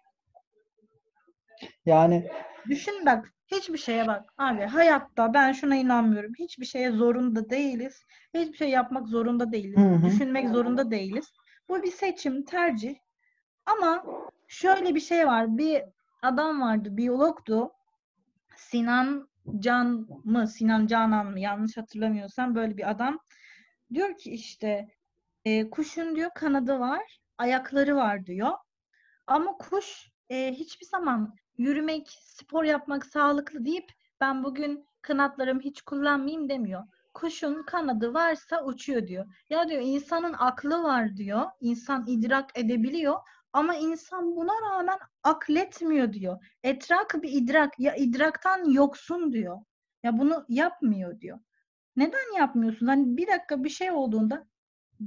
Yani 1.87 2.31
Düşün 2.69 3.07
bak, 3.07 3.33
hiçbir 3.47 3.79
şeye 3.79 4.07
bak. 4.07 4.35
Abi 4.39 4.63
hayatta 4.63 5.35
ben 5.35 5.53
şuna 5.53 5.77
inanmıyorum. 5.77 6.33
Hiçbir 6.39 6.67
şeye 6.67 6.91
zorunda 6.91 7.51
değiliz. 7.51 8.03
Hiçbir 8.35 8.57
şey 8.57 8.71
yapmak 8.71 9.09
zorunda 9.09 9.53
değiliz. 9.53 9.77
Hı 9.77 9.95
hı. 9.95 10.07
Düşünmek 10.07 10.49
zorunda 10.49 10.91
değiliz. 10.91 11.33
Bu 11.69 11.83
bir 11.83 11.91
seçim, 11.91 12.45
tercih. 12.45 12.95
Ama 13.67 14.05
şöyle 14.49 14.95
bir 14.95 15.01
şey 15.01 15.27
var. 15.27 15.59
Bir 15.59 15.83
adam 16.23 16.61
vardı, 16.61 16.97
biyologdu. 16.97 17.73
Sinan 18.57 19.28
Can 19.59 20.07
mı, 20.25 20.49
Sinan 20.49 20.87
Canan 20.87 21.27
mı 21.27 21.41
yanlış 21.41 21.77
hatırlamıyorsam 21.77 22.55
böyle 22.55 22.77
bir 22.77 22.91
adam. 22.91 23.19
Diyor 23.95 24.17
ki 24.17 24.31
işte 24.31 24.89
e, 25.45 25.71
kuşun 25.71 26.17
diyor 26.17 26.31
kanadı 26.35 26.79
var, 26.79 27.21
ayakları 27.39 27.97
var 27.97 28.27
diyor. 28.27 28.53
Ama 29.27 29.57
kuş 29.57 30.11
e, 30.31 30.53
hiçbir 30.53 30.87
zaman 30.87 31.35
yürümek, 31.59 32.09
spor 32.21 32.65
yapmak 32.65 33.07
sağlıklı 33.07 33.65
deyip 33.65 33.93
ben 34.21 34.45
bugün 34.45 34.87
kanatlarımı 35.03 35.61
hiç 35.61 35.83
kullanmayayım 35.83 36.49
demiyor. 36.49 36.83
Kuşun 37.15 37.63
kanadı 37.63 38.15
varsa 38.15 38.65
uçuyor 38.65 39.07
diyor. 39.07 39.27
Ya 39.51 39.69
diyor 39.69 39.83
insanın 39.85 40.33
aklı 40.39 40.83
var 40.83 41.17
diyor. 41.17 41.45
İnsan 41.61 42.05
idrak 42.07 42.59
edebiliyor 42.59 43.17
ama 43.53 43.75
insan 43.75 44.37
buna 44.37 44.53
rağmen 44.71 44.99
akletmiyor 45.23 46.13
diyor. 46.13 46.45
Etraka 46.63 47.23
bir 47.23 47.33
idrak 47.33 47.81
ya 47.81 47.97
idraktan 47.97 48.71
yoksun 48.71 49.33
diyor. 49.33 49.59
Ya 50.03 50.19
bunu 50.19 50.45
yapmıyor 50.49 51.21
diyor. 51.21 51.39
Neden 51.97 52.37
yapmıyorsun? 52.37 52.87
Hani 52.87 53.17
bir 53.17 53.27
dakika 53.27 53.65
bir 53.65 53.69
şey 53.69 53.91
olduğunda 53.91 54.47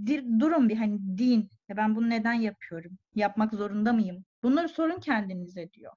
dir- 0.05 0.39
durun 0.39 0.69
bir 0.69 0.75
hani 0.75 1.17
din. 1.17 1.49
Ya 1.69 1.77
ben 1.77 1.95
bunu 1.95 2.09
neden 2.09 2.33
yapıyorum? 2.33 2.97
Yapmak 3.15 3.53
zorunda 3.53 3.93
mıyım? 3.93 4.25
Bunları 4.43 4.69
sorun 4.69 4.99
kendinize 4.99 5.71
diyor. 5.73 5.93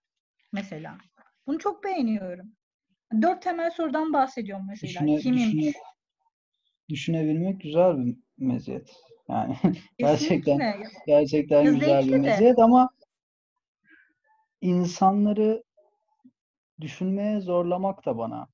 Mesela. 0.53 0.99
Bunu 1.47 1.59
çok 1.59 1.85
beğeniyorum. 1.85 2.53
Dört 3.23 3.43
temel 3.43 3.71
sorudan 3.71 4.13
bahsediyorum 4.13 4.67
mesela. 4.69 5.07
düşüne, 5.07 5.19
Kimim? 5.19 5.37
düşüne, 5.59 5.73
düşünebilmek 6.89 7.61
güzel 7.61 8.07
bir 8.07 8.17
meziyet. 8.39 8.97
Yani 9.29 9.57
gerçekten 9.99 10.59
Kesinlikle. 10.59 10.89
gerçekten 11.07 11.65
Ya 11.65 11.73
güzel 11.73 12.07
bir 12.07 12.19
meziyet 12.19 12.59
ama 12.59 12.91
insanları 14.61 15.63
düşünmeye 16.81 17.41
zorlamak 17.41 18.07
da 18.07 18.19
bana 18.19 18.47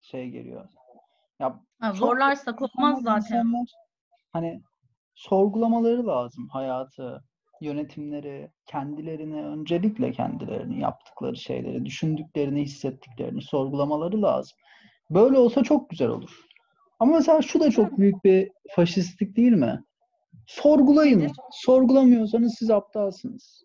şey 0.00 0.30
geliyor. 0.30 0.68
Ya 1.40 1.60
Ha, 1.80 1.92
olmaz 2.78 2.98
ama 2.98 3.00
zaten. 3.02 3.16
insanlar 3.18 3.68
hani 4.32 4.62
sorgulamaları 5.14 6.06
lazım 6.06 6.48
hayatı, 6.48 7.24
yönetimleri, 7.60 8.50
kendilerini, 8.66 9.44
öncelikle 9.44 10.12
kendilerini, 10.12 10.80
yaptıkları 10.80 11.36
şeyleri, 11.36 11.84
düşündüklerini, 11.84 12.62
hissettiklerini 12.62 13.42
sorgulamaları 13.42 14.22
lazım. 14.22 14.58
Böyle 15.10 15.38
olsa 15.38 15.62
çok 15.62 15.90
güzel 15.90 16.08
olur. 16.08 16.46
Ama 17.02 17.16
mesela 17.16 17.42
şu 17.42 17.60
da 17.60 17.70
çok 17.70 17.98
büyük 17.98 18.24
bir 18.24 18.50
faşistlik 18.70 19.36
değil 19.36 19.52
mi? 19.52 19.84
Sorgulayın. 20.46 21.18
Nedir? 21.20 21.36
Sorgulamıyorsanız 21.50 22.54
siz 22.58 22.70
aptalsınız. 22.70 23.64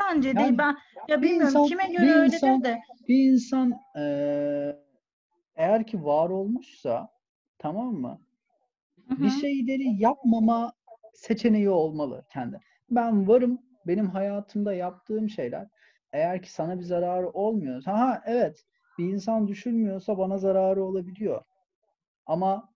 Bence 0.00 0.28
Yani 0.28 0.38
değil. 0.38 0.58
Ben 0.58 0.76
ya 1.08 1.22
bir 1.22 1.22
bilmiyorum 1.22 1.48
insan- 1.48 1.66
kime 1.66 1.88
bir 1.88 1.98
göre 1.98 2.12
öyledir 2.12 2.34
insan- 2.34 2.64
de. 2.64 2.80
Bir 3.08 3.32
insan 3.32 3.72
eee, 3.96 4.76
eğer 5.56 5.86
ki 5.86 6.04
var 6.04 6.28
olmuşsa 6.30 7.08
tamam 7.58 7.94
mı? 7.94 8.20
Hı 9.08 9.22
bir 9.22 9.30
şeyleri 9.30 10.02
yapmama 10.02 10.72
seçeneği 11.12 11.70
olmalı 11.70 12.24
kendi. 12.32 12.60
Ben 12.90 13.28
varım, 13.28 13.58
benim 13.86 14.06
hayatımda 14.08 14.74
yaptığım 14.74 15.28
şeyler 15.28 15.68
eğer 16.12 16.42
ki 16.42 16.52
sana 16.52 16.78
bir 16.78 16.84
zararı 16.84 17.28
olmuyorsa, 17.30 17.92
ha 17.98 18.22
evet 18.26 18.64
bir 18.98 19.04
insan 19.12 19.48
düşünmüyorsa 19.48 20.18
bana 20.18 20.38
zararı 20.38 20.84
olabiliyor. 20.84 21.42
Ama 22.26 22.68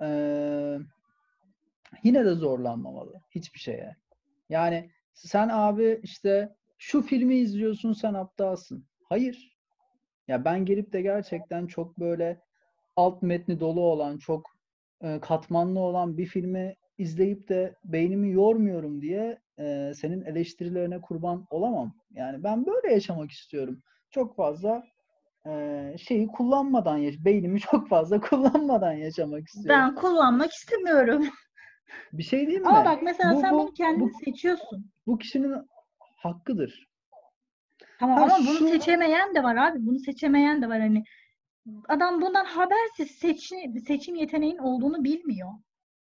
eee, 0.00 0.78
yine 2.02 2.24
de 2.24 2.34
zorlanmamalı 2.34 3.20
hiçbir 3.30 3.58
şeye. 3.58 3.96
Yani 4.48 4.90
sen 5.12 5.48
abi 5.48 6.00
işte 6.02 6.54
şu 6.78 7.02
filmi 7.02 7.36
izliyorsun 7.36 7.92
sen 7.92 8.14
aptalsın. 8.14 8.84
Hayır. 9.08 9.58
Ya 10.28 10.44
ben 10.44 10.64
gelip 10.64 10.92
de 10.92 11.02
gerçekten 11.02 11.66
çok 11.66 12.00
böyle 12.00 12.40
alt 12.96 13.22
metni 13.22 13.60
dolu 13.60 13.80
olan, 13.80 14.18
çok 14.18 14.46
e, 15.02 15.20
katmanlı 15.20 15.80
olan 15.80 16.18
bir 16.18 16.26
filmi 16.26 16.74
izleyip 16.98 17.48
de 17.48 17.74
beynimi 17.84 18.32
yormuyorum 18.32 19.00
diye 19.02 19.38
e, 19.58 19.92
senin 19.96 20.24
eleştirilerine 20.24 21.00
kurban 21.00 21.46
olamam. 21.50 21.94
Yani 22.10 22.44
ben 22.44 22.66
böyle 22.66 22.92
yaşamak 22.94 23.30
istiyorum. 23.30 23.82
Çok 24.10 24.36
fazla 24.36 24.84
e, 25.46 25.96
şeyi 25.98 26.26
kullanmadan, 26.26 26.96
yaş 26.96 27.14
beynimi 27.24 27.60
çok 27.60 27.88
fazla 27.88 28.20
kullanmadan 28.30 28.92
yaşamak 28.92 29.46
istiyorum. 29.48 29.68
Ben 29.80 29.94
kullanmak 29.94 30.52
istemiyorum. 30.52 31.26
Bir 32.12 32.22
şey 32.22 32.40
diyeyim 32.40 32.62
mi? 32.62 32.68
Ama 32.68 32.84
bak 32.84 33.02
mesela 33.02 33.34
Bu- 33.36 33.40
sen 33.40 33.52
bu- 33.54 33.58
bunu 33.58 33.72
kendin 33.74 34.00
bu- 34.00 34.24
seçiyorsun. 34.24 34.90
Bu 35.06 35.18
kişinin 35.18 35.54
hakkıdır. 36.16 36.88
Tamam 38.00 38.16
Ha, 38.18 38.24
ama 38.24 38.38
bunu 38.38 38.58
şu- 38.58 38.68
seçemeyen 38.68 39.34
de 39.34 39.42
var 39.42 39.56
abi. 39.56 39.78
Bunu 39.86 39.98
seçemeyen 39.98 40.62
de 40.62 40.68
var 40.68 40.80
hani. 40.80 41.04
Adam 41.88 42.20
bundan 42.22 42.44
habersiz 42.44 43.10
seçim, 43.10 43.78
seçim 43.86 44.14
yeteneğin 44.14 44.58
olduğunu 44.58 45.04
bilmiyor. 45.04 45.48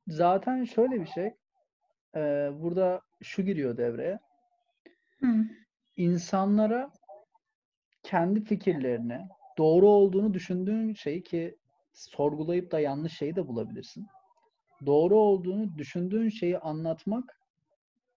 Zaten 0.09 0.65
şöyle 0.65 1.01
bir 1.01 1.07
şey. 1.07 1.35
e, 2.17 2.51
burada 2.61 3.01
şu 3.23 3.43
giriyor 3.43 3.77
devreye. 3.77 4.19
Hı. 5.21 5.27
insanlara 5.97 6.91
kendi 8.07 8.45
fikirlerini, 8.45 9.29
doğru 9.59 9.89
olduğunu 9.89 10.35
düşündüğün 10.35 10.95
şeyi 10.95 11.23
ki 11.23 11.57
sorgulayıp 11.93 12.73
da 12.73 12.81
yanlış 12.81 13.19
şeyi 13.19 13.37
de 13.37 13.47
bulabilirsin. 13.49 14.07
Doğru 14.87 15.19
olduğunu 15.19 15.79
düşündüğün 15.79 16.29
şeyi 16.29 16.59
anlatmak 16.59 17.41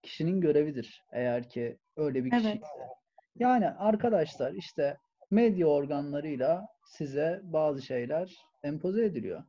kişinin 0.03 0.41
görevidir. 0.41 1.03
Eğer 1.11 1.49
ki 1.49 1.77
öyle 1.97 2.25
bir 2.25 2.31
Evet. 2.31 2.43
kişi. 2.43 2.61
Yani 3.39 3.69
arkadaşlar 3.69 4.53
işte 4.53 4.97
medya 5.31 5.67
organlarıyla 5.67 6.65
size 6.85 7.41
bazı 7.43 7.81
şeyler 7.81 8.35
empoze 8.63 9.05
ediliyor. 9.05 9.43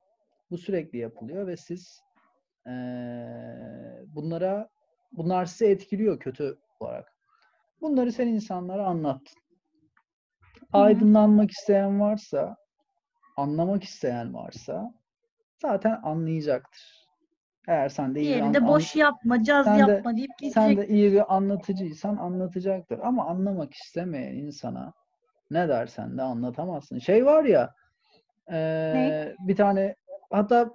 Bu 0.51 0.59
sürekli 0.59 0.99
yapılıyor 0.99 1.47
ve 1.47 1.57
siz 1.57 2.01
eee, 2.67 2.73
bunlara 4.07 4.69
bunlar 5.13 5.45
sizi 5.45 5.67
etkiliyor 5.67 6.19
kötü 6.21 6.59
olarak. 6.81 7.13
Bunları 7.81 8.13
sen 8.13 8.27
insanlara 8.27 8.87
anlattın. 8.87 9.41
Aydınlanmak 10.73 11.51
isteyen 11.51 12.01
varsa, 12.01 12.57
anlamak 13.37 13.85
isteyen 13.85 14.35
varsa 14.35 14.95
zaten 15.63 16.01
anlayacaktır. 16.03 17.07
Eğer 17.69 17.89
sen 17.89 18.15
de 18.15 18.21
iyi 18.21 18.25
Diğeri 18.29 18.55
de 18.55 18.67
boş 18.67 18.97
yapma, 18.97 19.43
caz 19.43 19.65
sen 19.65 19.87
de- 19.89 19.93
yapma 19.93 20.17
deyip 20.17 20.31
sen 20.39 20.69
geçecek. 20.69 20.79
de 20.79 20.95
iyi 20.95 21.13
bir 21.13 21.35
anlatıcıysan 21.37 22.17
anlatacaktır. 22.17 22.99
Ama 22.99 23.27
anlamak 23.27 23.75
istemeyen 23.75 24.35
insana 24.37 24.93
ne 25.51 25.69
dersen 25.69 26.19
de 26.19 26.23
anlatamazsın. 26.23 26.99
Şey 26.99 27.27
var 27.27 27.45
ya 27.45 27.75
eee, 28.51 29.37
bir 29.41 29.57
tane 29.57 29.95
hatta 30.31 30.71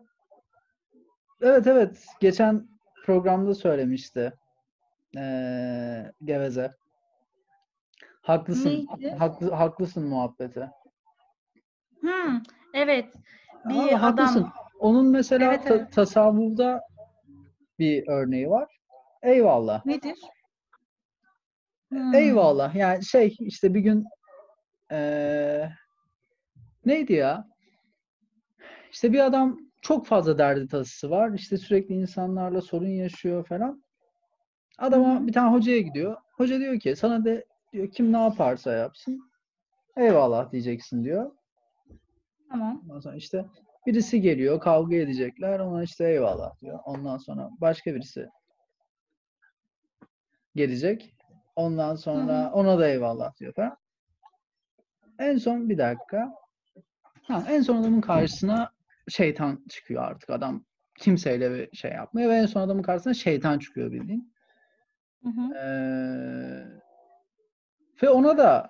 evet 1.41 1.67
evet 1.67 2.05
geçen 2.19 2.67
programda 3.05 3.55
söylemişti 3.55 4.33
eee, 5.15 6.11
Geveze. 6.23 6.71
Haklısın. 8.25 8.69
Neydi? 8.99 9.15
Haklı, 9.15 9.51
haklısın 9.51 10.07
muhabbeti. 10.07 10.69
Hı, 12.01 12.41
evet. 12.73 13.13
Bir 13.65 13.91
haklısın. 13.91 14.41
adam 14.41 14.53
Onun 14.79 15.07
mesela 15.11 15.53
Evet, 15.53 15.67
ta- 15.67 15.75
evet. 15.75 15.91
tasavvufta 15.91 16.81
bir 17.79 18.07
örneği 18.07 18.49
var. 18.49 18.79
Eyvallah. 19.23 19.85
nedir? 19.85 20.17
Hı. 21.93 22.17
Eyvallah. 22.17 22.75
Yani 22.75 23.05
şey 23.05 23.35
işte 23.39 23.73
bir 23.73 23.79
gün 23.79 24.05
eee, 24.91 25.71
neydi 26.85 27.13
ya? 27.13 27.47
İşte 28.91 29.13
bir 29.13 29.25
adam 29.25 29.59
çok 29.81 30.07
fazla 30.07 30.37
derdi 30.37 30.67
tasası 30.67 31.09
var. 31.09 31.31
İşte 31.33 31.57
sürekli 31.57 31.95
insanlarla 31.95 32.61
sorun 32.61 32.87
yaşıyor 32.89 33.45
falan. 33.47 33.83
Adama 34.77 35.27
bir 35.27 35.33
tane 35.33 35.51
hocaya 35.51 35.79
gidiyor. 35.81 36.17
Hoca 36.37 36.59
diyor 36.59 36.79
ki 36.79 36.95
sana 36.95 37.25
de 37.25 37.45
diyor 37.75 37.91
kim 37.91 38.13
ne 38.13 38.17
yaparsa 38.17 38.73
yapsın. 38.73 39.31
Eyvallah 39.97 40.51
diyeceksin 40.51 41.03
diyor. 41.03 41.31
Tamam. 42.49 42.81
Ondan 42.83 42.99
sonra 42.99 43.15
işte 43.15 43.45
birisi 43.85 44.21
geliyor, 44.21 44.59
kavga 44.59 44.95
edecekler. 44.95 45.59
Ona 45.59 45.83
işte 45.83 46.09
eyvallah 46.09 46.61
diyor. 46.61 46.79
Ondan 46.85 47.17
sonra 47.17 47.49
başka 47.61 47.95
birisi 47.95 48.29
gelecek. 50.55 51.15
Ondan 51.55 51.95
sonra 51.95 52.51
ona 52.53 52.79
da 52.79 52.89
eyvallah 52.89 53.39
diyor 53.39 53.53
falan. 53.53 53.77
En 55.19 55.37
son 55.37 55.69
bir 55.69 55.77
dakika. 55.77 56.33
Ha, 57.23 57.43
en 57.49 57.61
son 57.61 57.77
adamın 57.77 58.01
karşısına 58.01 58.71
şeytan 59.09 59.65
çıkıyor 59.69 60.03
artık. 60.03 60.29
Adam 60.29 60.65
kimseyle 60.97 61.53
bir 61.53 61.77
şey 61.77 61.91
yapmıyor 61.91 62.29
ve 62.29 62.35
en 62.35 62.45
son 62.45 62.61
adamın 62.61 62.83
karşısına 62.83 63.13
şeytan 63.13 63.59
çıkıyor 63.59 63.91
bildiğin. 63.91 64.33
Hı 65.23 65.29
hı. 65.29 65.55
Ee, 65.55 66.84
ve 68.03 68.09
ona 68.09 68.37
da 68.37 68.69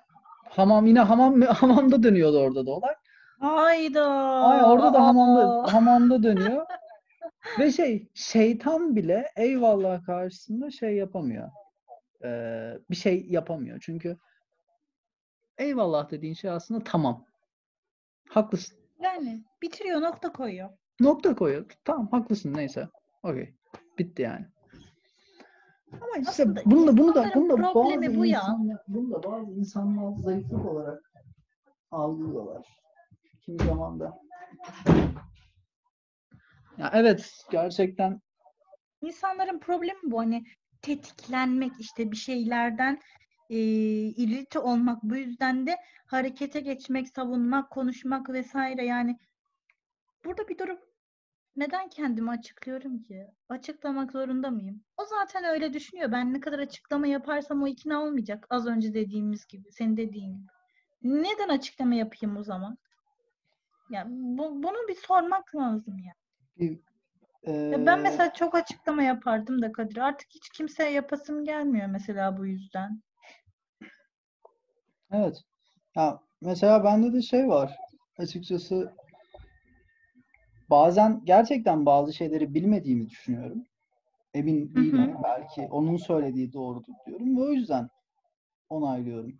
hamam 0.49 0.85
yine 0.85 0.99
hamam 0.99 1.41
hamamda 1.41 2.03
dönüyordu 2.03 2.39
orada 2.39 2.65
da 2.65 2.71
olay. 2.71 2.95
Hayda. 3.39 4.05
Ay 4.41 4.63
orada 4.63 4.93
da 4.93 5.07
hamamda 5.07 5.73
hamamda 5.73 6.23
dönüyor. 6.23 6.65
Ve 7.59 7.71
şey 7.71 8.09
şeytan 8.13 8.95
bile 8.95 9.31
eyvallah 9.35 10.05
karşısında 10.05 10.71
şey 10.71 10.95
yapamıyor. 10.95 11.49
Ee, 12.23 12.73
bir 12.89 12.95
şey 12.95 13.25
yapamıyor. 13.29 13.79
Çünkü 13.81 14.17
eyvallah 15.57 16.11
dediğin 16.11 16.33
şey 16.33 16.49
aslında 16.49 16.83
tamam. 16.83 17.25
Haklısın. 18.29 18.77
Yani 18.99 19.43
bitiriyor, 19.61 20.01
nokta 20.01 20.33
koyuyor. 20.33 20.69
Nokta 20.99 21.35
koyuyor. 21.35 21.65
Tamam 21.85 22.07
haklısın 22.11 22.53
neyse. 22.53 22.89
Okey. 23.23 23.55
Bitti 23.99 24.21
yani. 24.21 24.45
Ama 26.01 26.17
işte 26.17 26.29
Aslında 26.29 26.61
bunu 26.65 26.87
da 26.87 26.97
bunu 26.97 27.15
da 27.15 27.31
bunu 27.35 27.49
da 27.49 27.63
bazı 27.63 28.15
bu 28.15 28.25
ya. 28.25 28.39
insanlar 28.39 28.77
bunu 28.87 29.11
da 29.11 29.23
bazı 29.23 29.51
insanlar 29.51 30.21
zayıflık 30.21 30.65
olarak 30.65 31.11
algılıyorlar. 31.91 32.67
Kimi 33.45 33.57
zaman 33.57 33.99
da. 33.99 34.19
Ya 36.77 36.91
evet 36.93 37.45
gerçekten 37.51 38.21
İnsanların 39.01 39.59
problemi 39.59 39.99
bu 40.03 40.19
hani 40.19 40.43
tetiklenmek 40.81 41.71
işte 41.79 42.11
bir 42.11 42.17
şeylerden 42.17 42.99
e, 43.49 43.57
irite 44.07 44.59
olmak 44.59 45.03
bu 45.03 45.15
yüzden 45.15 45.67
de 45.67 45.75
harekete 46.05 46.59
geçmek, 46.59 47.09
savunmak, 47.09 47.69
konuşmak 47.69 48.29
vesaire 48.29 48.85
yani 48.85 49.17
burada 50.25 50.47
bir 50.47 50.57
durum 50.57 50.77
neden 51.55 51.89
kendimi 51.89 52.31
açıklıyorum 52.31 52.99
ki? 52.99 53.27
Açıklamak 53.49 54.11
zorunda 54.11 54.49
mıyım? 54.49 54.83
O 54.97 55.05
zaten 55.05 55.43
öyle 55.43 55.73
düşünüyor. 55.73 56.11
Ben 56.11 56.33
ne 56.33 56.39
kadar 56.39 56.59
açıklama 56.59 57.07
yaparsam 57.07 57.63
o 57.63 57.67
ikna 57.67 58.03
olmayacak. 58.03 58.47
Az 58.49 58.67
önce 58.67 58.93
dediğimiz 58.93 59.45
gibi, 59.45 59.71
senin 59.71 59.97
dediğin 59.97 60.37
gibi. 60.37 60.47
Neden 61.03 61.49
açıklama 61.49 61.95
yapayım 61.95 62.37
o 62.37 62.43
zaman? 62.43 62.77
Ya 63.89 64.05
bu, 64.09 64.63
bunu 64.63 64.87
bir 64.87 64.95
sormak 64.95 65.55
lazım 65.55 65.99
ya. 65.99 66.13
bir 66.57 66.79
Ya 67.45 67.85
ben 67.85 68.01
mesela 68.01 68.33
çok 68.33 68.55
açıklama 68.55 69.03
yapardım 69.03 69.61
da 69.61 69.71
Kadir. 69.71 69.97
Artık 69.97 70.27
hiç 70.29 70.49
kimseye 70.49 70.91
yapasım 70.91 71.43
gelmiyor 71.43 71.87
mesela 71.87 72.37
bu 72.37 72.45
yüzden. 72.45 73.01
Evet. 75.11 75.41
Ya 75.95 76.19
mesela 76.41 76.83
bende 76.83 77.13
de 77.13 77.21
şey 77.21 77.47
var. 77.47 77.75
Açıkçası 78.17 78.93
bazen 80.69 81.21
gerçekten 81.23 81.85
bazı 81.85 82.13
şeyleri 82.13 82.53
bilmediğimi 82.53 83.09
düşünüyorum. 83.09 83.63
Emin 84.33 84.65
Hı 84.65 84.69
hı. 84.69 84.75
değilim. 84.75 85.15
Belki 85.23 85.67
onun 85.71 85.97
söylediği 85.97 86.53
doğrudur 86.53 86.93
diyorum 87.07 87.37
ve 87.37 87.41
o 87.41 87.49
yüzden 87.49 87.89
onaylıyorum. 88.69 89.33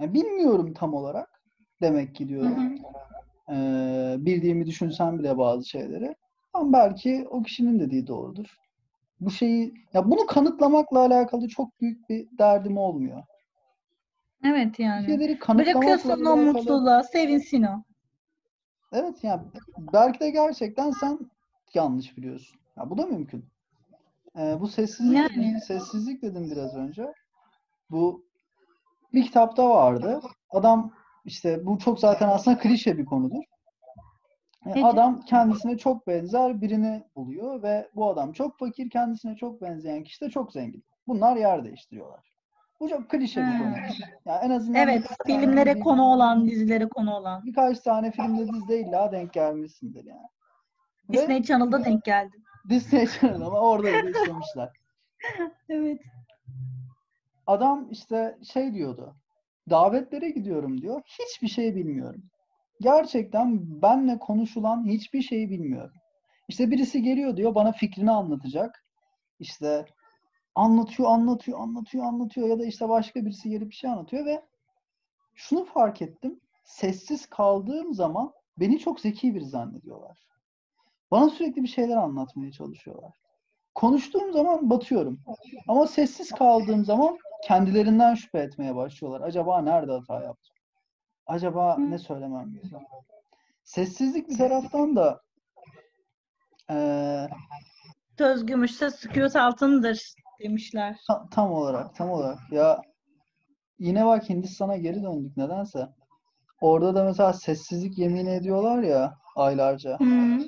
Yani 0.00 0.14
bilmiyorum 0.14 0.74
tam 0.74 0.94
olarak 0.94 1.42
demek 1.80 2.14
ki 2.14 2.28
diyorum. 2.28 2.56
hı. 2.56 3.54
Ee, 3.54 4.16
bildiğimi 4.18 4.66
düşünsem 4.66 5.18
bile 5.18 5.38
bazı 5.38 5.68
şeyleri. 5.68 6.14
Ama 6.52 6.72
belki 6.72 7.26
o 7.30 7.42
kişinin 7.42 7.80
dediği 7.80 8.06
doğrudur. 8.06 8.46
Bu 9.20 9.30
şeyi 9.30 9.74
ya 9.94 10.10
bunu 10.10 10.26
kanıtlamakla 10.26 10.98
alakalı 10.98 11.48
çok 11.48 11.80
büyük 11.80 12.08
bir 12.08 12.28
derdim 12.38 12.76
olmuyor. 12.78 13.22
Evet 14.44 14.78
yani. 14.78 15.06
şeyleri 15.06 15.38
kanıtlamakla 15.38 15.80
Bırakıyorsun 15.80 16.24
o 16.24 16.36
mutluluğa, 16.36 17.02
sevinsin 17.02 17.62
o. 17.62 17.82
Evet 18.92 19.24
yani 19.24 19.42
belki 19.92 20.20
de 20.20 20.30
gerçekten 20.30 20.90
sen 20.90 21.18
yanlış 21.74 22.16
biliyorsun. 22.16 22.60
Ya 22.76 22.90
bu 22.90 22.98
da 22.98 23.06
mümkün. 23.06 23.44
Ee, 24.38 24.56
bu 24.60 24.68
sessizlik 24.68 25.16
Yani. 25.16 25.60
sessizlik 25.60 26.22
dedim 26.22 26.50
biraz 26.50 26.74
önce. 26.74 27.12
Bu 27.90 28.24
bir 29.12 29.24
kitapta 29.24 29.70
vardı. 29.70 30.20
Adam 30.50 30.92
işte 31.24 31.66
bu 31.66 31.78
çok 31.78 32.00
zaten 32.00 32.28
aslında 32.28 32.58
klişe 32.58 32.98
bir 32.98 33.04
konudur. 33.04 33.42
E, 34.66 34.70
Nedir? 34.70 34.84
Adam 34.84 35.20
kendisine 35.20 35.78
çok 35.78 36.06
benzer 36.06 36.60
birini 36.60 37.02
buluyor 37.16 37.62
ve 37.62 37.88
bu 37.94 38.08
adam 38.08 38.32
çok 38.32 38.58
fakir, 38.58 38.90
kendisine 38.90 39.36
çok 39.36 39.62
benzeyen 39.62 40.02
kişi 40.02 40.20
de 40.20 40.30
çok 40.30 40.52
zengin. 40.52 40.84
Bunlar 41.06 41.36
yer 41.36 41.64
değiştiriyorlar. 41.64 42.31
Bu 42.82 42.88
çok 42.88 43.08
klişe 43.10 43.40
bir 43.40 43.58
konu. 43.58 43.74
Yani 44.26 44.44
en 44.44 44.50
azından 44.50 44.82
Evet, 44.82 45.04
tane 45.26 45.40
filmlere 45.40 45.70
bildiğin- 45.70 45.84
konu 45.84 46.02
olan, 46.02 46.46
dizilere 46.46 46.88
konu 46.88 47.14
olan. 47.14 47.44
birkaç 47.46 47.80
tane 47.80 48.10
filmde 48.10 48.48
dizide 48.52 48.80
illa 48.80 49.12
denk 49.12 49.32
gelmişsindir 49.32 50.04
yani. 50.04 50.26
Ve 51.08 51.12
Disney 51.12 51.42
Channel'da 51.42 51.84
denk 51.84 52.04
geldim. 52.04 52.42
Disney 52.68 53.06
Channel 53.06 53.40
ama 53.42 53.60
orada 53.60 53.86
da 53.92 54.10
işlemişler. 54.10 54.68
Evet. 55.68 56.00
Adam 57.46 57.88
işte 57.90 58.38
şey 58.52 58.74
diyordu. 58.74 59.16
Davetlere 59.70 60.30
gidiyorum 60.30 60.80
diyor. 60.82 61.02
Hiçbir 61.06 61.48
şey 61.48 61.74
bilmiyorum. 61.74 62.22
Gerçekten 62.80 63.82
benle 63.82 64.18
konuşulan 64.18 64.86
hiçbir 64.86 65.22
şeyi 65.22 65.50
bilmiyorum. 65.50 65.94
İşte 66.48 66.70
birisi 66.70 67.02
geliyor 67.02 67.36
diyor 67.36 67.54
bana 67.54 67.72
fikrini 67.72 68.10
anlatacak. 68.10 68.84
İşte 69.40 69.84
anlatıyor, 70.54 71.08
anlatıyor, 71.08 71.60
anlatıyor, 71.60 72.04
anlatıyor 72.04 72.48
ya 72.48 72.58
da 72.58 72.64
işte 72.64 72.88
başka 72.88 73.24
birisi 73.24 73.50
gelip 73.50 73.70
bir 73.70 73.74
şey 73.74 73.90
anlatıyor 73.90 74.26
ve 74.26 74.42
şunu 75.34 75.64
fark 75.64 76.02
ettim. 76.02 76.40
Sessiz 76.64 77.26
kaldığım 77.26 77.94
zaman 77.94 78.32
beni 78.56 78.78
çok 78.78 79.00
zeki 79.00 79.34
biri 79.34 79.46
zannediyorlar. 79.46 80.18
Bana 81.10 81.30
sürekli 81.30 81.62
bir 81.62 81.68
şeyler 81.68 81.96
anlatmaya 81.96 82.52
çalışıyorlar. 82.52 83.12
Konuştuğum 83.74 84.32
zaman 84.32 84.70
batıyorum. 84.70 85.20
Ama 85.68 85.86
sessiz 85.86 86.30
kaldığım 86.30 86.84
zaman 86.84 87.18
kendilerinden 87.44 88.14
şüphe 88.14 88.38
etmeye 88.38 88.74
başlıyorlar. 88.76 89.20
Acaba 89.28 89.62
nerede 89.62 89.92
hata 89.92 90.22
yaptım? 90.22 90.54
Acaba 91.26 91.76
Hı. 91.76 91.90
ne 91.90 91.98
söylemem 91.98 92.52
gerekiyor? 92.52 92.80
Sessizlik 93.64 94.28
bir 94.28 94.38
taraftan 94.38 94.96
da 94.96 95.20
eee, 96.70 97.28
Söz 98.18 98.46
gümüşse 98.46 98.90
sükût 98.90 99.36
altındır 99.36 100.14
demişler. 100.42 100.96
ta- 101.06 101.28
tam 101.30 101.52
olarak 101.52 101.94
tam 101.94 102.10
olarak 102.10 102.38
ya 102.52 102.82
yine 103.78 104.06
bak 104.06 104.28
Hindistan'a 104.30 104.76
geri 104.76 105.02
döndük 105.02 105.36
nedense. 105.36 105.88
Orada 106.60 106.94
da 106.94 107.04
mesela 107.04 107.32
sessizlik 107.32 107.98
yemin 107.98 108.26
ediyorlar 108.26 108.82
ya 108.82 109.14
aylarca. 109.36 109.98
Hı. 110.00 110.38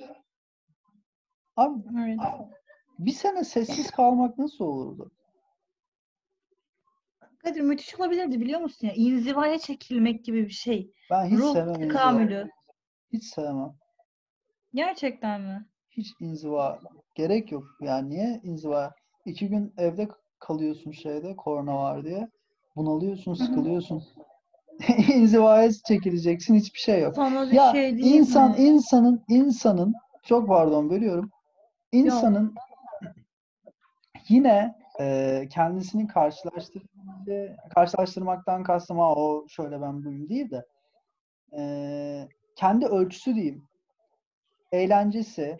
Abi 1.57 1.83
Evet. 2.05 2.19
bir 2.99 3.13
sene 3.13 3.45
sessiz 3.45 3.91
kalmak 3.91 4.39
nasıl 4.39 4.65
olurdu? 4.65 5.11
Kadir 7.39 7.61
müthiş 7.61 7.95
olabilirdi 8.01 8.41
biliyor 8.41 8.61
musun 8.61 8.87
ya? 8.87 8.93
İnzivaya 8.95 9.59
çekilmek 9.59 10.25
gibi 10.25 10.45
bir 10.45 10.51
şey. 10.53 10.93
Ben 11.11 11.27
hiç 11.27 11.39
Ruh 11.39 11.53
sevmem 11.53 11.75
inziva. 11.75 11.89
tekamülü. 11.89 12.49
Hiç 13.13 13.25
sevmem. 13.25 13.75
Gerçekten 14.75 15.41
mi? 15.41 15.67
Hiç 15.91 16.09
inziva 16.21 16.81
gerek 17.15 17.53
yok. 17.53 17.65
Yani 17.81 18.09
niye 18.11 18.41
inziva? 18.45 18.95
İki 19.25 19.49
gün 19.49 19.75
evde 19.79 20.09
kalıyorsun 20.39 20.91
şeyde 20.91 21.37
korona 21.37 21.77
var 21.77 22.05
diye. 22.05 22.29
Bunalıyorsun, 22.77 23.35
sıkılıyorsun. 23.35 24.03
İnzivaya 25.15 25.73
çekileceksin 25.73 26.55
hiçbir 26.55 26.79
şey 26.79 27.01
yok. 27.01 27.15
Sana 27.17 27.47
bir 27.47 27.53
Ya 27.53 27.73
şey 27.73 27.97
diyeyim 27.97 28.19
insan 28.19 28.51
mi? 28.51 28.57
insanın 28.59 29.25
insanın 29.29 29.95
çok 30.23 30.49
pardon 30.49 30.91
bölüyorum. 30.91 31.31
İnsanın 31.93 32.55
yine 34.29 34.75
e, 35.01 35.49
kendisini 35.51 36.07
karşılaştır 36.07 36.83
karşılaştırmaktan 37.75 38.63
kastım 38.63 38.99
ha 38.99 39.15
o 39.15 39.45
şöyle 39.49 39.81
ben 39.81 40.05
buyum 40.05 40.29
değil 40.29 40.51
de 40.51 40.65
e, 41.59 42.29
kendi 42.57 42.87
ölçüsü 42.87 43.35
diyeyim. 43.35 43.69
Eğlencesi, 44.73 45.59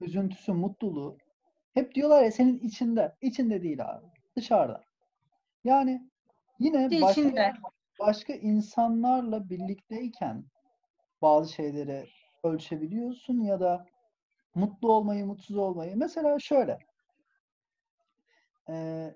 üzüntüsü, 0.00 0.52
mutluluğu 0.52 1.16
hep 1.74 1.94
diyorlar 1.94 2.22
ya 2.22 2.32
senin 2.32 2.58
içinde. 2.58 3.16
İçinde 3.20 3.62
değil 3.62 3.84
abi. 3.84 4.06
Dışarıda. 4.36 4.84
Yani 5.64 6.10
yine 6.58 7.02
başka, 7.02 7.20
içinde. 7.20 7.52
başka 8.00 8.32
insanlarla 8.32 9.50
birlikteyken 9.50 10.44
bazı 11.22 11.52
şeyleri 11.52 12.08
ölçebiliyorsun 12.44 13.40
ya 13.40 13.60
da 13.60 13.86
Mutlu 14.54 14.92
olmayı, 14.92 15.26
mutsuz 15.26 15.56
olmayı. 15.56 15.96
Mesela 15.96 16.38
şöyle. 16.38 16.78
Ee, 18.68 19.14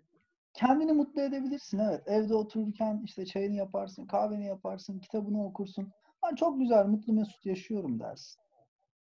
kendini 0.54 0.92
mutlu 0.92 1.22
edebilirsin. 1.22 1.78
Evet. 1.78 2.02
Evde 2.06 2.34
otururken 2.34 3.02
işte 3.04 3.26
çayını 3.26 3.54
yaparsın, 3.54 4.06
kahveni 4.06 4.46
yaparsın, 4.46 4.98
kitabını 4.98 5.46
okursun. 5.46 5.92
Ben 6.22 6.34
çok 6.34 6.58
güzel, 6.58 6.86
mutlu 6.86 7.12
mesut 7.12 7.46
yaşıyorum 7.46 8.00
dersin. 8.00 8.40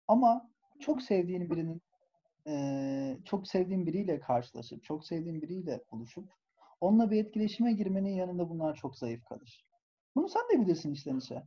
Ama 0.09 0.51
çok 0.81 1.03
sevdiğin 1.03 1.51
birinin 1.51 1.83
eee, 2.47 3.19
çok 3.25 3.49
sevdiğin 3.49 3.87
biriyle 3.87 4.21
karşılaşıp, 4.21 4.85
çok 4.85 5.07
sevdiğin 5.07 5.43
biriyle 5.43 5.81
buluşup 5.93 6.29
onunla 6.81 7.11
bir 7.11 7.25
etkileşime 7.25 7.73
girmenin 7.73 8.15
yanında 8.15 8.51
bunlar 8.51 8.75
çok 8.75 8.97
zayıf 8.97 9.25
kalır. 9.25 9.65
Bunu 10.17 10.29
sen 10.29 10.43
de 10.53 10.61
bilirsin 10.63 10.93
içten 10.95 11.17
içe. 11.19 11.43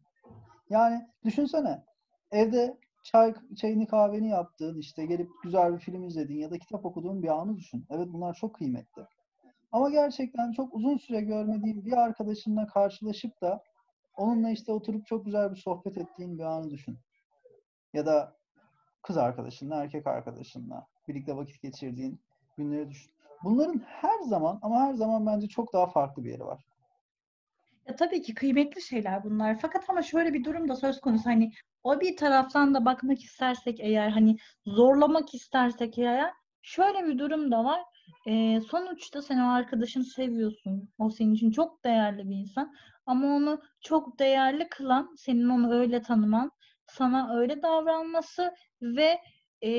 Yani 0.69 1.07
düşünsene 1.25 1.83
evde 2.31 2.77
çay 3.03 3.33
çayını 3.57 3.87
kahveni 3.87 4.29
yaptığın, 4.29 4.79
işte 4.79 5.05
gelip 5.05 5.29
güzel 5.43 5.73
bir 5.73 5.79
film 5.79 6.03
izlediğin 6.03 6.39
ya 6.39 6.51
da 6.51 6.59
kitap 6.59 6.85
okuduğun 6.85 7.23
bir 7.23 7.27
anı 7.27 7.57
düşün. 7.57 7.85
Evet 7.89 8.07
bunlar 8.13 8.33
çok 8.33 8.55
kıymetli. 8.55 9.01
Ama 9.71 9.89
gerçekten 9.89 10.51
çok 10.51 10.73
uzun 10.75 10.97
süre 10.97 11.21
görmediğin 11.21 11.85
bir 11.85 11.91
arkadaşınla 11.93 12.67
karşılaşıp 12.67 13.41
da 13.41 13.63
onunla 14.17 14.49
işte 14.49 14.71
oturup 14.71 15.07
çok 15.07 15.25
güzel 15.25 15.51
bir 15.51 15.57
sohbet 15.57 15.97
ettiğin 15.97 16.37
bir 16.37 16.43
anı 16.43 16.69
düşün. 16.69 16.99
Ya 17.93 18.05
da 18.05 18.38
kız 19.01 19.17
arkadaşınla, 19.17 19.83
erkek 19.83 20.07
arkadaşınla 20.07 20.87
birlikte 21.07 21.35
vakit 21.35 21.61
geçirdiğin 21.61 22.19
günleri 22.57 22.89
düşün. 22.89 23.11
Bunların 23.43 23.81
her 23.85 24.19
zaman 24.19 24.59
ama 24.61 24.79
her 24.79 24.93
zaman 24.93 25.25
bence 25.25 25.47
çok 25.47 25.73
daha 25.73 25.87
farklı 25.87 26.23
bir 26.23 26.31
yeri 26.31 26.45
var. 26.45 26.65
Ya 27.87 27.95
tabii 27.95 28.21
ki 28.21 28.33
kıymetli 28.33 28.81
şeyler 28.81 29.23
bunlar. 29.23 29.59
Fakat 29.59 29.89
ama 29.89 30.01
şöyle 30.01 30.33
bir 30.33 30.43
durum 30.43 30.69
da 30.69 30.75
söz 30.75 31.01
konusu. 31.01 31.25
Hani 31.25 31.51
o 31.83 31.99
bir 31.99 32.17
taraftan 32.17 32.73
da 32.73 32.85
bakmak 32.85 33.23
istersek 33.23 33.79
eğer 33.79 34.09
hani 34.09 34.37
zorlamak 34.65 35.33
istersek 35.33 35.97
eğer 35.97 36.31
şöyle 36.61 37.07
bir 37.07 37.17
durum 37.19 37.51
da 37.51 37.63
var. 37.63 37.81
Ee, 38.27 38.61
sonuçta 38.61 39.21
sen 39.21 39.39
o 39.39 39.51
arkadaşını 39.51 40.03
seviyorsun. 40.03 40.89
O 40.97 41.09
senin 41.09 41.33
için 41.33 41.51
çok 41.51 41.83
değerli 41.83 42.29
bir 42.29 42.35
insan. 42.35 42.73
Ama 43.05 43.27
onu 43.27 43.61
çok 43.81 44.19
değerli 44.19 44.69
kılan, 44.69 45.15
senin 45.17 45.49
onu 45.49 45.73
öyle 45.73 46.01
tanıman, 46.01 46.51
sana 46.89 47.37
öyle 47.39 47.61
davranması 47.61 48.53
ve 48.81 49.19
e, 49.63 49.71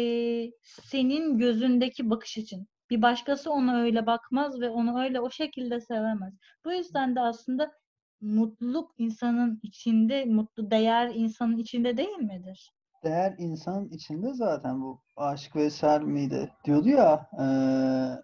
senin 0.62 1.38
gözündeki 1.38 2.11
bakış 2.11 2.38
açın. 2.38 2.66
Bir 2.90 3.02
başkası 3.02 3.50
ona 3.52 3.80
öyle 3.80 4.06
bakmaz 4.06 4.61
ve 4.61 4.70
onu 4.70 5.02
öyle 5.02 5.20
o 5.20 5.30
şekilde 5.30 5.80
sevemez. 5.80 6.34
Bu 6.64 6.72
yüzden 6.72 7.16
de 7.16 7.20
aslında 7.20 7.72
mutluluk 8.20 8.90
insanın 8.98 9.61
içinde, 9.62 10.24
mutlu 10.24 10.70
değer 10.70 11.11
insanın 11.14 11.56
içinde 11.56 11.96
değil 11.96 12.18
midir? 12.18 12.70
Değer 13.04 13.34
insanın 13.38 13.88
içinde 13.88 14.34
zaten 14.34 14.80
bu 14.82 15.00
Aşık 15.16 15.56
Veysel 15.56 16.00
miydi? 16.02 16.52
Diyordu 16.64 16.88
ya 16.88 17.30
eee, 17.38 18.22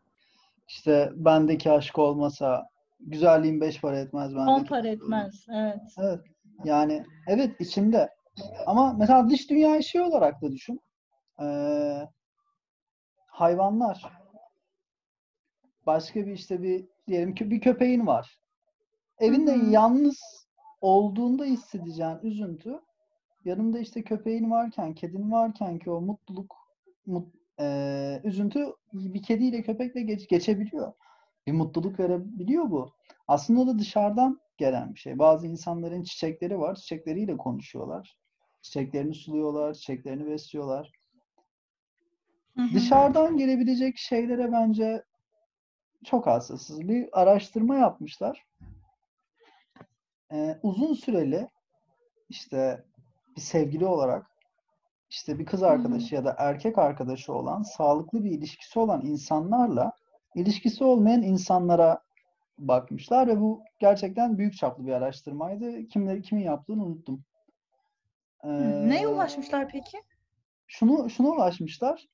işte 0.68 1.10
bendeki 1.14 1.70
aşk 1.70 1.98
olmasa 1.98 2.66
güzelliğin 3.00 3.60
beş 3.60 3.80
para 3.80 3.98
etmez 3.98 4.36
On 4.36 4.46
bendeki. 4.46 4.68
para 4.68 4.88
etmez. 4.88 5.46
Evet. 5.54 5.80
Evet. 5.98 6.20
Yani 6.64 7.04
evet 7.26 7.60
içinde. 7.60 8.08
Ama 8.66 8.92
mesela 8.92 9.30
dış 9.30 9.50
dünyayı 9.50 9.82
şey 9.82 10.00
olarak 10.00 10.42
da 10.42 10.52
düşün. 10.52 10.80
Eee, 11.40 12.08
hayvanlar. 13.26 14.12
Başka 15.86 16.26
bir 16.26 16.32
işte 16.32 16.62
bir 16.62 16.84
diyelim 17.06 17.34
ki 17.34 17.50
bir 17.50 17.60
köpeğin 17.60 18.06
var. 18.06 18.38
Evinde 19.18 19.52
Hı 19.52 19.60
hı. 19.60 19.70
yalnız 19.70 20.46
olduğunda 20.80 21.44
hissedeceğin 21.44 22.18
üzüntü 22.22 22.80
yanında 23.44 23.78
işte 23.78 24.02
köpeğin 24.02 24.50
varken, 24.50 24.94
kedin 24.94 25.32
varken 25.32 25.78
ki 25.78 25.90
o 25.90 26.00
mutluluk, 26.00 26.56
mut, 27.06 27.34
eee, 27.60 28.20
üzüntü 28.24 28.66
bir 28.92 29.22
kediyle 29.22 29.62
köpekle 29.62 30.02
geç, 30.02 30.28
geçebiliyor. 30.28 30.92
Bir 31.46 31.52
mutluluk 31.52 32.00
verebiliyor 32.00 32.70
bu. 32.70 32.92
Aslında 33.28 33.66
da 33.66 33.78
dışarıdan 33.78 34.40
gelen 34.56 34.94
bir 34.94 34.98
şey. 34.98 35.18
Bazı 35.18 35.46
insanların 35.46 36.02
çiçekleri 36.02 36.58
var. 36.58 36.74
Çiçekleriyle 36.74 37.36
konuşuyorlar. 37.36 38.18
Çiçeklerini 38.66 39.14
suluyorlar, 39.14 39.74
çiçeklerini 39.74 40.26
besliyorlar. 40.26 40.92
Hı 42.56 42.62
hı. 42.62 42.74
Dışarıdan 42.74 43.36
gelebilecek 43.36 43.98
şeylere 43.98 44.52
bence 44.52 45.02
çok 46.04 46.26
hassasız. 46.26 46.80
Bir 46.80 47.08
araştırma 47.12 47.76
yapmışlar. 47.76 48.46
Ee, 50.32 50.58
uzun 50.62 50.94
süreli 50.94 51.48
işte 52.28 52.84
bir 53.36 53.40
sevgili 53.40 53.86
olarak 53.86 54.26
işte 55.10 55.38
bir 55.38 55.46
kız 55.46 55.62
arkadaşı 55.62 56.14
ya 56.14 56.24
da 56.24 56.34
erkek 56.38 56.78
arkadaşı 56.78 57.32
olan 57.32 57.62
sağlıklı 57.62 58.24
bir 58.24 58.30
ilişkisi 58.30 58.78
olan 58.78 59.06
insanlarla 59.06 59.92
ilişkisi 60.34 60.84
olmayan 60.84 61.22
insanlara 61.22 62.02
bakmışlar 62.58 63.26
ve 63.26 63.40
bu 63.40 63.62
gerçekten 63.78 64.38
büyük 64.38 64.56
çaplı 64.56 64.86
bir 64.86 64.92
araştırmaydı. 64.92 65.88
Kimleri 65.88 66.22
kimin 66.22 66.42
yaptığını 66.42 66.84
unuttum. 66.84 67.24
Hı. 68.42 68.88
Neye 68.88 69.02
Ee, 69.02 69.06
ulaşmışlar 69.06 69.68
peki? 69.68 69.98
şunu 70.66 71.10
şuna 71.10 71.28
ulaşmışlar. 71.28 72.06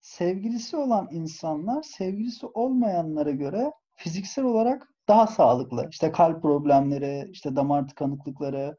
Sevgilisi 0.00 0.76
olan 0.76 1.08
insanlar 1.10 1.82
sevgilisi 1.82 2.46
olmayanlara 2.46 3.30
göre 3.30 3.72
fiziksel 3.96 4.44
olarak 4.44 4.88
daha 5.08 5.26
sağlıklı. 5.26 5.88
İşte 5.90 6.12
kalp 6.12 6.42
problemleri, 6.42 7.28
işte 7.30 7.56
damar 7.56 7.88
tıkanıklıkları. 7.88 8.76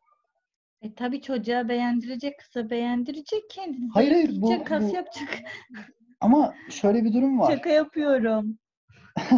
E 0.81 0.93
tabii 0.95 1.21
çocuğa 1.21 1.69
beğendirecek, 1.69 2.33
kıza 2.39 2.69
beğendirecek, 2.69 3.49
kendini 3.49 3.89
Hayır 3.93 4.11
hayır 4.11 4.41
bu 4.41 4.63
kas 4.63 4.83
bu 4.83 4.95
yapacak. 4.95 5.29
ama 6.21 6.53
şöyle 6.69 7.03
bir 7.03 7.13
durum 7.13 7.39
var. 7.39 7.51
Şaka 7.51 7.69
yapıyorum. 7.69 8.57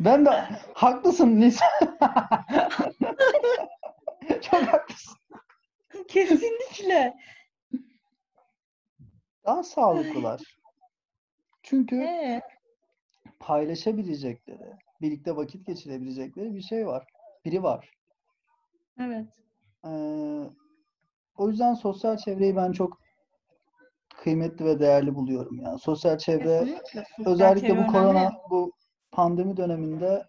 Ben 0.00 0.26
de 0.26 0.30
haklısın 0.74 1.40
Nisa. 1.40 1.64
Çok 4.40 4.62
haklısın. 4.62 5.16
Kesinlikle. 6.10 7.16
Daha 9.46 9.62
sağlıklılar. 9.62 10.40
Çünkü 11.62 11.96
Evet. 11.96 12.42
paylaşabilecekleri, 13.40 14.76
birlikte 15.00 15.36
vakit 15.36 15.66
geçirebilecekleri 15.66 16.54
bir 16.54 16.62
şey 16.62 16.86
var. 16.86 17.06
Biri 17.44 17.62
var. 17.62 17.90
Evet. 19.00 19.26
Ee, 19.84 19.88
o 21.36 21.48
yüzden 21.48 21.74
sosyal 21.74 22.16
çevreyi 22.16 22.56
ben 22.56 22.72
çok 22.72 23.00
kıymetli 24.16 24.64
ve 24.64 24.80
değerli 24.80 25.14
buluyorum 25.14 25.60
ya. 25.60 25.78
Sosyal 25.78 26.18
çevre 26.18 26.58
Kesinlikle. 26.58 27.04
Sosyal 27.16 27.32
özellikle 27.32 27.68
çevre 27.68 27.88
bu 27.88 27.92
korona, 27.92 28.10
önemli. 28.10 28.36
bu 28.50 28.72
pandemi 29.12 29.56
döneminde 29.56 30.26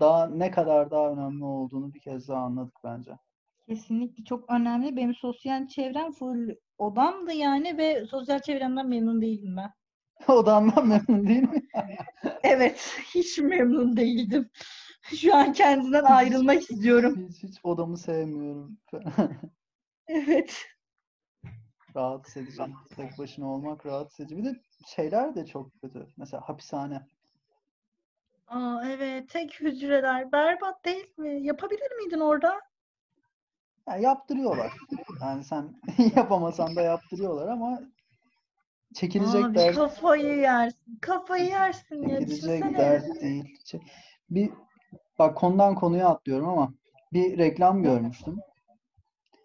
daha 0.00 0.26
ne 0.26 0.50
kadar 0.50 0.90
daha 0.90 1.10
önemli 1.10 1.44
olduğunu 1.44 1.94
bir 1.94 2.00
kez 2.00 2.28
daha 2.28 2.40
anladık 2.40 2.74
bence. 2.84 3.12
Kesinlikle 3.68 4.24
çok 4.24 4.50
önemli. 4.50 4.96
Benim 4.96 5.14
sosyal 5.14 5.68
çevrem 5.68 6.12
full 6.12 6.48
odamdı 6.78 7.32
yani 7.32 7.78
ve 7.78 8.06
sosyal 8.06 8.38
çevremden 8.38 8.88
memnun 8.88 9.22
değildim 9.22 9.56
ben. 9.56 9.72
Odandan 10.28 10.86
memnun 10.88 11.26
değil 11.26 11.42
mi? 11.42 11.62
Evet, 12.42 12.96
hiç 13.14 13.38
memnun 13.38 13.96
değildim. 13.96 14.50
Şu 15.02 15.36
an 15.36 15.52
kendinden 15.52 16.04
ayrılmak 16.04 16.70
istiyorum. 16.70 17.28
Hiç, 17.28 17.42
hiç 17.42 17.58
odamı 17.62 17.98
sevmiyorum. 17.98 18.78
Evet. 20.08 20.66
Rahatsız 21.96 22.36
edici. 22.36 22.62
Tek 22.96 23.18
başına 23.18 23.46
olmak 23.46 23.86
rahatsız 23.86 24.20
edici. 24.20 24.36
Bir 24.36 24.44
de 24.44 24.60
şeyler 24.86 25.34
de 25.34 25.46
çok 25.46 25.80
kötü. 25.80 26.06
Mesela 26.16 26.48
hapishane. 26.48 27.06
Aa, 28.46 28.82
evet, 28.86 29.28
tek 29.28 29.60
hücreler 29.60 30.32
berbat 30.32 30.84
değil 30.84 31.18
mi? 31.18 31.42
Yapabilir 31.42 31.92
miydin 32.02 32.20
orada? 32.20 32.60
Ya 33.88 33.96
yaptırıyorlar. 33.96 34.72
Yani 35.20 35.44
sen 35.44 35.74
yapamasan 36.16 36.76
da 36.76 36.82
yaptırıyorlar 36.82 37.48
ama 37.48 37.80
çekilecek 38.94 39.44
Abi 39.44 39.54
dert, 39.54 39.76
kafayı 39.76 40.36
yersin. 40.36 40.98
Kafayı 41.00 41.44
yersin 41.48 42.02
ya. 42.02 42.18
çekilecek 42.18 42.62
Düşünsene. 42.64 42.78
dert 42.78 43.20
değil. 43.20 43.58
Bir 44.30 44.50
bak 45.18 45.36
konudan 45.36 45.74
konuya 45.74 46.08
atlıyorum 46.08 46.48
ama 46.48 46.74
bir 47.12 47.38
reklam 47.38 47.82
görmüştüm. 47.82 48.38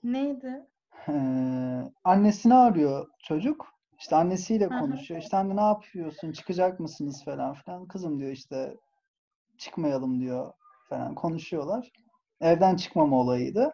Neydi? 0.04 0.66
Ee, 1.10 1.92
annesini 2.04 2.54
arıyor 2.54 3.08
çocuk. 3.24 3.68
İşte 4.00 4.16
annesiyle 4.16 4.66
hı. 4.66 4.80
konuşuyor. 4.80 5.22
İşte 5.22 5.38
anne 5.38 5.56
ne 5.56 5.62
yapıyorsun? 5.62 6.32
Çıkacak 6.32 6.80
mısınız 6.80 7.26
falan 7.26 7.54
filan. 7.54 7.88
Kızım 7.88 8.20
diyor 8.20 8.32
işte 8.32 8.78
çıkmayalım 9.58 10.20
diyor 10.20 10.54
falan 10.90 11.16
konuşuyorlar. 11.16 11.92
Evden 12.42 12.76
çıkmama 12.76 13.20
olayıydı. 13.20 13.74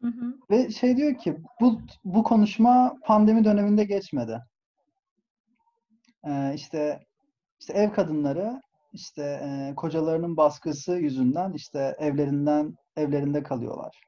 Hı 0.00 0.06
hı. 0.08 0.34
Ve 0.50 0.70
şey 0.70 0.96
diyor 0.96 1.14
ki 1.14 1.36
bu 1.60 1.80
bu 2.04 2.22
konuşma 2.22 2.96
pandemi 3.04 3.44
döneminde 3.44 3.84
geçmedi. 3.84 4.42
Ee, 6.26 6.52
işte 6.54 7.00
işte 7.60 7.72
ev 7.72 7.92
kadınları 7.92 8.62
işte 8.92 9.22
e, 9.22 9.74
kocalarının 9.74 10.36
baskısı 10.36 10.92
yüzünden 10.92 11.52
işte 11.52 11.96
evlerinden 11.98 12.74
evlerinde 12.96 13.42
kalıyorlar. 13.42 14.00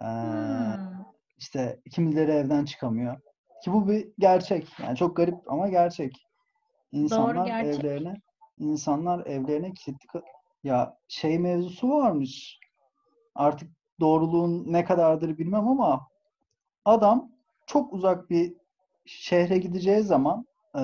Ee, 0.00 0.04
Hmm. 0.04 1.04
işte 1.38 1.80
kimileri 1.90 2.30
evden 2.30 2.64
çıkamıyor. 2.64 3.20
Ki 3.64 3.72
bu 3.72 3.88
bir 3.88 4.08
gerçek. 4.18 4.68
Yani 4.82 4.96
çok 4.96 5.16
garip 5.16 5.52
ama 5.52 5.68
gerçek. 5.68 6.26
İnsanlar 6.92 7.46
gerçek. 7.46 7.84
evlerine 7.84 8.14
insanlar 8.58 9.26
evlerine 9.26 9.72
kilitli 9.72 10.20
ya 10.64 10.96
şey 11.08 11.38
mevzusu 11.38 11.90
varmış. 11.90 12.58
Artık 13.34 13.70
doğruluğun 14.00 14.64
ne 14.72 14.84
kadardır 14.84 15.38
bilmem 15.38 15.68
ama 15.68 16.08
adam 16.84 17.28
çok 17.66 17.92
uzak 17.92 18.30
bir 18.30 18.54
şehre 19.06 19.58
gideceği 19.58 20.02
zaman 20.02 20.46
eee, 20.76 20.82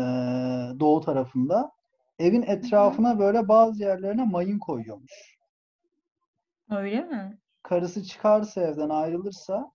doğu 0.81 1.01
tarafında 1.01 1.71
evin 2.19 2.43
etrafına 2.43 3.19
böyle 3.19 3.49
bazı 3.49 3.83
yerlerine 3.83 4.25
mayın 4.25 4.59
koyuyormuş. 4.59 5.37
Öyle 6.71 7.01
mi? 7.01 7.39
Karısı 7.63 8.05
çıkarsa 8.05 8.61
evden 8.61 8.89
ayrılırsa 8.89 9.71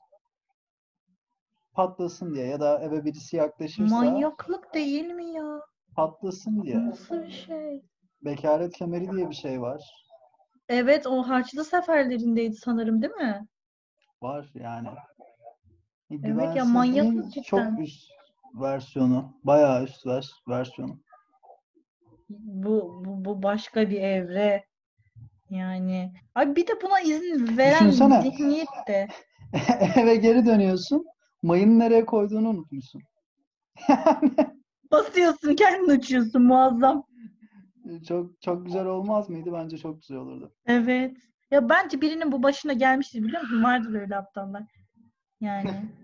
patlasın 1.73 2.33
diye 2.35 2.45
ya 2.47 2.59
da 2.59 2.79
eve 2.79 3.05
birisi 3.05 3.35
yaklaşırsa 3.37 3.95
Manyaklık 3.95 4.73
değil 4.73 5.05
mi 5.05 5.25
ya? 5.33 5.61
patlasın 5.95 6.63
diye. 6.63 6.87
Nasıl 6.87 7.15
bir 7.23 7.31
şey? 7.31 7.81
Bekaret 8.21 8.73
kemeri 8.73 9.11
diye 9.11 9.29
bir 9.29 9.35
şey 9.35 9.61
var. 9.61 9.81
Evet 10.71 11.07
o 11.07 11.23
Haçlı 11.23 11.65
seferlerindeydi 11.65 12.55
sanırım 12.55 13.01
değil 13.01 13.13
mi? 13.13 13.47
Var 14.21 14.51
yani. 14.53 14.87
Evet 16.23 16.55
ya, 16.55 16.65
manyaklık 16.65 17.33
cidden. 17.33 17.43
çok 17.43 17.79
üst 17.79 18.11
versiyonu. 18.53 19.33
Bayağı 19.43 19.83
üst 19.83 20.05
vers- 20.05 20.47
versiyonu. 20.49 20.99
Bu, 22.29 23.01
bu, 23.05 23.25
bu 23.25 23.43
başka 23.43 23.89
bir 23.89 24.01
evre. 24.01 24.65
Yani. 25.49 26.13
Abi 26.35 26.55
bir 26.55 26.67
de 26.67 26.81
buna 26.81 27.01
izin 27.01 27.57
veren 27.57 27.79
Düşünsene. 27.79 28.21
zihniyet 28.21 28.67
de. 28.87 29.07
Eve 29.95 30.15
geri 30.15 30.45
dönüyorsun. 30.45 31.05
Mayını 31.43 31.79
nereye 31.79 32.05
koyduğunu 32.05 32.49
unutmuşsun. 32.49 33.01
Basıyorsun 34.91 35.55
kendin 35.55 35.89
uçuyorsun 35.89 36.43
muazzam. 36.43 37.03
Çok 38.07 38.41
çok 38.41 38.65
güzel 38.65 38.85
olmaz 38.85 39.29
mıydı? 39.29 39.53
Bence 39.53 39.77
çok 39.77 40.01
güzel 40.01 40.17
olurdu. 40.17 40.51
Evet. 40.65 41.17
Ya 41.51 41.69
bence 41.69 42.01
birinin 42.01 42.31
bu 42.31 42.43
başına 42.43 42.73
gelmiştir 42.73 43.23
biliyor 43.23 43.41
musun? 43.41 43.63
Vardır 43.63 43.93
öyle 44.01 44.17
aptallar. 44.17 44.63
Yani. 45.41 45.89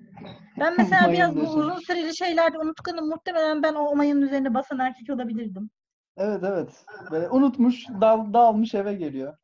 Ben 0.60 0.78
mesela 0.78 1.14
biraz 1.14 1.36
bu 1.36 1.42
uzun 1.42 1.78
süreli 1.78 2.16
şeylerde 2.18 2.60
unutkanım. 2.60 3.10
Muhtemelen 3.10 3.64
ben 3.64 3.74
o 3.74 3.96
mayının 3.96 4.22
üzerine 4.22 4.54
basan 4.54 4.80
erkek 4.80 5.10
olabilirdim. 5.10 5.70
Evet 6.18 6.44
evet. 6.44 6.86
Böyle 7.12 7.30
unutmuş, 7.30 7.88
dal, 8.02 8.34
dağılmış 8.34 8.76
eve 8.76 8.94
geliyor. 8.94 9.38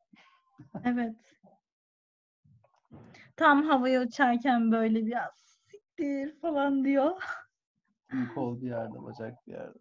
Evet. 0.84 1.16
Tam 3.36 3.62
havaya 3.62 4.02
uçarken 4.02 4.72
böyle 4.72 5.06
biraz 5.06 5.32
siktir 5.70 6.40
falan 6.40 6.84
diyor. 6.84 7.22
Kol 8.34 8.60
bir 8.60 8.66
yerde, 8.66 9.02
bacak 9.02 9.46
bir 9.46 9.52
yerde. 9.52 9.78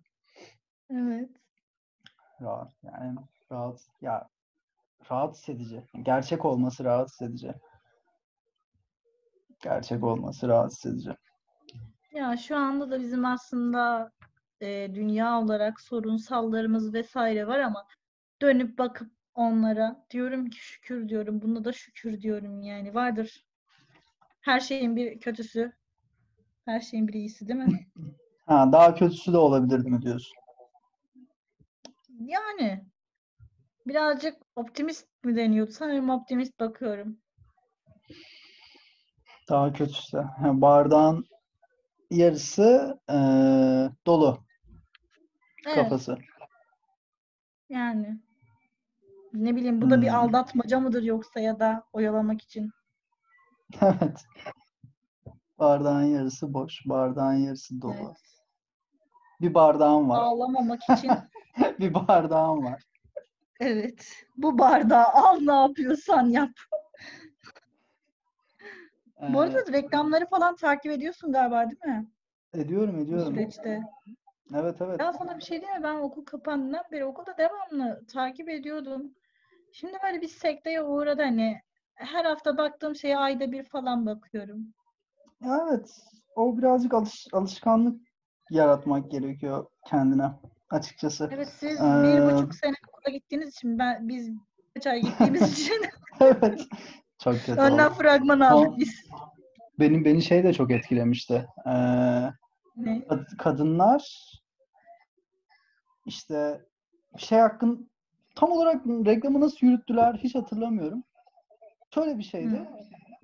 Evet. 0.89 1.29
Rahat 2.41 2.71
yani 2.83 3.15
rahat 3.51 3.79
ya 4.01 4.29
rahatsız 5.11 5.49
edici. 5.49 5.83
Gerçek 6.01 6.45
olması 6.45 6.83
rahatsız 6.83 7.29
edici. 7.29 7.53
Gerçek 9.63 10.03
olması 10.03 10.47
rahatsız 10.47 10.91
edici. 10.91 11.15
Ya 12.11 12.37
şu 12.37 12.57
anda 12.57 12.91
da 12.91 12.99
bizim 12.99 13.25
aslında 13.25 14.11
e, 14.61 14.95
dünya 14.95 15.39
olarak 15.39 15.81
sorunsallarımız 15.81 16.93
vesaire 16.93 17.47
var 17.47 17.59
ama 17.59 17.87
dönüp 18.41 18.77
bakıp 18.77 19.11
onlara 19.35 20.05
diyorum 20.09 20.49
ki 20.49 20.57
şükür 20.57 21.09
diyorum. 21.09 21.41
Bunda 21.41 21.65
da 21.65 21.73
şükür 21.73 22.21
diyorum 22.21 22.61
yani. 22.61 22.93
Vardır. 22.93 23.45
Her 24.41 24.59
şeyin 24.59 24.95
bir 24.95 25.19
kötüsü. 25.19 25.73
Her 26.65 26.79
şeyin 26.79 27.07
bir 27.07 27.13
iyisi 27.13 27.47
değil 27.47 27.59
mi? 27.59 27.87
Ha, 28.45 28.69
daha 28.71 28.95
kötüsü 28.95 29.33
de 29.33 29.37
olabilirdi 29.37 29.89
mi 29.89 30.01
diyorsun? 30.01 30.42
Yani 32.25 32.85
birazcık 33.87 34.37
optimist 34.55 35.07
mi 35.23 35.35
deniyordu? 35.35 35.71
Sanırım 35.71 36.09
optimist 36.09 36.59
bakıyorum. 36.59 37.17
Daha 39.49 39.73
kötüsü. 39.73 40.17
Ha, 40.17 40.61
bardağın 40.61 41.25
yarısı 42.11 42.99
eee, 43.09 43.89
dolu 44.05 44.43
Evet. 45.67 45.75
kafası. 45.75 46.17
Yani 47.69 48.19
ne 49.33 49.55
bileyim 49.55 49.81
bu 49.81 49.89
da 49.89 50.01
bir 50.01 50.07
Hmm. 50.07 50.15
aldatmaca 50.15 50.79
mıdır 50.79 51.03
yoksa 51.03 51.39
ya 51.39 51.59
da 51.59 51.83
oyalamak 51.93 52.41
için. 52.41 52.71
Evet. 53.81 54.25
Bardağın 55.59 56.03
yarısı 56.03 56.53
boş, 56.53 56.81
bardağın 56.85 57.33
yarısı 57.33 57.81
dolu. 57.81 57.93
Evet. 58.07 58.17
Bir 59.41 59.53
bardağım 59.53 60.09
var. 60.09 60.19
Ağlamamak 60.19 60.81
için. 60.89 61.11
Bir 61.79 61.93
bardağım 61.93 62.63
var. 62.63 62.83
Evet. 63.59 64.25
Bu 64.37 64.57
bardağı 64.59 65.05
al 65.05 65.39
ne 65.39 65.53
yapıyorsan 65.53 66.29
yap. 66.29 66.51
Bu 69.29 69.41
arada 69.41 69.73
reklamları 69.73 70.25
falan 70.25 70.55
takip 70.55 70.91
ediyorsun 70.91 71.31
galiba 71.31 71.65
değil 71.69 71.95
mi? 71.95 72.07
ediyorum, 72.53 72.99
ediyorum. 72.99 73.33
süreçte. 73.33 73.81
Evet, 74.55 74.81
evet. 74.81 74.99
Ya 74.99 75.13
sana 75.13 75.37
bir 75.37 75.43
şey 75.43 75.61
diyeyim 75.61 75.81
mi? 75.81 75.83
Ben 75.83 75.95
okul 75.95 76.25
kapandığından 76.25 76.83
beri 76.91 77.05
okulda 77.05 77.37
devamlı 77.37 78.05
takip 78.13 78.49
ediyordum. 78.49 79.13
Şimdi 79.71 79.97
böyle 80.03 80.21
bir 80.21 80.27
sekteye 80.27 80.81
uğradı 80.81 81.21
hani. 81.21 81.61
Her 81.95 82.25
hafta 82.25 82.57
baktığım 82.57 82.95
şeye 82.95 83.17
ayda 83.17 83.51
bir 83.51 83.63
falan 83.63 84.05
bakıyorum. 84.05 84.73
Evet, 85.45 86.01
o 86.35 86.57
birazcık 86.57 86.93
alış, 86.93 87.27
alışkanlık 87.33 88.01
yaratmak 88.49 89.11
gerekiyor 89.11 89.65
kendine 89.85 90.31
açıkçası. 90.73 91.29
Evet 91.33 91.49
siz 91.59 91.79
Ee, 91.81 91.83
bir 92.03 92.33
buçuk 92.33 92.55
sene 92.55 92.73
okula 92.87 93.13
gittiğiniz 93.13 93.49
için 93.49 93.79
ben 93.79 94.07
biz 94.09 94.29
kaç 94.73 94.87
ay 94.87 95.01
gittiğimiz 95.01 95.41
için 95.59 95.81
Evet. 96.19 96.61
Çok 97.19 97.33
kötü 97.45 97.51
önden 97.61 97.85
oldu. 97.89 97.93
fragman 97.93 98.39
aldık 98.39 98.67
Son- 98.69 98.77
biz. 98.79 99.05
Benim 99.79 100.05
beni 100.05 100.21
şey 100.21 100.43
de 100.43 100.53
çok 100.53 100.71
etkilemişti. 100.71 101.47
Ee, 101.65 101.69
Ne? 102.77 102.97
kad- 103.09 103.37
kadınlar 103.37 104.31
işte 106.05 106.61
bir 107.15 107.21
şey 107.21 107.39
hakkın 107.39 107.89
tam 108.35 108.51
olarak 108.51 108.85
reklamı 108.87 109.41
nasıl 109.41 109.67
yürüttüler 109.67 110.13
hiç 110.13 110.35
hatırlamıyorum. 110.35 111.03
Şöyle 111.93 112.17
bir 112.17 112.23
şeydi. 112.23 112.55
Hı. 112.55 112.65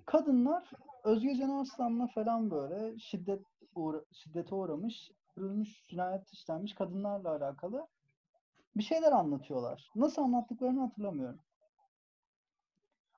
Kadınlar 0.06 0.72
Özge 1.04 1.36
Can 1.36 1.50
Arslan'la 1.50 2.08
falan 2.08 2.52
böyle 2.52 3.00
şiddet 3.00 3.41
uğra- 3.76 4.06
şiddete 4.14 4.56
uğramış, 4.56 5.12
öldürülmüş, 5.40 5.88
cinayet 5.88 6.34
işlenmiş 6.34 6.74
kadınlarla 6.74 7.36
alakalı 7.36 7.88
bir 8.76 8.84
şeyler 8.84 9.12
anlatıyorlar. 9.12 9.90
Nasıl 9.96 10.22
anlattıklarını 10.22 10.82
hatırlamıyorum. 10.82 11.40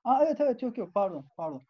Aa 0.04 0.24
evet 0.24 0.40
evet 0.40 0.62
yok 0.62 0.78
yok 0.78 0.94
pardon 0.94 1.24
pardon. 1.36 1.62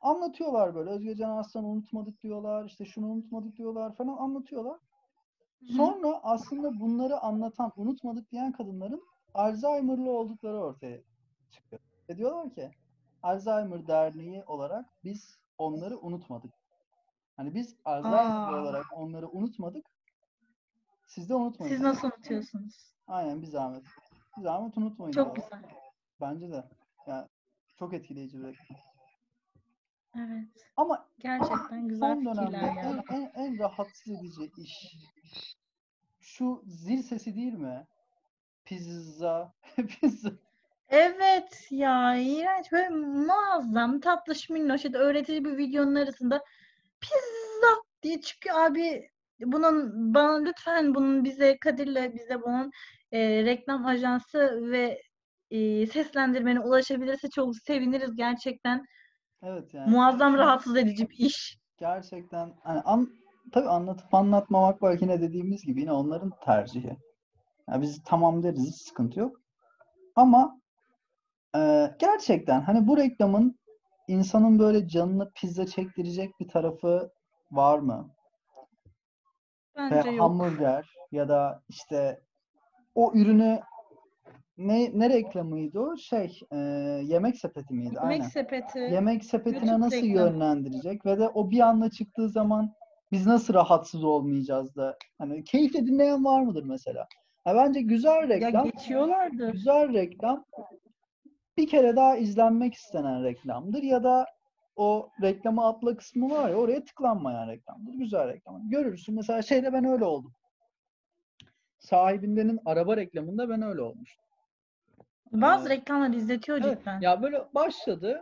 Anlatıyorlar 0.00 0.74
böyle 0.74 0.90
Özge 0.90 1.16
Can 1.16 1.30
Arslan'ı 1.30 1.66
unutmadık 1.66 2.22
diyorlar, 2.22 2.64
işte 2.64 2.84
şunu 2.84 3.06
unutmadık 3.06 3.56
diyorlar 3.56 3.94
falan 3.96 4.16
anlatıyorlar. 4.16 4.80
Sonra 5.76 6.20
aslında 6.22 6.80
bunları 6.80 7.20
anlatan, 7.20 7.72
unutmadık 7.76 8.30
diyen 8.30 8.52
kadınların 8.52 9.02
Alzheimer'lı 9.34 10.10
oldukları 10.10 10.60
ortaya 10.60 11.00
çıkıyor. 11.50 11.82
Ve 12.08 12.16
diyorlar 12.16 12.54
ki 12.54 12.70
Alzheimer 13.22 13.86
Derneği 13.86 14.44
olarak 14.44 14.86
biz 15.04 15.38
onları 15.58 15.98
unutmadık. 15.98 16.54
Hani 17.36 17.54
biz 17.54 17.76
Alzheimer 17.84 18.52
Aa. 18.52 18.62
olarak 18.62 18.86
onları 18.92 19.28
unutmadık. 19.28 19.95
Siz 21.06 21.28
de 21.28 21.34
unutmayın. 21.34 21.74
Siz 21.74 21.82
nasıl 21.82 22.08
unutuyorsunuz? 22.08 22.94
Aynen 23.06 23.42
bir 23.42 23.46
zahmet. 23.46 23.84
Bir 24.36 24.42
zahmet 24.42 24.76
unutmayın 24.78 25.12
Çok 25.12 25.36
diyorlar. 25.36 25.58
güzel. 25.60 25.72
Bence 26.20 26.50
de. 26.52 26.64
Yani 27.06 27.28
çok 27.78 27.94
etkileyici 27.94 28.38
bir 28.38 28.44
reklam. 28.44 28.78
Evet. 30.16 30.48
Ama 30.76 31.08
Gerçekten 31.18 31.88
güzel 31.88 32.14
son 32.14 32.24
dönemde 32.24 32.56
fikirler 32.58 32.84
en, 32.84 33.20
ya. 33.20 33.32
en, 33.34 33.44
en 33.44 33.58
rahatsız 33.58 34.12
edici 34.12 34.50
iş 34.56 34.96
şu 36.20 36.62
zil 36.66 37.02
sesi 37.02 37.34
değil 37.36 37.52
mi? 37.54 37.86
Pizza, 38.64 39.54
pizza. 39.76 40.30
Evet 40.88 41.66
ya 41.70 42.16
iğrenç 42.16 42.72
böyle 42.72 42.88
muazzam 42.88 44.00
tatlış 44.00 44.50
minnoş 44.50 44.84
ya 44.84 44.92
da 44.92 44.98
öğretici 44.98 45.44
bir 45.44 45.56
videonun 45.58 45.94
arasında 45.94 46.44
pizza 47.00 47.82
diye 48.02 48.20
çıkıyor 48.20 48.58
abi 48.58 49.10
bunun 49.40 49.92
bana 50.14 50.36
lütfen 50.36 50.94
bunun 50.94 51.24
bize 51.24 51.58
Kadir'le 51.58 52.14
bize 52.14 52.42
bunun 52.42 52.70
e, 53.12 53.44
reklam 53.44 53.86
ajansı 53.86 54.70
ve 54.70 55.02
e, 55.50 55.86
seslendirmene 55.86 56.60
ulaşabilirse 56.60 57.28
çok 57.30 57.56
seviniriz 57.56 58.16
gerçekten 58.16 58.84
Evet 59.42 59.74
yani. 59.74 59.90
muazzam 59.90 60.34
rahatsız 60.34 60.76
edici 60.76 61.08
bir 61.10 61.16
iş. 61.16 61.58
Gerçekten 61.78 62.54
hani 62.62 62.80
an, 62.80 63.08
tabii 63.52 63.68
anlatıp 63.68 64.14
anlatmamak 64.14 64.82
belki 64.82 65.04
yine 65.04 65.20
dediğimiz 65.20 65.62
gibi 65.62 65.80
yine 65.80 65.92
onların 65.92 66.32
tercihi. 66.44 66.96
Yani 67.68 67.82
biz 67.82 68.02
tamam 68.04 68.42
deriz 68.42 68.66
hiç 68.66 68.88
sıkıntı 68.88 69.20
yok. 69.20 69.40
Ama 70.16 70.60
e, 71.56 71.90
gerçekten 71.98 72.60
hani 72.60 72.86
bu 72.86 72.96
reklamın 72.96 73.58
insanın 74.08 74.58
böyle 74.58 74.88
canını 74.88 75.30
pizza 75.34 75.66
çektirecek 75.66 76.40
bir 76.40 76.48
tarafı 76.48 77.10
var 77.50 77.78
mı? 77.78 78.15
Bence 79.76 80.10
yok. 80.10 80.20
hamburger 80.20 80.96
ya 81.12 81.28
da 81.28 81.62
işte 81.68 82.20
o 82.94 83.12
ürünü 83.14 83.60
ne 84.58 84.90
ne 84.98 85.10
reklamıydı 85.10 85.80
o? 85.80 85.96
Şey, 85.96 86.40
e, 86.52 86.56
yemek 87.04 87.36
sepeti 87.36 87.74
miydi? 87.74 87.94
Yemek 87.94 88.04
Aynen. 88.04 88.28
sepeti. 88.28 88.78
Yemek 88.78 89.24
sepetine 89.24 89.70
YouTube 89.70 89.80
nasıl 89.80 89.96
reklamı. 89.96 90.12
yönlendirecek 90.14 91.06
ve 91.06 91.18
de 91.18 91.28
o 91.28 91.50
bir 91.50 91.60
anda 91.60 91.90
çıktığı 91.90 92.28
zaman 92.28 92.72
biz 93.12 93.26
nasıl 93.26 93.54
rahatsız 93.54 94.04
olmayacağız 94.04 94.76
da 94.76 94.96
hani 95.18 95.44
keyifle 95.44 95.86
dinleyen 95.86 96.24
var 96.24 96.42
mıdır 96.42 96.64
mesela? 96.64 97.06
Ha, 97.44 97.54
bence 97.54 97.80
güzel 97.80 98.16
ya 98.16 98.28
reklam, 98.28 98.64
geçiyorlardı. 98.64 99.52
güzel 99.52 99.92
reklam 99.92 100.44
bir 101.58 101.68
kere 101.68 101.96
daha 101.96 102.16
izlenmek 102.16 102.74
istenen 102.74 103.24
reklamdır 103.24 103.82
ya 103.82 104.04
da 104.04 104.26
o 104.76 105.10
reklamı 105.22 105.66
atla 105.66 105.96
kısmı 105.96 106.30
var 106.30 106.50
ya 106.50 106.56
oraya 106.56 106.84
tıklanmayan 106.84 107.48
reklamdır. 107.48 107.92
Güzel 107.92 108.28
reklam. 108.28 108.70
Görürsün 108.70 109.14
mesela 109.14 109.42
şeyde 109.42 109.72
ben 109.72 109.84
öyle 109.84 110.04
oldum. 110.04 110.32
Sahibindenin 111.78 112.60
araba 112.64 112.96
reklamında 112.96 113.48
ben 113.48 113.62
öyle 113.62 113.80
olmuştum. 113.80 114.24
Bazı 115.32 115.68
Ee, 115.68 115.70
reklamlar 115.76 116.10
izletiyor 116.10 116.58
Evet, 116.64 116.78
cidden. 116.78 117.00
ya 117.00 117.22
böyle 117.22 117.44
başladı. 117.54 118.20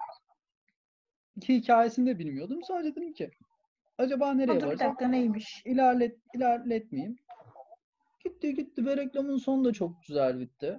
Ki 1.40 1.54
hikayesini 1.54 2.06
de 2.06 2.18
bilmiyordum. 2.18 2.62
Sadece 2.62 2.96
dedim 2.96 3.12
ki 3.12 3.30
acaba 3.98 4.34
nereye 4.34 4.52
Dur 4.54 4.60
bir 4.60 4.66
varacak? 4.66 4.88
dakika 4.88 5.08
neymiş? 5.08 5.62
İlerlet, 5.64 6.16
ilerletmeyeyim. 6.34 7.16
Gitti 8.24 8.54
gitti 8.54 8.86
ve 8.86 8.96
reklamın 8.96 9.36
sonu 9.36 9.64
da 9.64 9.72
çok 9.72 10.02
güzel 10.06 10.40
bitti. 10.40 10.78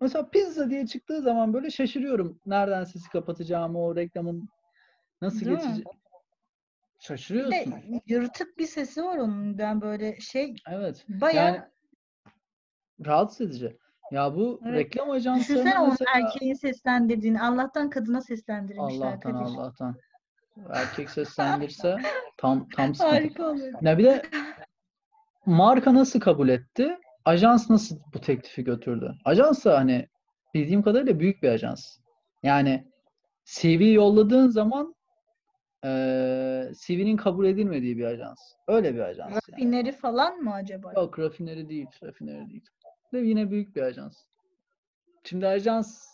Mesela 0.00 0.30
pizza 0.30 0.70
diye 0.70 0.86
çıktığı 0.86 1.22
zaman 1.22 1.52
böyle 1.52 1.70
şaşırıyorum. 1.70 2.40
Nereden 2.46 2.84
sesi 2.84 3.08
kapatacağımı, 3.10 3.78
o 3.84 3.96
reklamın 3.96 4.48
nasıl 5.22 5.40
Değil 5.40 5.50
mi? 5.50 5.56
geçeceği. 5.56 5.84
Bir 5.84 5.84
de 5.84 5.98
Şaşırıyorsun. 7.00 7.74
yırtık 8.06 8.58
bir 8.58 8.66
sesi 8.66 9.04
var 9.04 9.18
onun. 9.18 9.58
Ben 9.58 9.80
böyle 9.80 10.20
şey 10.20 10.56
Evet. 10.68 11.04
bayağı 11.08 11.46
Yani 11.46 11.60
rahatsız 13.06 13.40
edici. 13.40 13.76
Ya 14.12 14.34
bu 14.36 14.60
Evet. 14.64 14.74
reklam 14.74 15.10
ajanslarının 15.10 15.40
düşünsene 15.64 15.78
onun 15.80 15.90
mesela 15.90 16.10
erkeğin 16.14 16.54
seslendirdiğini. 16.54 17.42
Allah'tan 17.42 17.90
kadına 17.90 18.20
seslendirmişler 18.20 19.06
Allah'tan 19.06 19.20
Kadir. 19.32 19.44
Allah'tan. 19.44 19.96
Erkek 20.72 21.10
seslendirse 21.10 21.96
tam 22.36 22.68
tam 22.68 22.94
sıkıntı. 22.94 23.14
Harika 23.14 23.50
olur. 23.50 23.72
Ya 23.82 23.98
bir 23.98 24.04
de 24.04 24.22
marka 25.46 25.94
nasıl 25.94 26.20
kabul 26.20 26.48
etti? 26.48 26.98
Ajans 27.24 27.70
nasıl 27.70 27.98
bu 28.14 28.20
teklifi 28.20 28.64
götürdü? 28.64 29.14
Ajans 29.24 29.64
da 29.64 29.78
hani 29.78 30.08
bildiğim 30.54 30.82
kadarıyla 30.82 31.20
büyük 31.20 31.42
bir 31.42 31.48
ajans. 31.48 31.98
Yani 32.42 32.88
CV 33.44 33.92
yolladığın 33.92 34.48
zaman 34.48 34.94
eee 35.84 36.72
CV'nin 36.74 37.16
kabul 37.16 37.46
edilmediği 37.46 37.98
bir 37.98 38.04
ajans. 38.04 38.38
Öyle 38.68 38.94
bir 38.94 39.00
ajans 39.00 39.30
yani. 39.30 39.40
Rafineri 39.52 39.92
falan 39.92 40.38
mı 40.38 40.54
acaba? 40.54 40.92
Yok 40.92 41.18
rafineri 41.18 41.68
değil, 41.68 41.86
rafineri 42.02 42.48
değil. 42.50 42.64
De 43.12 43.18
yine 43.18 43.50
büyük 43.50 43.76
bir 43.76 43.82
ajans. 43.82 44.24
Şimdi 45.24 45.46
ajans 45.46 46.06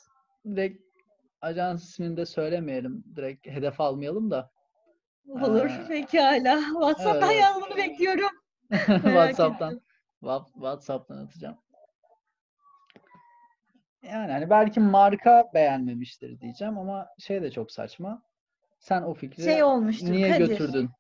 direkt 0.47 0.83
ajans 1.41 1.85
ismini 1.89 2.17
de 2.17 2.27
söylemeyelim. 2.27 3.05
Direkt 3.17 3.47
hedef 3.47 3.81
almayalım 3.81 4.31
da. 4.31 4.51
Olur 5.29 5.71
Ee, 5.71 5.89
pekala. 5.89 6.61
WhatsApp'tan 6.61 7.31
evet. 7.31 7.43
yazmanı 7.43 7.77
bekliyorum. 7.77 8.31
WhatsApp'tan 8.89 9.81
WhatsApp'tan 10.55 11.17
atacağım. 11.17 11.57
Yani 14.03 14.33
hani 14.33 14.51
belki 14.51 14.81
marka 14.81 15.51
beğenmemiştir 15.55 16.41
diyeceğim 16.41 16.79
ama 16.79 17.09
şey 17.19 17.43
de 17.43 17.51
çok 17.51 17.73
saçma. 17.73 18.23
Sen 18.85 19.03
o 19.03 19.15
fikri 19.15 19.43
Şey 19.45 19.63
olmuştur 19.63 20.13
niye 20.13 20.29
Kadir. 20.29 20.49
götürdün? 20.49 20.91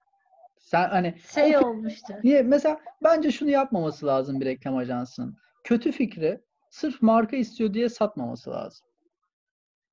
Sen 0.58 0.88
hani 0.88 1.14
Şey 1.34 1.50
fi- 1.50 1.64
olmuştur. 1.64 2.14
niye 2.24 2.42
mesela 2.42 2.80
bence 3.02 3.30
şunu 3.30 3.50
yapmaması 3.50 4.06
lazım 4.06 4.40
bir 4.40 4.46
reklam 4.46 4.76
ajansının. 4.76 5.36
Kötü 5.64 5.92
fikri 5.92 6.40
sırf 6.70 7.02
marka 7.02 7.36
istiyor 7.36 7.74
diye 7.74 7.88
satmaması 7.88 8.50
lazım. 8.50 8.86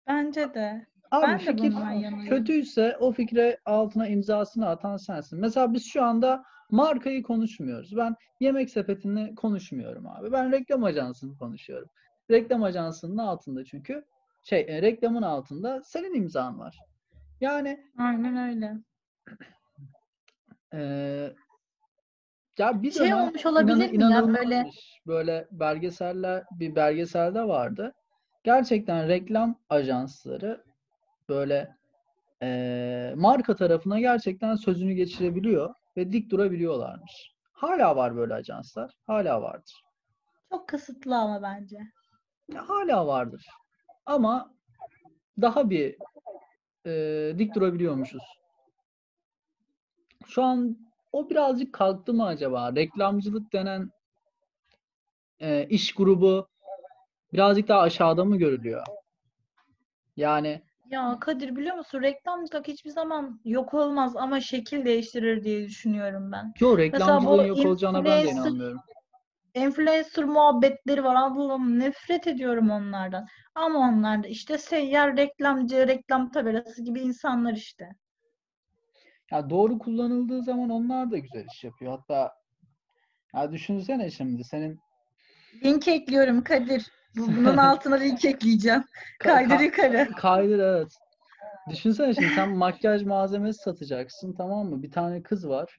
Bence 0.08 0.54
de. 0.54 0.86
Abi 1.12 1.28
Ben 1.28 1.34
de 1.40 1.44
fikir 1.44 1.72
yanayım. 1.72 2.26
kötüyse 2.26 2.98
o 3.00 3.12
fikre 3.12 3.58
altına 3.66 4.08
imzasını 4.08 4.68
atan 4.70 4.98
sensin. 4.98 5.40
Mesela 5.40 5.74
biz 5.74 5.86
şu 5.86 6.04
anda 6.04 6.44
markayı 6.70 7.24
konuşmuyoruz. 7.24 7.98
Ben 7.98 8.16
yemek 8.40 8.70
sepetini 8.70 9.36
konuşmuyorum 9.36 10.08
abi. 10.08 10.32
Ben 10.32 10.52
reklam 10.52 10.84
ajansını 10.84 11.38
konuşuyorum. 11.38 11.90
Reklam 12.32 12.64
ajansının 12.64 13.18
altında 13.18 13.66
çünkü 13.66 14.06
şey 14.44 14.66
e, 14.68 14.82
reklamın 14.82 15.22
altında 15.22 15.82
senin 15.84 16.14
imzan 16.14 16.60
var. 16.60 16.80
Yani 17.42 17.86
Aynen 17.98 18.38
öyle. 18.38 18.78
eee, 20.74 21.36
ya 22.58 22.84
bir 22.84 22.92
Şey 22.92 23.06
dönem 23.06 23.18
olmuş 23.22 23.46
olabilir 23.46 23.90
inanı- 23.94 24.28
mi 24.28 24.38
ya 24.38 24.48
böyle 24.48 24.70
böyle 25.08 25.48
belgeseller 25.52 26.44
bir 26.52 26.76
belgeselde 26.76 27.48
vardı. 27.48 27.94
Gerçekten 28.44 29.08
reklam 29.08 29.60
ajansları 29.70 30.64
böyle 31.30 31.76
eee, 32.42 33.14
marka 33.18 33.56
tarafına 33.56 34.00
gerçekten 34.00 34.56
sözünü 34.56 34.94
geçirebiliyor 34.94 35.74
ve 35.98 36.12
dik 36.12 36.30
durabiliyorlarmış. 36.32 37.32
Hala 37.54 37.96
var 37.96 38.16
böyle 38.16 38.34
ajanslar. 38.34 38.92
Hala 39.08 39.42
vardır. 39.42 39.82
çok 40.50 40.68
kısıtlı 40.68 41.16
ama 41.18 41.42
bence. 41.42 41.78
Ya 42.54 42.70
hala 42.70 43.08
vardır. 43.08 43.48
Ama 44.06 44.54
daha 45.42 45.70
bir 45.70 45.96
eee, 46.86 47.40
dik 47.40 47.56
durabiliyormuşuz. 47.56 48.24
Şu 50.28 50.44
an 50.44 50.78
o 51.12 51.30
birazcık 51.30 51.74
kalktı 51.74 52.14
mı 52.14 52.26
acaba? 52.26 52.76
Reklamcılık 52.76 53.54
denen 53.54 53.90
eee, 55.40 55.68
iş 55.70 55.94
grubu 55.94 56.48
birazcık 57.34 57.68
daha 57.68 57.80
aşağıda 57.82 58.26
mı 58.26 58.38
görülüyor? 58.38 58.86
Yani 60.18 60.62
Ya 60.90 61.18
Kadir 61.22 61.56
biliyor 61.56 61.76
musun 61.76 62.02
reklamcılık 62.02 62.68
hiçbir 62.68 62.90
zaman 62.90 63.42
yok 63.46 63.74
olmaz 63.74 64.16
ama 64.16 64.40
şekil 64.42 64.86
değiştirir 64.86 65.44
diye 65.44 65.64
düşünüyorum 65.68 66.32
ben. 66.32 66.54
yo 66.60 66.78
Mesela 66.78 66.78
reklamcılığın 67.18 67.46
yok 67.46 67.58
olacağına 67.66 68.06
ben 68.06 68.24
de 68.24 68.32
inanmıyorum. 68.32 68.80
İnfluencer 69.54 70.24
muhabbetleri 70.26 71.04
var. 71.04 71.16
Allah'ım 71.16 71.80
nefret 71.80 72.28
ediyorum 72.28 72.70
onlardan. 72.70 73.28
Ama 73.56 73.80
onlar 73.80 74.24
da 74.24 74.28
işte 74.28 74.58
seyyar 74.58 75.18
reklamcı, 75.18 75.88
reklam 75.88 76.32
tabelası 76.32 76.84
gibi 76.84 77.00
insanlar 77.02 77.54
işte. 77.54 77.90
Ya 79.32 79.50
doğru 79.50 79.80
kullanıldığı 79.80 80.44
zaman 80.44 80.70
onlar 80.70 81.12
da 81.12 81.18
güzel 81.18 81.46
iş 81.46 81.64
yapıyor. 81.64 81.92
Hatta 81.92 82.34
ya 83.36 83.52
düşünsene 83.52 84.12
şimdi 84.12 84.44
senin 84.44 84.80
Link 85.64 85.88
ekliyorum 85.88 86.44
Kadir. 86.44 86.92
Bu- 87.18 87.28
Bunun 87.28 87.58
altına 87.58 87.96
link 87.96 88.26
ekleyeceğim. 88.26 88.82
Ka- 89.20 89.24
Kaydır 89.24 89.56
ka- 89.56 89.64
yukarı. 89.64 90.08
Kaydır 90.18 90.60
evet. 90.60 90.98
Düşünsene 91.70 92.14
şimdi 92.14 92.34
sen 92.36 92.50
makyaj 92.50 93.04
malzemesi 93.04 93.60
satacaksın 93.62 94.34
tamam 94.34 94.68
mı? 94.70 94.84
Bir 94.84 94.92
tane 94.92 95.24
kız 95.24 95.48
var. 95.50 95.78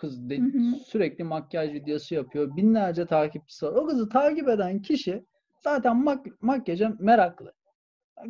Kız 0.00 0.30
de- 0.30 0.38
Hı 0.38 0.42
hı. 0.42 0.76
sürekli 0.86 1.24
makyaj 1.24 1.72
videosu 1.72 2.14
yapıyor. 2.14 2.56
Binlerce 2.56 3.06
takipçisi 3.06 3.66
var. 3.66 3.72
O 3.72 3.86
kızı 3.86 4.08
takip 4.08 4.48
eden 4.48 4.82
kişi 4.82 5.24
zaten 5.64 5.96
mak- 5.96 6.36
makyaja 6.40 6.92
meraklı. 6.98 7.52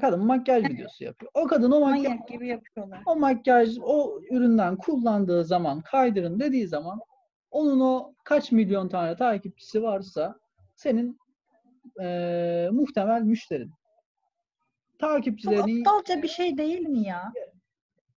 Kadın 0.00 0.24
makyaj 0.26 0.64
videosu 0.64 1.04
yapıyor. 1.04 1.30
O 1.34 1.46
kadın 1.46 1.70
o 1.70 1.80
makyaj 1.80 2.04
Manyak 2.04 2.28
gibi 2.28 2.48
yapıyorlar. 2.48 3.02
o 3.06 3.16
makyaj 3.16 3.76
o 3.82 4.20
üründen 4.30 4.76
kullandığı 4.76 5.44
zaman 5.44 5.80
kaydırın 5.80 6.40
dediği 6.40 6.68
zaman 6.68 7.00
onun 7.50 7.80
o 7.80 8.14
kaç 8.24 8.52
milyon 8.52 8.88
tane 8.88 9.16
takipçisi 9.16 9.82
varsa 9.82 10.38
senin 10.76 11.18
eee, 12.00 12.68
muhtemel 12.72 13.22
müşterin. 13.22 13.70
Çok 15.00 15.10
Takipçilerini 15.10 15.88
aptalca 15.88 16.22
bir 16.22 16.28
şey 16.28 16.58
değil 16.58 16.80
mi 16.80 17.02
ya? 17.02 17.32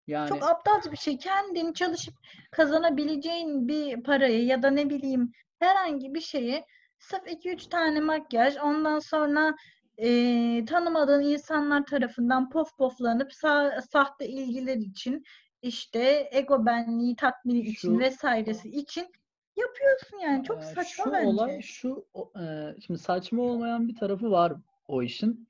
Yani 0.08 0.30
Çok 0.30 0.44
aptalca 0.50 0.92
bir 0.92 0.98
şey. 0.98 1.18
Kendin 1.18 1.74
çalışıp 1.74 2.14
kazanabileceğin 2.52 3.68
bir 3.68 4.04
parayı 4.04 4.46
ya 4.46 4.64
da 4.64 4.70
ne 4.70 4.90
bileyim 4.90 5.32
herhangi 5.60 6.14
bir 6.14 6.22
şeyi 6.22 6.64
sırf 7.00 7.28
2-3 7.28 7.68
tane 7.70 8.00
makyaj 8.02 8.58
ondan 8.58 9.00
sonra 9.00 9.56
eee, 9.98 10.66
tanımadığın 10.66 11.22
insanlar 11.22 11.86
tarafından 11.86 12.50
pof 12.50 12.78
poflanıp 12.78 13.32
sa- 13.32 13.82
sahte 13.92 14.28
ilgiler 14.28 14.76
için 14.78 15.24
işte 15.62 16.30
ego 16.32 16.66
benliği 16.66 17.16
tatmini 17.16 17.60
için 17.60 17.74
Şu- 17.94 18.00
vesairesi 18.00 18.70
için 18.70 19.08
yapıyorsun 19.56 20.18
yani. 20.18 20.44
Çok 20.44 20.64
saçma 20.64 21.04
şu 21.06 21.12
bence. 21.12 21.28
olay 21.28 21.62
şu 21.62 22.06
e, 22.40 22.42
şimdi 22.86 23.00
saçma 23.00 23.44
olmayan 23.44 23.88
bir 23.88 23.96
tarafı 23.96 24.32
var 24.32 24.54
o 24.88 25.04
işin. 25.04 25.48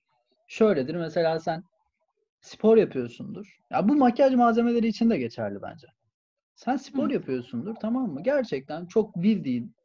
Şöyledir 0.47 0.95
mesela 0.95 1.39
sen 1.39 1.63
spor 2.41 2.77
yapıyorsundur. 2.77 3.59
Ya 3.69 3.89
bu 3.89 3.95
makyaj 3.95 4.33
malzemeleri 4.33 4.87
için 4.87 5.09
de 5.09 5.17
geçerli 5.17 5.61
bence. 5.61 5.87
Sen 6.55 6.77
spor 6.77 7.09
Hı. 7.09 7.13
yapıyorsundur 7.13 7.75
tamam 7.75 8.13
mı? 8.13 8.23
Gerçekten 8.23 8.85
çok 8.85 9.15
bildiğin 9.15 9.75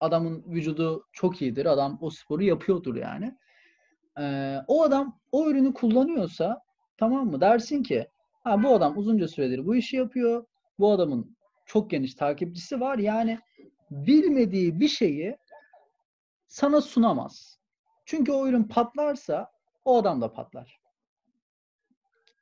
adamın 0.00 0.44
vücudu 0.46 1.06
çok 1.12 1.42
iyidir. 1.42 1.66
Adam 1.66 1.98
o 2.00 2.10
sporu 2.10 2.42
yapıyordur 2.42 2.96
yani. 2.96 3.36
Ee, 4.18 4.58
o 4.66 4.82
adam 4.82 5.20
o 5.32 5.50
ürünü 5.50 5.74
kullanıyorsa 5.74 6.62
tamam 6.96 7.30
mı? 7.30 7.40
Dersin 7.40 7.82
ki 7.82 8.08
ha 8.44 8.62
bu 8.62 8.74
adam 8.74 8.98
uzunca 8.98 9.28
süredir 9.28 9.66
bu 9.66 9.76
işi 9.76 9.96
yapıyor. 9.96 10.46
Bu 10.78 10.92
adamın 10.92 11.36
çok 11.66 11.90
geniş 11.90 12.14
takipçisi 12.14 12.80
var. 12.80 12.98
Yani 12.98 13.38
bilmediği 13.90 14.80
bir 14.80 14.88
şeyi 14.88 15.36
sana 16.48 16.80
sunamaz. 16.80 17.58
Çünkü 18.04 18.32
o 18.32 18.48
ürün 18.48 18.64
patlarsa 18.64 19.50
o 19.84 19.98
adam 19.98 20.20
da 20.20 20.32
patlar. 20.32 20.81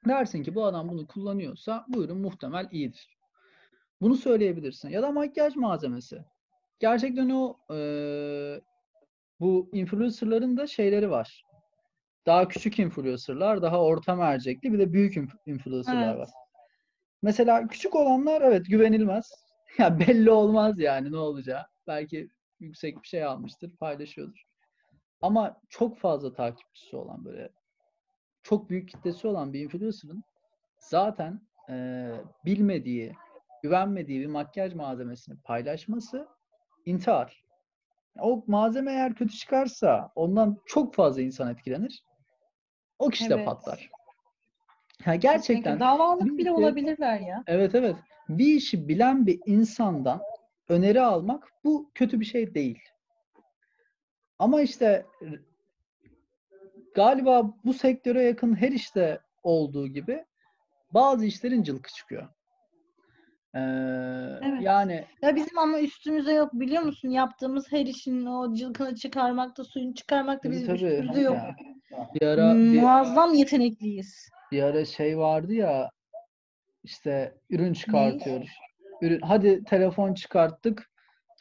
Dersin 0.09 0.42
ki 0.42 0.55
bu 0.55 0.64
adam 0.64 0.88
bunu 0.88 1.07
kullanıyorsa 1.07 1.84
bu 1.88 2.05
ürün 2.05 2.16
muhtemel 2.16 2.68
iyidir. 2.72 3.16
Bunu 4.01 4.14
söyleyebilirsin. 4.16 4.88
Ya 4.88 5.03
da 5.03 5.11
makyaj 5.12 5.57
malzemesi. 5.57 6.24
Gerçekten 6.78 7.30
o 7.30 7.57
eee, 7.70 8.61
bu 9.40 9.70
influencerların 9.72 10.57
da 10.57 10.66
şeyleri 10.66 11.11
var. 11.11 11.44
Daha 12.26 12.48
küçük 12.48 12.78
influencerlar, 12.78 13.62
daha 13.62 13.84
orta 13.84 14.14
mercekli 14.16 14.72
bir 14.72 14.78
de 14.78 14.92
büyük 14.92 15.16
inf- 15.16 15.38
influencerlar 15.46 16.09
Evet. 16.09 16.18
var. 16.18 16.28
Mesela 17.22 17.66
küçük 17.68 17.94
olanlar 17.96 18.42
evet 18.42 18.66
güvenilmez. 18.68 19.30
Ya 19.78 19.98
belli 20.01 20.30
olmaz 20.30 20.78
yani 20.78 21.12
ne 21.12 21.16
olacağı. 21.16 21.62
Belki 21.86 22.28
yüksek 22.61 23.03
bir 23.03 23.09
şey 23.09 23.24
almıştır, 23.24 23.76
paylaşıyordur. 23.76 24.42
Ama 25.22 25.61
çok 25.68 25.98
fazla 25.98 26.32
takipçisi 26.32 26.96
olan 26.96 27.24
böyle 27.24 27.51
çok 28.51 28.70
büyük 28.70 28.88
kitlesi 28.88 29.26
olan 29.26 29.53
bir 29.53 29.61
influencer'ın 29.61 30.24
zaten 30.78 31.40
eee, 31.68 32.11
bilmediği, 32.44 33.12
güvenmediği 33.62 34.20
bir 34.20 34.26
makyaj 34.26 34.74
malzemesini 34.74 35.36
paylaşması 35.40 36.28
intihar. 36.86 37.44
O 38.20 38.44
malzeme 38.46 38.92
eğer 38.92 39.14
kötü 39.14 39.36
çıkarsa 39.36 40.12
ondan 40.14 40.57
çok 40.66 40.94
fazla 40.94 41.22
insan 41.22 41.51
etkilenir. 41.51 42.05
O 42.98 43.09
kişi 43.09 43.30
de 43.30 43.34
Evet. 43.34 43.46
patlar. 43.46 43.90
Ha, 45.05 45.14
gerçekten 45.14 45.62
Kesinlikle. 45.62 45.80
Davalık 45.80 46.24
bir 46.26 46.38
bile 46.38 46.51
işi- 46.51 46.53
olabilirler 46.53 47.20
ya. 47.20 47.44
Evet 47.46 47.74
evet. 47.74 47.96
Bir 48.28 48.55
işi 48.55 48.88
bilen 48.88 49.26
bir 49.26 49.40
insandan 49.46 50.20
öneri 50.68 51.01
almak 51.01 51.48
bu 51.64 51.90
kötü 51.94 52.20
bir 52.20 52.24
şey 52.24 52.55
değil. 52.55 52.78
Ama 54.38 54.62
işte 54.62 55.07
galiba 56.95 57.55
bu 57.64 57.74
sektöre 57.74 58.22
yakın 58.22 58.57
her 58.57 58.72
işte 58.72 59.20
olduğu 59.43 59.86
gibi 59.88 60.24
bazı 60.95 61.24
işlerin 61.26 61.62
cılkı 61.62 61.93
çıkıyor. 61.93 62.28
Ee, 63.55 63.59
Evet. 64.43 64.62
Yani 64.62 65.05
Ya 65.22 65.36
bizim 65.36 65.59
ama 65.59 65.80
üstümüze 65.80 66.32
yok 66.32 66.51
biliyor 66.53 66.82
musun? 66.82 67.09
Yaptığımız 67.09 67.72
her 67.72 67.86
işin 67.86 68.26
o 68.26 68.55
cılkını 68.55 68.95
çıkarmakta, 68.95 69.64
suyunu 69.64 69.95
çıkarmakta 69.95 70.51
bizim 70.51 70.66
tabii. 70.66 70.84
üstümüzde 70.84 71.20
yok. 71.20 71.36
Ya, 71.36 71.57
bir 72.14 72.26
ara 72.26 72.55
bir, 72.55 72.80
Muazzam 72.80 73.34
yetenekliyiz. 73.34 74.28
bir 74.53 74.62
ara 74.62 74.84
şey 74.84 75.18
vardı 75.18 75.55
ya 75.55 75.91
işte 76.84 77.34
ürün 77.51 77.72
çıkartıyoruz. 77.72 78.49
Ürün, 79.03 79.20
hadi 79.20 79.64
telefon 79.64 80.14
çıkarttık. 80.14 80.89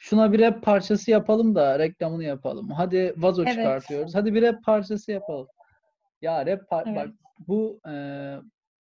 Şuna 0.02 0.32
bir 0.32 0.40
rap 0.40 0.62
parçası 0.62 1.10
yapalım 1.10 1.54
da 1.54 1.78
reklamını 1.78 2.24
yapalım. 2.24 2.70
Hadi 2.70 3.14
vazo 3.16 3.42
Evet. 3.42 3.54
çıkartıyoruz. 3.54 4.14
Hadi 4.14 4.34
bir 4.34 4.42
rap 4.42 4.64
parçası 4.64 5.12
yapalım. 5.12 5.46
Ya 6.22 6.46
rap 6.46 6.62
par- 6.70 6.84
Evet. 6.86 6.96
bak 6.96 7.14
bu 7.48 7.80
e, 7.88 7.92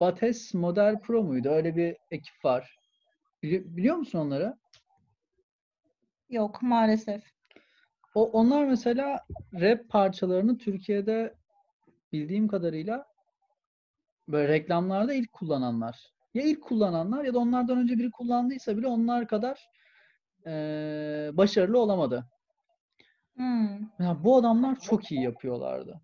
Bates 0.01 0.55
Model 0.55 1.01
Pro 1.01 1.23
muydu? 1.23 1.49
Öyle 1.49 1.77
bir 1.77 1.97
ekip 2.11 2.45
var. 2.45 2.77
Bili- 3.43 3.77
biliyor 3.77 3.97
musun 3.97 4.19
onları? 4.19 4.57
Yok 6.31 6.63
maalesef. 6.63 7.23
O 8.15 8.31
onlar 8.31 8.65
mesela 8.65 9.21
rap 9.61 9.89
parçalarını 9.89 10.59
Türkiye'de 10.59 11.35
bildiğim 12.13 12.49
kadarıyla 12.49 13.07
böyle 14.29 14.49
reklamlarda 14.49 15.15
ilk 15.15 15.33
kullananlar. 15.33 16.13
Ya 16.35 16.43
ilk 16.43 16.63
kullananlar 16.63 17.25
ya 17.25 17.35
da 17.35 17.39
onlardan 17.39 17.79
önce 17.79 17.99
biri 17.99 18.11
kullandıysa 18.11 18.77
bile 18.77 18.87
onlar 18.87 19.27
kadar 19.29 19.69
eee, 20.47 21.31
başarılı 21.33 21.79
olamadı. 21.79 22.27
Hmm. 23.37 23.73
Ya 23.99 24.25
bu 24.25 24.37
adamlar 24.37 24.81
çok 24.81 25.13
iyi 25.13 25.23
yapıyorlardı. 25.23 26.01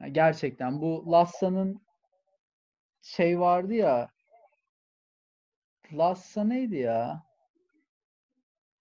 Ya 0.00 0.08
gerçekten 0.08 0.80
bu 0.80 1.04
Lassa'nın 1.12 1.80
şey 3.02 3.40
vardı 3.40 3.74
ya 3.74 4.08
Lassa 5.92 6.44
neydi 6.44 6.76
ya? 6.76 7.22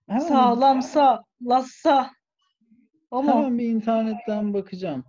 Hemen 0.08 0.20
Sağlamsa, 0.28 1.24
lassa. 1.42 2.12
Mu? 3.12 3.24
Hemen 3.24 3.58
bir 3.60 3.68
internetten 3.70 4.54
bakacağım. 4.54 5.04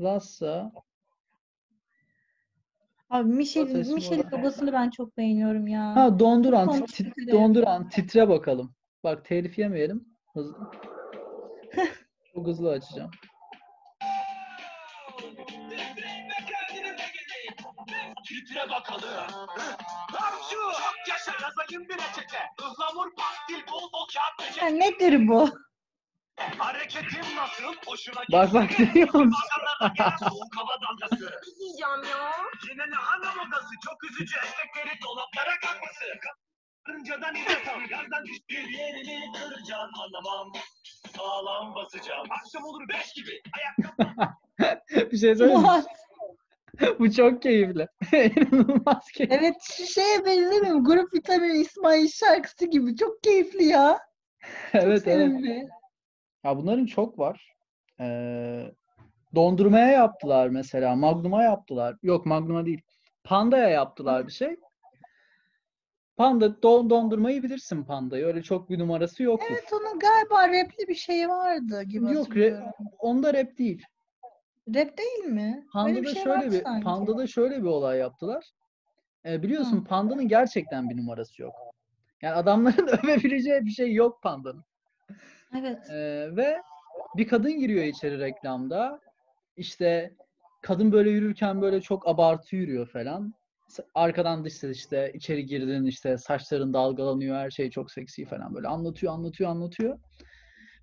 Lassa 0.00 0.72
Abi 3.10 3.28
Michel, 3.32 3.66
Model. 3.88 4.32
babasını 4.32 4.72
ben 4.72 4.90
çok 4.90 5.16
beğeniyorum 5.16 5.66
ya. 5.66 5.94
Ha 5.94 6.18
donduran, 6.18 6.68
tit- 6.68 7.30
donduran, 7.32 7.88
titre 7.88 8.28
bakalım. 8.28 8.74
Bak 9.04 9.24
telif 9.24 9.58
yemeyelim. 9.58 10.08
Hızlı. 10.34 10.70
Çok 12.34 12.46
hızlı 12.46 12.70
açacağım. 12.70 13.10
Titre 18.26 18.70
bakalım. 18.70 19.48
Çok 20.50 21.08
yaşa 21.08 21.32
yazayım 21.32 21.88
bir 21.88 21.94
reçete. 21.94 22.38
Ihlamur, 22.60 23.14
pastil, 23.16 23.66
bol 23.72 23.92
bol 23.92 24.06
kağıt 24.14 24.40
Ya 24.40 24.46
peçete. 24.66 24.78
nedir 24.78 25.28
bu? 25.28 25.50
Hareketim 26.58 27.36
nasıl? 27.36 27.74
Hoşuna 27.86 28.20
Bak 28.32 28.54
bak 28.54 28.76
görüyor 28.78 29.14
musun? 29.14 29.32
Soğuk 30.18 30.56
hava 30.56 30.76
dalgası. 30.82 31.40
Yiyeceğim 31.60 32.02
ya. 32.10 32.32
Yine 32.70 32.90
lahana 32.90 33.44
modası. 33.44 33.74
Çok 33.86 34.04
üzücü 34.04 34.36
etekleri 34.38 35.02
dolaplara 35.02 35.58
kalkması. 35.60 36.04
Karıncadan 36.86 37.34
al. 37.34 37.80
Yazdan 37.90 38.24
düştüğü 38.24 38.72
yerini 38.72 39.32
kıracağım 39.32 39.90
anlamam. 40.00 40.52
Sağlam 41.16 41.74
basacağım. 41.74 42.26
Akşam 42.30 42.64
olur 42.64 42.88
beş 42.88 43.12
gibi. 43.12 43.30
Ayakkabı 43.58 45.10
Bir 45.12 45.16
şey 45.18 45.34
söyleyeyim 45.36 45.60
mi? 45.60 45.66
What? 45.66 45.86
Bu 47.00 47.12
çok 47.12 47.42
keyifli. 47.42 47.88
İnanılmaz 48.12 49.10
keyifli. 49.14 49.36
Evet 49.36 49.54
şu 49.62 49.86
şeye 49.86 50.24
benzemiyor 50.24 50.74
mu? 50.74 50.84
Grup 50.84 51.14
Vitamin 51.14 51.54
İsmail 51.54 52.08
şarkısı 52.08 52.66
gibi. 52.66 52.96
Çok 52.96 53.22
keyifli 53.22 53.64
ya. 53.64 53.98
Çok 54.72 54.82
Evet 54.82 54.86
evet. 54.86 55.02
sevimli. 55.02 55.68
Ya 56.44 56.56
bunların 56.56 56.86
çok 56.86 57.18
var. 57.18 57.54
Ee, 58.00 58.72
dondurmaya 59.34 59.88
yaptılar 59.88 60.48
mesela. 60.48 60.96
Magnum'a 60.96 61.42
yaptılar. 61.42 61.96
Yok 62.02 62.26
Magnum'a 62.26 62.66
değil. 62.66 62.82
Panda'ya 63.24 63.68
yaptılar 63.68 64.26
bir 64.26 64.32
şey. 64.32 64.56
Panda 66.16 66.62
don 66.62 66.90
dondurmayı 66.90 67.42
bilirsin 67.42 67.84
Panda'yı. 67.84 68.26
Öyle 68.26 68.42
çok 68.42 68.70
bir 68.70 68.78
numarası 68.78 69.22
yoktur. 69.22 69.46
Evet 69.50 69.72
onun 69.72 69.98
galiba 69.98 70.48
rapli 70.48 70.88
bir 70.88 70.94
şey 70.94 71.28
vardı 71.28 71.82
gibi 71.82 72.12
Yok, 72.12 72.28
re- 72.28 72.72
onda 72.98 73.34
rap 73.34 73.58
değil. 73.58 73.82
Rap 74.68 74.98
değil 74.98 75.24
mi? 75.24 75.66
Panda'da 75.72 76.02
bir 76.02 76.08
şey 76.08 76.22
şöyle 76.22 76.50
bir 76.50 76.62
sanki. 76.62 76.84
Panda'da 76.84 77.26
şöyle 77.26 77.62
bir 77.62 77.68
olay 77.68 77.98
yaptılar. 77.98 78.50
Ee, 79.26 79.42
biliyorsun 79.42 79.84
Panda'nın 79.84 80.28
gerçekten 80.28 80.90
bir 80.90 80.96
numarası 80.96 81.42
yok. 81.42 81.54
Yani 82.22 82.34
adamların 82.34 82.86
övebileceği 83.04 83.64
bir 83.64 83.70
şey 83.70 83.92
yok 83.92 84.22
Panda'nın. 84.22 84.64
Evet. 85.58 85.90
Ee, 85.90 86.36
ve 86.36 86.62
bir 87.16 87.28
kadın 87.28 87.58
giriyor 87.58 87.84
içeri 87.84 88.18
reklamda. 88.18 89.00
İşte 89.56 90.14
kadın 90.62 90.92
böyle 90.92 91.10
yürürken 91.10 91.62
böyle 91.62 91.80
çok 91.80 92.08
abartı 92.08 92.56
yürüyor 92.56 92.88
falan. 92.88 93.34
Arkadan 93.94 94.44
dış 94.44 94.54
ses 94.54 94.76
işte 94.76 95.12
içeri 95.14 95.46
girdin 95.46 95.84
işte 95.84 96.18
saçların 96.18 96.72
dalgalanıyor 96.72 97.36
her 97.36 97.50
şey 97.50 97.70
çok 97.70 97.90
seksi 97.90 98.24
falan 98.24 98.54
böyle 98.54 98.68
anlatıyor 98.68 99.12
anlatıyor 99.12 99.50
anlatıyor. 99.50 99.98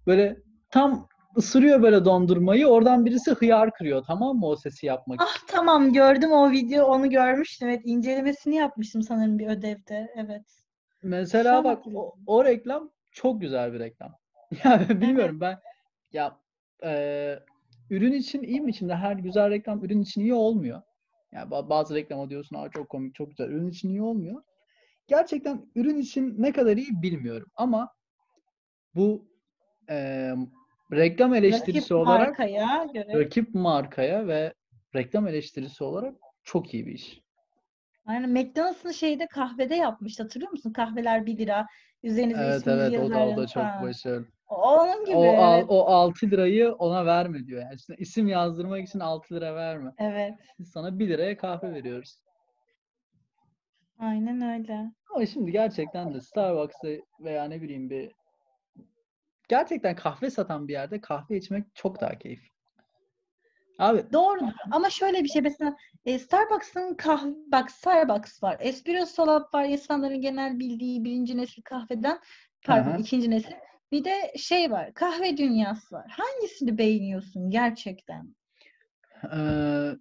Böyle 0.08 0.38
tam 0.70 1.08
ısırıyor 1.38 1.82
böyle 1.82 2.06
dondurmayı 2.06 2.68
oradan 2.68 3.06
birisi 3.06 3.32
hıyar 3.32 3.74
kırıyor 3.74 4.04
tamam 4.08 4.38
mı 4.38 4.48
o 4.48 4.56
sesi 4.56 4.86
yapmak 4.86 5.22
için. 5.22 5.32
Ah 5.32 5.48
tamam 5.48 5.94
gördüm 5.94 6.32
o 6.32 6.52
video 6.52 6.86
onu 6.86 7.10
görmüştüm. 7.10 7.70
Evet 7.70 7.82
incelemesini 7.86 8.56
yapmıştım 8.56 9.02
sanırım 9.02 9.40
bir 9.40 9.48
ödevde. 9.48 10.14
Evet. 10.16 10.46
Mesela 11.04 11.58
an 11.58 11.64
bak 11.64 11.84
o, 11.94 12.16
o 12.28 12.46
reklam 12.46 12.92
çok 13.12 13.42
güzel 13.42 13.74
bir 13.74 13.80
reklam. 13.80 14.16
Yani 14.64 15.02
bilmiyorum 15.02 15.42
ben 15.42 15.60
ya 16.14 16.38
e, 16.84 17.40
ürün 17.90 18.14
için 18.14 18.44
iyi 18.44 18.62
mi? 18.62 18.74
Şimdi 18.74 18.94
her 18.94 19.14
güzel 19.14 19.50
reklam 19.50 19.84
ürün 19.84 20.02
için 20.02 20.22
iyi 20.22 20.34
olmuyor. 20.34 20.82
Yani 21.32 21.50
ba- 21.50 21.70
bazı 21.70 21.96
reklama 21.96 22.30
diyorsun 22.30 22.56
Aa, 22.56 22.70
çok 22.70 22.90
komik 22.90 23.16
çok 23.16 23.30
güzel. 23.30 23.50
Ürün 23.50 23.70
için 23.70 23.90
iyi 23.90 24.02
olmuyor. 24.02 24.44
Gerçekten 25.08 25.72
ürün 25.76 25.98
için 25.98 26.36
ne 26.38 26.52
kadar 26.52 26.78
iyi 26.78 27.02
bilmiyorum 27.02 27.48
ama 27.56 27.94
bu 28.96 29.28
e, 29.90 30.30
reklam 30.92 31.34
eleştirisi 31.34 31.94
Rakip 31.94 32.08
olarak 32.08 32.40
markaya 32.40 32.86
göre. 32.94 33.20
rakip 33.20 33.56
markaya 33.56 34.28
ve 34.28 34.54
reklam 34.96 35.28
eleştirisi 35.28 35.84
olarak 35.84 36.16
çok 36.44 36.74
iyi 36.74 36.88
bir 36.88 36.94
iş. 36.94 37.22
Aynen 38.06 38.30
McDonald's'ın 38.30 38.92
şeyde 38.92 39.28
kahvede 39.28 39.76
yapmıştı. 39.76 40.24
Hatırlıyor 40.24 40.52
musun? 40.52 40.74
Kahveler 40.74 41.26
1 41.26 41.38
lira. 41.38 41.66
Üzerinize 42.04 42.42
Evet 42.42 42.68
evet 42.68 43.00
o 43.00 43.12
da 43.12 43.28
o 43.28 43.38
da 43.38 43.48
çok 43.48 43.64
başarılı. 43.82 44.28
Onun 44.52 45.06
gibi. 45.06 45.18
O, 45.18 45.24
evet. 45.24 45.66
o 45.70 45.86
6 45.86 46.26
lirayı 46.26 46.72
ona 46.72 47.06
verme 47.06 47.48
diyor. 47.48 47.62
Yani 47.62 47.76
işte 47.76 47.96
isim 47.98 48.28
yazdırmak 48.28 48.88
için 48.88 49.00
6 49.00 49.36
lira 49.36 49.56
verme. 49.56 49.94
Evet. 49.98 50.34
Biz 50.60 50.72
sana 50.72 51.00
1 51.00 51.10
liraya 51.10 51.38
kahve 51.38 51.74
veriyoruz. 51.74 52.22
Aynen 54.00 54.42
öyle. 54.42 54.92
Ama 55.16 55.26
şimdi 55.26 55.52
gerçekten 55.52 56.14
de 56.14 56.22
Starbucks'ta 56.22 56.88
veya 57.20 57.44
ne 57.44 57.62
bileyim 57.62 57.90
bir 57.90 58.12
gerçekten 59.50 59.96
kahve 59.96 60.30
satan 60.30 60.68
bir 60.68 60.74
yerde 60.74 61.02
kahve 61.02 61.38
içmek 61.38 61.76
çok 61.76 62.02
daha 62.02 62.18
keyifli. 62.18 62.52
Abi 63.80 64.14
Doğrudur. 64.14 64.54
Ama 64.72 64.90
şöyle 64.90 65.24
bir 65.24 65.30
şey 65.30 65.42
mesela 65.42 65.76
e, 66.06 66.20
Starbucks'ın 66.20 66.96
kahve 66.96 67.34
bak 67.52 67.72
Starbucks 67.72 68.44
var. 68.44 68.58
Espresso 68.60 69.28
Lab 69.28 69.54
var. 69.54 69.66
insanların 69.66 70.22
genel 70.22 70.60
bildiği 70.60 71.04
birinci 71.04 71.38
nesil 71.38 71.62
kahveden 71.62 72.20
pardon 72.66 72.92
Aha. 72.92 72.98
ikinci 72.98 73.30
nesil. 73.30 73.54
Bir 73.92 74.04
de 74.04 74.34
şey 74.38 74.72
var. 74.72 74.94
Kahve 74.94 75.38
dünyası 75.38 75.96
var. 75.96 76.06
Hangisini 76.10 76.78
beğeniyorsun 76.78 77.50
gerçekten? 77.50 78.36
eee, 79.34 79.96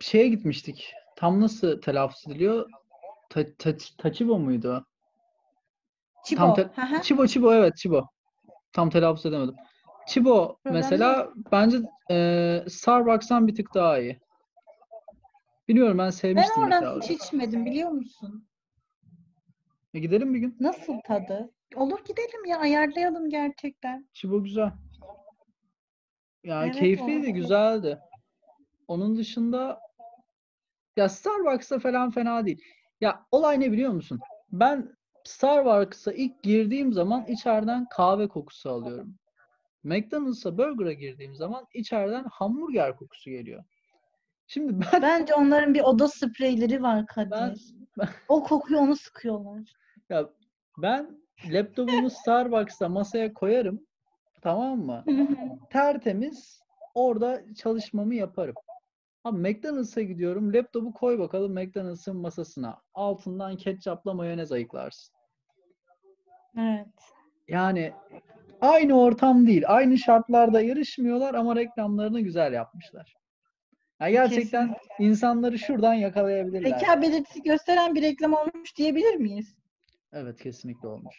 şeye 0.00 0.28
gitmiştik. 0.28 0.94
Tam 1.16 1.40
nasıl 1.40 1.80
telaffuz 1.80 2.26
ediliyor? 2.26 2.70
Ta, 3.30 3.44
ta, 3.58 3.76
Tachibo 3.98 4.38
muydu? 4.38 4.86
Chibo. 6.24 6.36
Tam 6.40 6.54
te- 6.54 6.82
hı. 6.82 7.02
Chibo 7.02 7.26
Chibo 7.26 7.54
evet 7.54 7.76
Chibo. 7.76 8.06
Tam 8.72 8.90
telaffuz 8.90 9.26
edemedim. 9.26 9.54
Chibo 10.08 10.58
Problem 10.64 10.80
mesela 10.82 11.32
bence 11.52 11.78
eee, 12.10 12.64
Starbucks'tan 12.68 13.46
bir 13.48 13.54
tık 13.54 13.74
daha 13.74 13.98
iyi. 13.98 14.20
Biliyorum 15.68 15.98
ben 15.98 16.04
Ben 16.04 16.10
sevmiştim 16.10 16.62
oradan 16.62 16.84
mesela. 16.84 17.00
hiç 17.00 17.10
içmedim 17.24 17.66
biliyor 17.66 17.90
musun? 17.90 18.48
E, 19.94 19.98
gidelim 19.98 20.34
bir 20.34 20.38
gün. 20.38 20.56
Nasıl 20.60 21.00
tadı? 21.06 21.50
Olur 21.76 22.04
gidelim 22.04 22.44
ya 22.46 22.58
ayarlayalım 22.58 23.30
gerçekten. 23.30 24.08
Chibo 24.12 24.42
güzel. 24.42 24.70
Yani 26.44 26.66
Evet, 26.66 26.78
keyifliydi, 26.78 27.12
olabilir. 27.16 27.34
güzeldi. 27.34 27.98
Onun 28.88 29.16
dışında 29.16 29.80
ya 30.96 31.08
Starbucks'ta 31.08 31.78
falan 31.78 32.10
fena 32.10 32.46
değil. 32.46 32.62
Ya 33.00 33.26
olay 33.30 33.60
ne 33.60 33.72
biliyor 33.72 33.92
musun? 33.92 34.20
Ben 34.52 34.96
Starbucks'a 35.24 36.12
ilk 36.12 36.42
girdiğim 36.42 36.92
zaman 36.92 37.24
içeriden 37.26 37.86
kahve 37.90 38.28
kokusu 38.28 38.70
alıyorum. 38.70 39.14
McDonald's'a 39.84 40.58
burger'a 40.58 40.92
girdiğim 40.92 41.34
zaman 41.34 41.66
içeriden 41.74 42.24
hamburger 42.32 42.96
kokusu 42.96 43.30
geliyor. 43.30 43.64
Şimdi 44.46 44.80
ben 44.80 45.02
Bence 45.02 45.34
onların 45.34 45.74
bir 45.74 45.80
oda 45.80 46.08
spreyleri 46.08 46.82
var 46.82 47.06
Kadir. 47.06 47.30
ben 47.30 47.54
O 48.28 48.42
kokuyu 48.44 48.78
onu 48.78 48.96
sıkıyorlar. 48.96 49.72
ya 50.10 50.28
ben 50.78 51.21
laptopumu 51.50 52.10
Starbucks'ta 52.10 52.88
masaya 52.88 53.32
koyarım. 53.32 53.86
Tamam 54.42 54.78
mı? 54.78 55.04
tertemiz 55.70 56.62
orada 56.94 57.42
çalışmamı 57.54 58.14
yaparım. 58.14 58.54
Ama 59.24 59.38
McDonald's'a 59.38 60.02
gidiyorum. 60.02 60.52
Laptopu 60.52 60.92
koy 60.92 61.18
bakalım 61.18 61.52
McDonald's'ın 61.52 62.16
masasına. 62.16 62.82
Altından 62.94 63.56
ketçapla 63.56 64.14
mayonez 64.14 64.52
ayıklarsın. 64.52 65.14
Evet. 66.58 66.86
Yani 67.48 67.92
aynı 68.60 69.00
ortam 69.00 69.46
değil. 69.46 69.64
Aynı 69.66 69.98
şartlarda 69.98 70.60
yarışmıyorlar 70.60 71.34
ama 71.34 71.56
reklamlarını 71.56 72.20
güzel 72.20 72.52
yapmışlar. 72.52 73.14
Ya 74.00 74.10
gerçekten 74.10 74.74
insanları 74.98 75.58
şuradan 75.58 75.94
yakalayabilirler. 75.94 76.78
Zeka 76.78 77.02
belirtisi 77.02 77.42
gösteren 77.42 77.94
bir 77.94 78.02
reklam 78.02 78.32
olmuş 78.32 78.76
diyebilir 78.76 79.14
miyiz? 79.14 79.56
Evet 80.12 80.42
kesinlikle 80.42 80.88
olmuş. 80.88 81.16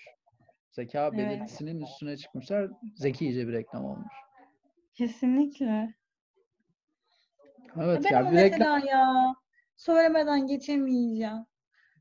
Zeka 0.72 1.08
Evet. 1.08 1.18
belirtisinin 1.18 1.82
üstüne 1.82 2.18
çıkmışlar. 2.18 2.72
Zekice 2.96 3.48
bir 3.48 3.54
reklam 3.54 3.86
olmuş. 3.86 4.14
Kesinlikle. 4.94 5.94
Evet 7.78 8.06
ben 8.06 8.12
ya 8.12 8.32
bir 8.32 8.38
reklam 8.38 8.60
mesela 8.62 8.80
ya 8.88 9.34
söylemeden 9.76 10.48
geçemeyeceğim. 10.48 11.46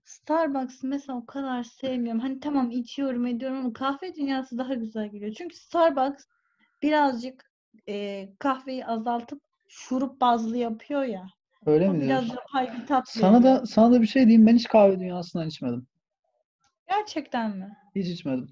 Starbucks 0.04 0.82
mesela 0.82 1.18
o 1.18 1.26
kadar 1.26 1.62
sevmiyorum. 1.62 2.20
Hani 2.20 2.40
tamam 2.40 2.70
içiyorum 2.70 3.26
ediyorum 3.26 3.58
ama 3.58 3.72
kahve 3.72 4.14
dünyası 4.14 4.58
daha 4.58 4.74
güzel 4.74 5.08
geliyor. 5.08 5.34
Çünkü 5.38 5.56
Starbucks 5.56 6.24
birazcık 6.82 7.52
e, 7.88 8.28
kahveyi 8.38 8.86
azaltıp 8.86 9.40
şurup 9.68 10.20
bazlı 10.20 10.56
yapıyor 10.56 11.02
ya. 11.02 11.26
öyle 11.66 11.88
mi 11.88 11.94
biraz 11.94 12.08
diyorsun? 12.08 12.36
yapay 12.36 12.80
bir 12.80 12.86
tat 12.86 13.06
Sana 13.08 13.38
veriyor. 13.38 13.60
da 13.60 13.66
sana 13.66 13.92
da 13.92 14.02
bir 14.02 14.06
şey 14.06 14.22
diyeyim. 14.26 14.46
Ben 14.46 14.54
hiç 14.56 14.68
kahve 14.68 15.00
dünyasından 15.00 15.48
içmedim. 15.48 15.86
Gerçekten 16.96 17.56
mi? 17.56 17.76
Hiç 17.94 18.08
içmedim. 18.08 18.48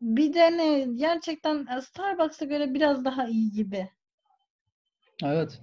Bir 0.00 0.34
de 0.34 0.56
ne 0.56 0.80
gerçekten 0.80 1.66
e, 1.66 1.80
Starbucks'a 1.80 2.44
göre 2.44 2.74
biraz 2.74 3.04
daha 3.04 3.26
iyi 3.26 3.52
gibi. 3.52 3.90
Evet. 5.24 5.60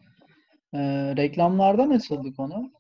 Ee, 0.74 1.14
reklamlardan 1.18 1.90
açıldı 1.90 2.36
konu. 2.36 2.72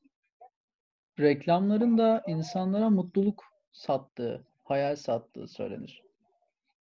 Reklamların 1.19 1.97
da 1.97 2.23
insanlara 2.27 2.89
mutluluk 2.89 3.43
sattığı, 3.71 4.47
hayal 4.63 4.95
sattığı 4.95 5.47
söylenir. 5.47 6.03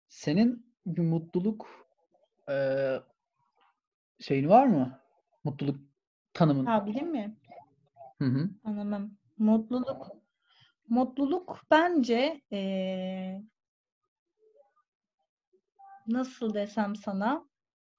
Senin 0.08 0.66
bir 0.86 1.02
mutluluk 1.02 1.86
eee 2.48 3.00
şeyin 4.20 4.48
var 4.48 4.66
mı? 4.66 5.00
Mutluluk 5.44 5.80
tanımın. 6.34 6.66
Ha 6.66 6.86
bilin 6.86 7.10
mi? 7.10 7.36
Hı 8.18 8.24
hı. 8.24 8.50
Anlamam. 8.64 9.10
Mutluluk. 9.38 10.21
Mutluluk 10.92 11.60
bence 11.70 12.40
eee, 12.50 13.42
nasıl 16.06 16.54
desem 16.54 16.96
sana 16.96 17.48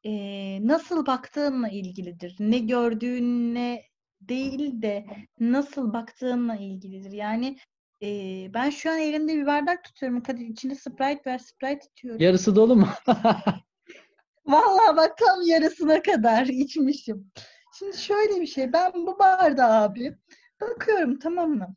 eee, 0.03 0.59
nasıl 0.67 1.05
baktığınla 1.05 1.69
ilgilidir. 1.69 2.35
Ne 2.39 2.59
gördüğünle 2.59 3.83
değil 4.21 4.81
de 4.81 5.05
nasıl 5.39 5.93
baktığınla 5.93 6.55
ilgilidir. 6.55 7.11
Yani 7.11 7.57
eee, 8.01 8.51
ben 8.53 8.69
şu 8.69 8.91
an 8.91 8.99
elimde 8.99 9.35
bir 9.35 9.45
bardak 9.45 9.83
tutuyorum. 9.83 10.23
Kadir 10.23 10.47
içinde 10.47 10.75
Sprite 10.75 11.21
ver. 11.25 11.37
Sprite 11.37 11.87
içiyorum. 11.91 12.21
Yarısı 12.21 12.55
dolu 12.55 12.75
mu? 12.75 12.87
Vallahi 14.45 14.97
bak 14.97 15.17
tam 15.17 15.41
yarısına 15.45 16.01
kadar 16.01 16.45
içmişim. 16.45 17.31
Şimdi 17.79 17.97
şöyle 17.97 18.41
bir 18.41 18.47
şey. 18.47 18.73
Ben 18.73 18.91
bu 18.93 19.19
bardağı 19.19 19.83
abi 19.83 20.17
bakıyorum 20.61 21.19
tamam 21.19 21.49
mı? 21.49 21.75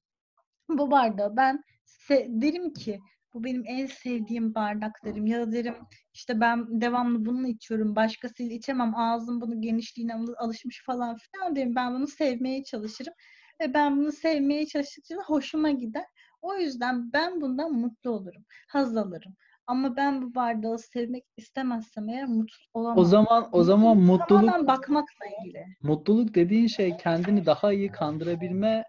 Bu 0.69 0.91
bardağı 0.91 1.37
ben 1.37 1.63
derim 2.11 2.73
ki 2.73 3.01
bu 3.35 3.45
benim 3.45 3.63
en 3.67 3.87
sevdiğim 3.87 4.55
bardak 4.55 4.93
derim. 5.05 5.27
Ya 5.27 5.41
da 5.41 5.53
derim 5.53 5.75
işte 6.15 6.41
ben 6.41 6.81
devamlı 6.81 7.27
bunu 7.27 7.49
içiyorum. 7.49 7.97
Başkasıyla 7.97 8.55
içemem. 8.55 8.97
Ağzım 8.97 9.41
bunun 9.41 9.61
genişliğine 9.63 10.15
al- 10.15 10.35
alışmış 10.39 10.83
falan 10.87 11.17
filan 11.17 11.57
derim. 11.57 11.75
Ben 11.77 11.95
bunu 11.95 12.07
sevmeye 12.07 12.65
çalışırım. 12.65 13.15
Ve 13.61 13.75
ben 13.75 13.97
bunu 13.97 14.13
sevmeye 14.13 14.67
çalıştıkça 14.67 15.15
hoşuma 15.27 15.71
gider. 15.71 16.05
O 16.43 16.55
yüzden 16.57 17.13
ben 17.13 17.41
bundan 17.41 17.73
mutlu 17.73 18.11
olurum. 18.11 18.45
Haz 18.69 18.97
alırım. 18.97 19.35
Ama 19.67 19.97
ben 19.97 20.23
bu 20.23 20.35
bardağı 20.35 20.79
sevmek 20.79 21.25
istemezsem 21.37 22.09
eğer 22.09 22.27
mutlu 22.27 22.57
olamam. 22.75 22.99
O 22.99 23.05
zaman 23.05 23.49
o 23.53 23.63
zaman 23.63 23.97
mutluluk 23.97 24.29
Tamamen 24.29 24.67
bakmakla 24.67 25.27
ilgili. 25.41 25.67
mutluluk 25.83 26.35
dediğin 26.35 26.67
şey 26.67 26.97
kendini 26.97 27.47
daha 27.47 27.73
iyi 27.73 27.93
kandırabilme 27.93 28.85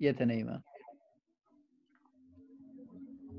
yeteneği 0.00 0.44
mi? 0.44 0.60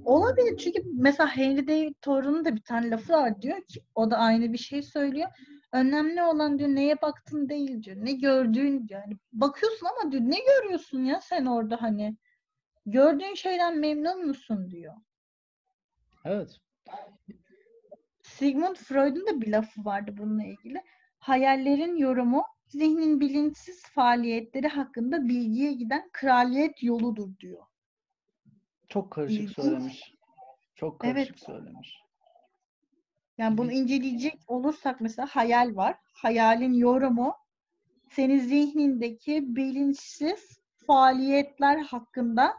Olabilir 0.05 0.57
çünkü 0.57 0.81
mesela 0.93 1.37
Henry 1.37 1.67
David 1.67 1.93
Thoreau'nun 2.01 2.45
da 2.45 2.55
bir 2.55 2.61
tane 2.61 2.89
lafı 2.89 3.13
var 3.13 3.41
diyor 3.41 3.63
ki 3.63 3.81
o 3.95 4.11
da 4.11 4.17
aynı 4.17 4.53
bir 4.53 4.57
şey 4.57 4.81
söylüyor. 4.81 5.29
Önemli 5.71 6.23
olan 6.23 6.59
diyor 6.59 6.69
neye 6.69 7.01
baktın 7.01 7.49
değil 7.49 7.83
diyor. 7.83 7.97
Ne 7.99 8.11
gördüğün 8.11 8.87
diyor. 8.87 9.01
Yani 9.01 9.17
bakıyorsun 9.33 9.87
ama 9.87 10.11
diyor 10.11 10.23
ne 10.25 10.37
görüyorsun 10.39 11.03
ya 11.03 11.21
sen 11.21 11.45
orada 11.45 11.81
hani. 11.81 12.17
Gördüğün 12.85 13.33
şeyden 13.33 13.77
memnun 13.79 14.27
musun 14.27 14.71
diyor. 14.71 14.93
Evet. 16.25 16.59
Sigmund 18.23 18.75
Freud'un 18.75 19.27
da 19.27 19.41
bir 19.41 19.51
lafı 19.51 19.85
vardı 19.85 20.11
bununla 20.17 20.43
ilgili. 20.43 20.83
Hayallerin 21.17 21.95
yorumu 21.95 22.43
zihnin 22.67 23.19
bilinçsiz 23.19 23.83
faaliyetleri 23.83 24.67
hakkında 24.67 25.27
bilgiye 25.27 25.73
giden 25.73 26.09
kraliyet 26.13 26.83
yoludur 26.83 27.39
diyor. 27.39 27.63
Çok 28.95 29.11
karışık 29.11 29.49
söylemiş. 29.49 30.13
Çok 30.75 31.05
Evet. 31.05 31.15
karışık 31.15 31.39
söylemiş. 31.39 31.97
Yani 33.37 33.57
bunu 33.57 33.71
inceleyecek 33.71 34.39
olursak 34.47 35.01
mesela 35.01 35.27
hayal 35.31 35.75
var. 35.75 35.97
Hayalin 36.13 36.73
yorumu 36.73 37.35
senin 38.09 38.39
zihnindeki 38.39 39.55
bilinçsiz 39.55 40.59
faaliyetler 40.87 41.79
hakkında 41.79 42.53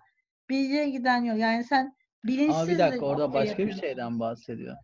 bilgiye 0.48 0.90
giden 0.90 1.24
yol. 1.24 1.36
Yani 1.36 1.64
sen 1.64 1.96
bilinçsiz 2.24 2.62
Ama 2.62 2.68
bir 2.68 2.78
dakika 2.78 3.06
orada 3.06 3.24
şey 3.26 3.34
başka 3.34 3.44
bir 3.44 3.48
yapıyorsun. 3.48 3.80
şeyden 3.80 4.20
bahsediyor. 4.20 4.76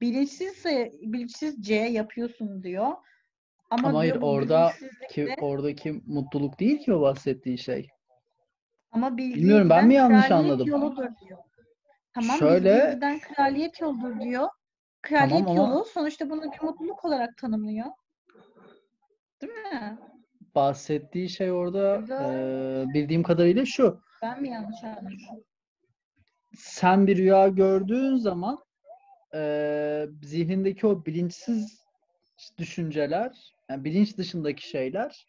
Bilinçsizse 0.00 0.92
bilinçsizce 1.00 1.74
yapıyorsun 1.74 2.62
diyor. 2.62 2.86
Ama, 3.70 3.88
Ama 3.88 3.98
hayır 3.98 4.12
diyor 4.12 4.22
orada 4.22 4.72
ki 5.10 5.34
oradaki 5.40 5.92
mutluluk 6.06 6.60
değil 6.60 6.78
ki 6.78 6.92
o 6.92 7.00
bahsettiği 7.00 7.58
şey. 7.58 7.88
Ama 8.92 9.16
bilgiye 9.16 9.36
Bilmiyorum, 9.36 9.70
ben 9.70 9.76
giden 9.78 9.88
mi 9.88 9.94
yanlış 9.94 10.26
kraliyet 10.26 10.32
anladım? 10.50 10.66
yoludur 10.68 11.02
diyor. 11.26 11.38
Tamam 12.14 12.38
Şöyle- 12.38 12.74
bilgiye 12.74 12.94
giden 12.94 13.18
kraliyet 13.20 13.80
yoludur 13.80 14.20
diyor. 14.20 14.48
Kraliyet 15.02 15.46
ama- 15.48 15.54
yolu 15.54 15.84
sonuçta 15.84 16.30
bunu 16.30 16.42
bir 16.42 16.62
mutluluk 16.62 17.04
olarak 17.04 17.36
tanımlıyor. 17.36 17.86
Değil 19.42 19.52
mi? 19.52 19.98
Bahsettiği 20.54 21.28
şey 21.28 21.52
orada 21.52 22.00
Burada- 22.02 22.32
eee, 22.32 22.84
bildiğim 22.94 23.22
kadarıyla 23.22 23.64
şu. 23.66 24.00
Ben 24.22 24.42
mi 24.42 24.48
yanlış 24.48 24.84
anladım? 24.84 25.16
Sen 26.56 27.06
bir 27.06 27.16
rüya 27.16 27.48
gördüğün 27.48 28.16
zaman 28.16 28.58
eee, 29.34 30.08
zihnindeki 30.22 30.86
o 30.86 31.04
bilinçsiz 31.06 31.80
düşünceler, 32.58 33.54
yani 33.68 33.84
bilinç 33.84 34.16
dışındaki 34.18 34.68
şeyler 34.68 35.26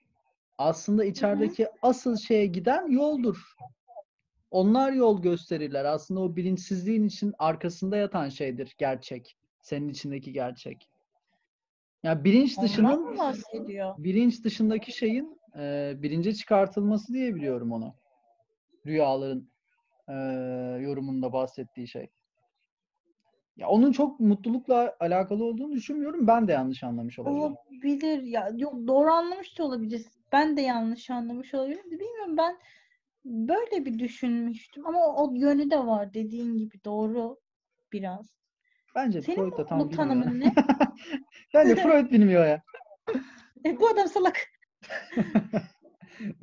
aslında 0.62 1.06
içerideki 1.06 1.68
asıl 1.82 2.18
şeye 2.18 2.46
giden 2.46 2.88
yoldur. 2.88 3.56
Onlar 4.52 4.92
yol 4.92 5.22
gösterirler. 5.22 5.86
Aslında 5.86 6.20
o 6.20 6.36
bilinçsizliğin 6.36 7.04
için 7.04 7.34
arkasında 7.40 7.98
yatan 7.98 8.30
şeydir 8.30 8.76
gerçek. 8.78 9.38
Senin 9.62 9.90
içindeki 9.90 10.34
gerçek. 10.34 10.90
Ya 12.04 12.24
bilinç 12.24 12.58
Ondan 12.58 12.68
dışının 12.68 13.18
bilinç 13.98 14.44
dışındaki 14.44 14.92
şeyin 14.92 15.40
e, 15.58 15.94
bilince 15.98 16.34
çıkartılması 16.34 17.14
diye 17.14 17.36
biliyorum 17.36 17.72
onu. 17.72 17.96
Rüyaların 18.86 19.50
e, 20.08 20.14
yorumunda 20.82 21.34
bahsettiği 21.34 21.88
şey. 21.88 22.10
Ya 23.58 23.68
onun 23.68 23.92
çok 23.92 24.20
mutlulukla 24.20 24.96
alakalı 25.00 25.44
olduğunu 25.44 25.74
düşünmüyorum. 25.74 26.28
Ben 26.28 26.48
de 26.48 26.52
yanlış 26.52 26.84
anlamış 26.84 27.20
olabilirim. 27.20 27.42
Olabilir 27.42 28.24
ya. 28.24 28.52
Yok 28.58 28.88
doğru 28.88 29.12
anlamış 29.12 29.60
da 29.60 29.64
olabilir. 29.64 30.06
Ben 30.32 30.58
de 30.58 30.62
yanlış 30.62 31.10
anlamış 31.10 31.54
olabilirim. 31.54 31.92
Bilmiyorum 31.92 32.38
ben 32.38 32.58
böyle 33.26 33.86
bir 33.86 34.00
düşünmüştüm 34.00 34.88
ama 34.88 35.00
o, 35.00 35.24
o 35.24 35.34
yönü 35.34 35.72
de 35.72 35.78
var 35.78 36.14
dediğin 36.14 36.58
gibi 36.58 36.84
doğru 36.86 37.40
biraz. 37.94 38.42
Bence 38.96 39.22
Senin 39.22 39.36
Freud 39.36 39.58
da 39.58 39.66
tam 39.66 39.80
bilmiyor. 39.80 39.98
tanımın 39.98 40.40
ne? 40.40 40.54
Bence 41.54 41.76
Freud 41.76 42.12
bilmiyor 42.12 42.46
ya. 42.46 42.62
E, 43.66 43.80
bu 43.80 43.88
adam 43.90 44.08
salak. 44.08 44.38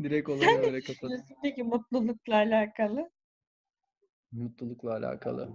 Direkt 0.03 0.28
Sen 0.28 0.36
olaya 0.36 0.59
ne 0.59 0.62
böyle 0.66 0.80
kapat. 0.80 1.11
peki 1.43 1.62
mutlulukla 1.62 2.34
alakalı? 2.34 3.11
Mutlulukla 4.32 4.93
alakalı. 4.93 5.51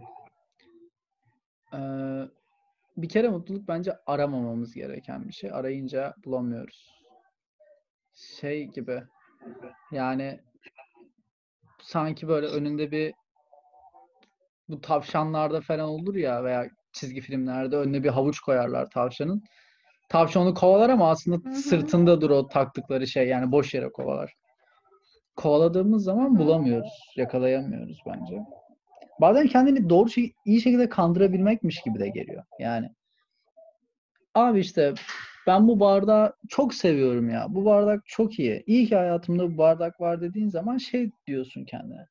Ee, 1.74 1.78
bir 2.98 3.10
kere 3.10 3.30
mutluluk 3.30 3.68
bence 3.68 3.94
aramamamız 4.06 4.74
gereken 4.74 5.28
bir 5.28 5.34
şey. 5.34 5.52
Arayınca 5.54 6.16
bulamıyoruz. 6.26 7.03
Şey 8.14 8.68
gibi. 8.68 9.04
Yani 9.92 10.40
sanki 11.82 12.28
böyle 12.28 12.48
önünde 12.48 12.92
bir 12.92 13.14
bu 14.70 14.82
tavşanlarda 14.82 15.62
falan 15.62 15.90
olur 15.90 16.16
ya 16.16 16.44
veya 16.44 16.70
çizgi 16.94 17.22
filmlerde 17.22 17.78
önüne 17.78 18.04
bir 18.04 18.10
havuç 18.10 18.40
koyarlar 18.40 18.90
tavşanın. 18.90 19.44
Tavşan 20.10 20.44
onu 20.44 20.54
kovalar 20.54 20.90
ama 20.90 21.10
aslında 21.10 21.50
Hı 21.50 21.54
hı. 21.54 21.56
sırtındadır 21.56 22.30
o 22.30 22.48
taktıkları 22.48 23.08
şey. 23.08 23.28
Yani 23.28 23.52
boş 23.52 23.74
yere 23.74 23.90
kovalar. 23.90 24.34
Kovaladığımız 25.36 26.04
zaman 26.04 26.40
bulamıyoruz. 26.40 27.14
Yakalayamıyoruz 27.16 27.98
bence. 28.06 28.40
Bazen 29.22 29.48
kendini 29.48 29.90
doğru 29.90 30.10
şey, 30.10 30.34
iyi 30.46 30.62
şekilde 30.62 30.90
kandırabilmekmiş 30.90 31.82
gibi 31.82 32.00
de 32.00 32.10
geliyor. 32.10 32.44
Yani 32.60 32.90
abi 34.36 34.60
işte 34.60 34.94
ben 35.48 35.68
bu 35.68 35.80
bardağı 35.80 36.34
çok 36.50 36.74
seviyorum 36.74 37.30
ya. 37.30 37.46
Bu 37.50 37.66
bardak 37.66 38.02
çok 38.06 38.40
iyi. 38.40 38.64
İyi 38.68 38.88
ki 38.88 38.96
hayatımda 38.96 39.54
bu 39.54 39.58
bardak 39.58 40.02
var 40.02 40.22
dediğin 40.22 40.50
zaman 40.50 40.78
şey 40.78 41.12
diyorsun 41.28 41.66
kendine. 41.66 42.08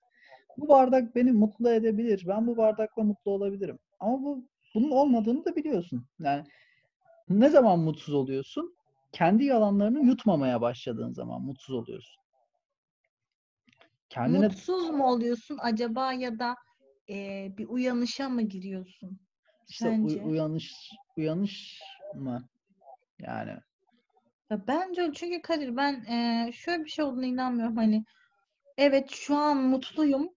Bu 0.59 0.69
bardak 0.69 1.17
beni 1.17 1.33
mutlu 1.33 1.71
edebilir. 1.71 2.25
Ben 2.29 2.47
bu 2.47 2.57
bardakla 2.57 3.03
mutlu 3.03 3.31
olabilirim. 3.31 3.79
Ama 4.01 4.23
bu 4.23 4.45
bunun 4.75 4.91
olmadığını 4.91 5.45
da 5.45 5.57
biliyorsun. 5.57 6.07
Yani 6.19 6.45
ne 7.29 7.49
zaman 7.49 7.79
mutsuz 7.79 8.15
oluyorsun? 8.15 8.77
Kendi 9.13 9.45
yalanlarını 9.45 10.07
yutmamaya 10.07 10.61
başladığın 10.61 11.13
zaman 11.13 11.43
mutsuz 11.43 11.75
oluyorsun. 11.75 12.23
Kendine 14.09 14.47
Mutsuz 14.47 14.91
mu 14.91 15.07
oluyorsun 15.07 15.59
acaba 15.61 16.13
ya 16.13 16.39
da 16.39 16.57
e, 17.09 17.49
bir 17.59 17.69
uyanışa 17.69 18.29
mı 18.29 18.43
giriyorsun? 18.43 19.21
işte 19.69 19.85
Sence? 19.85 20.23
uyanış 20.23 20.91
uyanış 21.17 21.81
mı? 22.15 22.49
Yani 23.23 23.51
Ya 24.51 24.67
bence 24.67 25.11
çünkü 25.15 25.43
Kadir 25.43 25.77
ben 25.77 26.05
e, 26.05 26.53
şöyle 26.53 26.85
bir 26.85 26.91
şey 26.91 27.05
olduğuna 27.05 27.27
inanmıyorum. 27.27 27.77
Hani 27.77 28.05
evet 28.77 29.11
şu 29.11 29.37
an 29.37 29.57
mutluyum. 29.57 30.29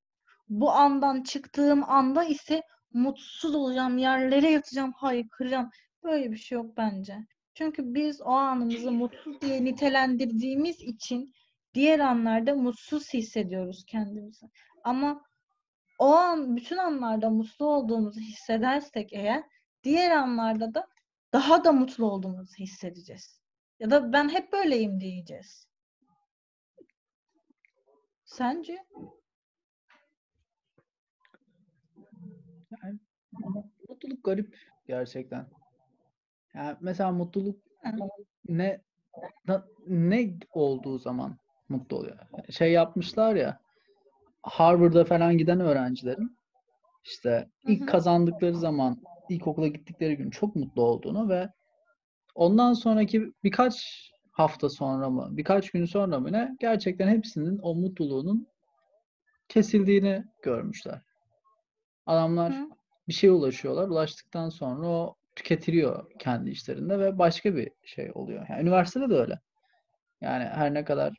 Bu 0.49 0.71
andan 0.71 1.23
çıktığım 1.23 1.89
anda 1.89 2.23
ise 2.23 2.61
mutsuz 2.93 3.55
olacağım, 3.55 3.97
yerlere 3.97 4.49
yatacağım, 4.49 4.91
haykıracağım. 4.91 5.69
Böyle 6.03 6.31
bir 6.31 6.37
şey 6.37 6.55
yok 6.55 6.77
bence. 6.77 7.17
Çünkü 7.53 7.93
biz 7.93 8.21
o 8.21 8.29
anımızı 8.29 8.91
mutsuz 8.91 9.41
diye 9.41 9.63
nitelendirdiğimiz 9.63 10.81
için 10.81 11.33
diğer 11.73 11.99
anlarda 11.99 12.55
mutsuz 12.55 13.13
hissediyoruz 13.13 13.85
kendimizi. 13.87 14.45
Ama 14.83 15.21
o 15.99 16.05
an 16.15 16.55
bütün 16.55 16.77
anlarda 16.77 17.29
mutlu 17.29 17.65
olduğumuzu 17.65 18.19
hissedersek 18.19 19.13
eğer 19.13 19.43
diğer 19.83 20.11
anlarda 20.11 20.73
da 20.73 20.87
daha 21.35 21.63
da 21.63 21.71
mutlu 21.71 22.11
olduğumuzu 22.11 22.55
hissedeceğiz. 22.55 23.41
Ya 23.79 23.91
da 23.91 24.13
ben 24.13 24.29
hep 24.29 24.53
böyleyim 24.53 24.99
diyeceğiz. 24.99 25.67
Sence? 28.25 28.77
mutluluk 33.89 34.23
garip 34.23 34.57
gerçekten. 34.87 35.47
Yani 36.53 36.77
mesela 36.81 37.11
mutluluk 37.11 37.63
ne 38.49 38.81
ne 39.87 40.37
olduğu 40.51 40.99
zaman 40.99 41.37
mutlu 41.69 41.97
oluyor. 41.97 42.19
Şey 42.49 42.71
yapmışlar 42.71 43.35
ya 43.35 43.59
Harvard'a 44.43 45.05
falan 45.05 45.37
giden 45.37 45.59
öğrencilerin 45.59 46.37
işte 47.03 47.49
ilk 47.67 47.89
kazandıkları 47.89 48.57
zaman 48.57 49.01
ilkokula 49.29 49.67
gittikleri 49.67 50.17
gün 50.17 50.29
çok 50.29 50.55
mutlu 50.55 50.81
olduğunu 50.81 51.29
ve 51.29 51.49
ondan 52.35 52.73
sonraki 52.73 53.33
birkaç 53.43 54.05
hafta 54.31 54.69
sonra 54.69 55.09
mı 55.09 55.27
birkaç 55.31 55.71
gün 55.71 55.85
sonra 55.85 56.19
mı 56.19 56.31
ne 56.31 56.55
gerçekten 56.59 57.07
hepsinin 57.07 57.59
o 57.61 57.75
mutluluğunun 57.75 58.47
kesildiğini 59.49 60.23
görmüşler. 60.41 61.01
Adamlar 62.05 62.53
Hı. 62.53 62.69
bir 63.07 63.13
şeye 63.13 63.31
ulaşıyorlar. 63.31 63.87
Ulaştıktan 63.87 64.49
sonra 64.49 64.87
o 64.87 65.15
tüketiliyor 65.35 66.11
kendi 66.19 66.49
işlerinde 66.49 66.99
ve 66.99 67.17
başka 67.17 67.55
bir 67.55 67.71
şey 67.83 68.11
oluyor. 68.13 68.45
Yani 68.49 68.61
üniversitede 68.61 69.09
de 69.09 69.13
öyle. 69.13 69.39
Yani 70.21 70.43
her 70.43 70.73
ne 70.73 70.83
kadar 70.85 71.13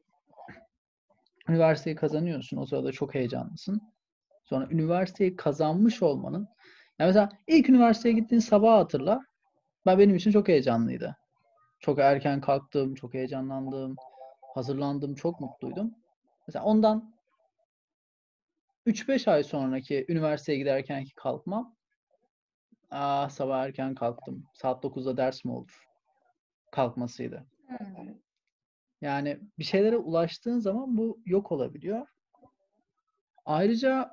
üniversiteyi 1.48 1.96
kazanıyorsun, 1.96 2.56
o 2.56 2.66
sırada 2.66 2.92
çok 2.92 3.14
heyecanlısın. 3.14 3.80
Sonra 4.44 4.68
üniversiteyi 4.70 5.36
kazanmış 5.36 6.02
olmanın 6.02 6.48
yani 6.98 7.08
mesela 7.08 7.28
ilk 7.46 7.68
üniversiteye 7.68 8.14
gittiğin 8.14 8.40
sabah 8.40 8.78
hatırla. 8.78 9.20
Ben 9.86 9.98
benim 9.98 10.16
için 10.16 10.30
çok 10.30 10.48
heyecanlıydı. 10.48 11.16
Çok 11.80 11.98
erken 11.98 12.40
kalktım, 12.40 12.94
çok 12.94 13.14
heyecanlandım, 13.14 13.96
hazırlandım, 14.54 15.14
çok 15.14 15.40
mutluydum. 15.40 15.94
Mesela 16.48 16.64
ondan 16.64 17.14
3-5 18.86 19.28
ay 19.28 19.44
sonraki 19.44 20.06
üniversiteye 20.08 20.58
giderkenki 20.58 21.14
kalkmam 21.14 21.76
Ah 22.90 23.28
sabah 23.28 23.64
erken 23.64 23.94
kalktım. 23.94 24.44
Saat 24.54 24.84
9'da 24.84 25.16
ders 25.16 25.44
mi 25.44 25.52
olur? 25.52 25.86
Kalkmasıydı. 26.72 27.46
Hı. 27.68 27.76
Yani 29.00 29.40
bir 29.58 29.64
şeylere 29.64 29.96
ulaştığın 29.96 30.58
zaman 30.58 30.96
bu 30.96 31.18
yok 31.26 31.52
olabiliyor. 31.52 32.06
Ayrıca 33.44 34.10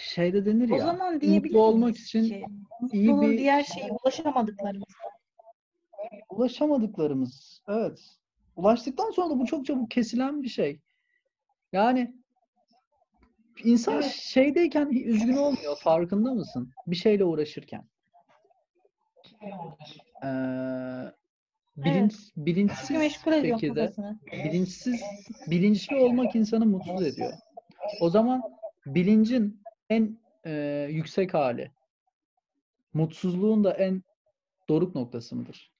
şeyde 0.00 0.46
denir 0.46 0.70
O 0.70 0.76
ya 0.76 0.84
zaman 0.86 1.12
mutlu 1.14 1.28
diyebilir 1.28 1.54
olmak 1.54 1.96
için 1.96 2.24
ki 2.24 2.44
iyi 2.92 3.20
bir 3.20 3.38
diğer 3.38 3.64
şeye 3.64 3.92
ulaşamadıklarımız. 3.92 4.88
ulaşamadıklarımız. 6.30 7.62
Evet. 7.68 8.00
Ulaştıktan 8.56 9.10
sonra 9.10 9.30
da 9.30 9.38
bu 9.38 9.46
çok 9.46 9.66
çabuk 9.66 9.90
kesilen 9.90 10.42
bir 10.42 10.48
şey. 10.48 10.80
Yani 11.72 12.14
insan 13.64 13.94
Evet. 13.94 14.04
şeydeyken 14.14 14.88
üzgün 14.88 15.36
olmuyor. 15.36 15.76
Farkında 15.76 16.34
mısın? 16.34 16.70
Bir 16.86 16.96
şeyle 16.96 17.24
uğraşırken. 17.24 17.84
Ee, 20.24 20.26
bilinç, 21.76 22.12
Çünkü 22.12 22.46
bilinçsiz 22.46 22.88
şekilde 23.42 23.92
bilinçsiz 24.32 25.00
bilinçli 25.46 25.96
olmak 25.96 26.36
insanı 26.36 26.66
mutsuz 26.66 27.02
ediyor. 27.02 27.32
O 28.00 28.10
zaman 28.10 28.42
bilincin 28.86 29.59
en 29.90 30.18
e, 30.46 30.52
yüksek 30.90 31.34
hali 31.34 31.70
mutsuzluğun 32.94 33.64
da 33.64 33.72
en 33.72 34.02
doruk 34.68 34.94
noktası 34.94 35.36
mıdır? 35.36 35.72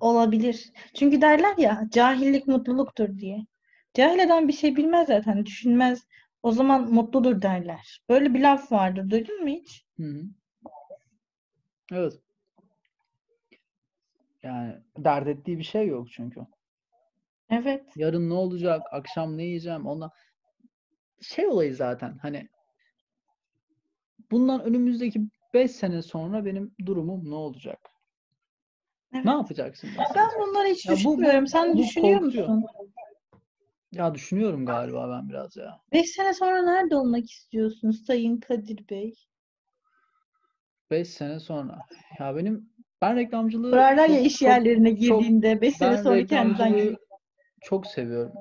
Olabilir. 0.00 0.72
Çünkü 0.94 1.20
derler 1.20 1.58
ya 1.58 1.82
cahillik 1.90 2.46
mutluluktur 2.46 3.18
diye. 3.18 3.46
Cahil 3.94 4.24
adam 4.24 4.48
bir 4.48 4.52
şey 4.52 4.76
bilmez 4.76 5.06
zaten, 5.06 5.46
düşünmez. 5.46 6.06
O 6.42 6.52
zaman 6.52 6.92
mutludur 6.92 7.42
derler. 7.42 8.00
Böyle 8.08 8.34
bir 8.34 8.40
laf 8.40 8.72
vardır. 8.72 9.10
Duydun 9.10 9.42
mu 9.42 9.48
hiç? 9.48 9.84
Hı 9.96 10.06
hı. 10.06 10.22
Evet. 11.92 12.12
Yani 14.42 14.74
dert 14.98 15.28
ettiği 15.28 15.58
bir 15.58 15.64
şey 15.64 15.86
yok 15.86 16.10
çünkü. 16.10 16.40
Evet. 17.50 17.84
Yarın 17.96 18.30
ne 18.30 18.34
olacak? 18.34 18.82
Akşam 18.92 19.36
ne 19.38 19.44
yiyeceğim? 19.44 19.86
Ondan 19.86 20.10
şey 21.20 21.46
olayı 21.46 21.74
zaten 21.76 22.18
hani 22.22 22.48
bundan 24.30 24.62
önümüzdeki 24.64 25.20
5 25.54 25.70
sene 25.70 26.02
sonra 26.02 26.44
benim 26.44 26.74
durumum 26.86 27.30
ne 27.30 27.34
olacak? 27.34 27.78
Evet. 29.14 29.24
Ne 29.24 29.30
yapacaksın 29.30 29.90
mesela? 29.98 30.14
Ben 30.14 30.40
bunları 30.40 30.68
hiç 30.68 30.86
Ya 30.86 30.92
bu- 30.92 30.96
bu- 30.96 30.98
düşünmüyorum. 30.98 31.46
Sen 31.46 31.74
bu 31.74 31.78
düşünüyor 31.78 32.18
korkutuyor. 32.20 32.48
musun? 32.48 32.66
Ya 33.92 34.14
düşünüyorum 34.14 34.66
galiba 34.66 35.10
ben 35.10 35.28
biraz 35.28 35.56
ya. 35.56 35.80
5 35.92 36.10
sene 36.10 36.34
sonra 36.34 36.62
nerede 36.62 36.96
olmak 36.96 37.30
istiyorsun 37.30 37.90
Sayın 37.90 38.40
Kadir 38.40 38.88
Bey? 38.90 39.14
5 40.90 41.08
sene 41.08 41.40
sonra. 41.40 41.78
Ya 42.20 42.36
benim 42.36 42.70
ben 43.02 43.16
reklamcılığı 43.16 43.70
Sorarlar 43.70 44.08
ya 44.08 44.20
iş 44.20 44.42
yerlerine 44.42 44.88
çok- 44.90 45.20
girdiğinde 45.20 45.60
5 45.60 45.76
sene 45.76 45.98
sonra 46.02 46.26
kendinden 46.26 46.96
çok 47.60 47.86
seviyorum. 47.86 48.32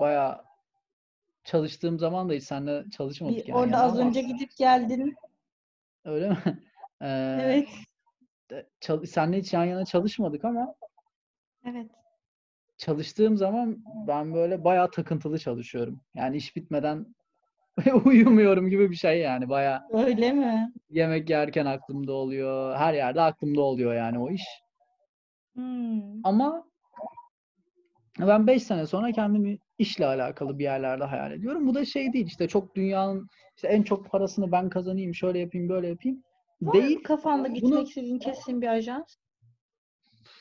Bayağı 0.00 0.45
çalıştığım 1.46 1.98
zaman 1.98 2.28
da 2.28 2.32
hiç 2.32 2.44
seninle 2.44 2.84
çalışmadık 2.90 3.36
Bir 3.36 3.46
yani. 3.48 3.58
orada 3.58 3.78
az 3.78 3.98
ama- 3.98 4.08
önce 4.08 4.20
gidip 4.22 4.56
geldin. 4.56 5.14
Öyle 6.04 6.28
mi? 6.28 6.36
Ee, 7.00 7.38
Evet. 7.42 7.68
çal- 8.80 9.04
seninle 9.06 9.38
hiç 9.38 9.52
yan 9.52 9.64
yana 9.64 9.84
çalışmadık 9.84 10.44
ama 10.44 10.74
Evet. 11.64 11.90
çalıştığım 12.78 13.36
zaman 13.36 13.84
ben 14.06 14.34
böyle 14.34 14.64
bayağı 14.64 14.90
takıntılı 14.90 15.38
çalışıyorum. 15.38 16.00
Yani 16.14 16.36
iş 16.36 16.56
bitmeden 16.56 17.06
uyumuyorum 18.04 18.70
gibi 18.70 18.90
bir 18.90 18.96
şey 18.96 19.18
yani. 19.20 19.48
Bayağı 19.48 19.82
Öyle 19.90 20.32
mi? 20.32 20.72
yemek 20.90 21.30
yerken 21.30 21.66
aklımda 21.66 22.12
oluyor. 22.12 22.76
Her 22.76 22.94
yerde 22.94 23.20
aklımda 23.20 23.60
oluyor 23.60 23.94
yani 23.94 24.18
o 24.18 24.30
iş. 24.30 24.44
Hmm. 25.54 26.26
Ama 26.26 26.68
ben 28.20 28.46
5 28.46 28.62
sene 28.62 28.86
sonra 28.86 29.12
kendimi 29.12 29.58
işle 29.78 30.06
alakalı 30.06 30.58
bir 30.58 30.64
yerlerde 30.64 31.04
hayal 31.04 31.32
ediyorum. 31.32 31.66
Bu 31.66 31.74
da 31.74 31.84
şey 31.84 32.12
değil 32.12 32.26
işte 32.26 32.48
çok 32.48 32.74
dünyanın 32.74 33.28
işte 33.56 33.68
en 33.68 33.82
çok 33.82 34.10
parasını 34.10 34.52
ben 34.52 34.68
kazanayım, 34.68 35.14
şöyle 35.14 35.38
yapayım, 35.38 35.68
böyle 35.68 35.88
yapayım. 35.88 36.22
Var 36.62 36.74
Değil. 36.82 37.02
kafanda 37.02 37.48
gitmek 37.48 37.72
Bunu- 37.72 37.82
istediğin 37.82 38.18
kesin 38.18 38.62
bir 38.62 38.66
ajans? 38.68 39.16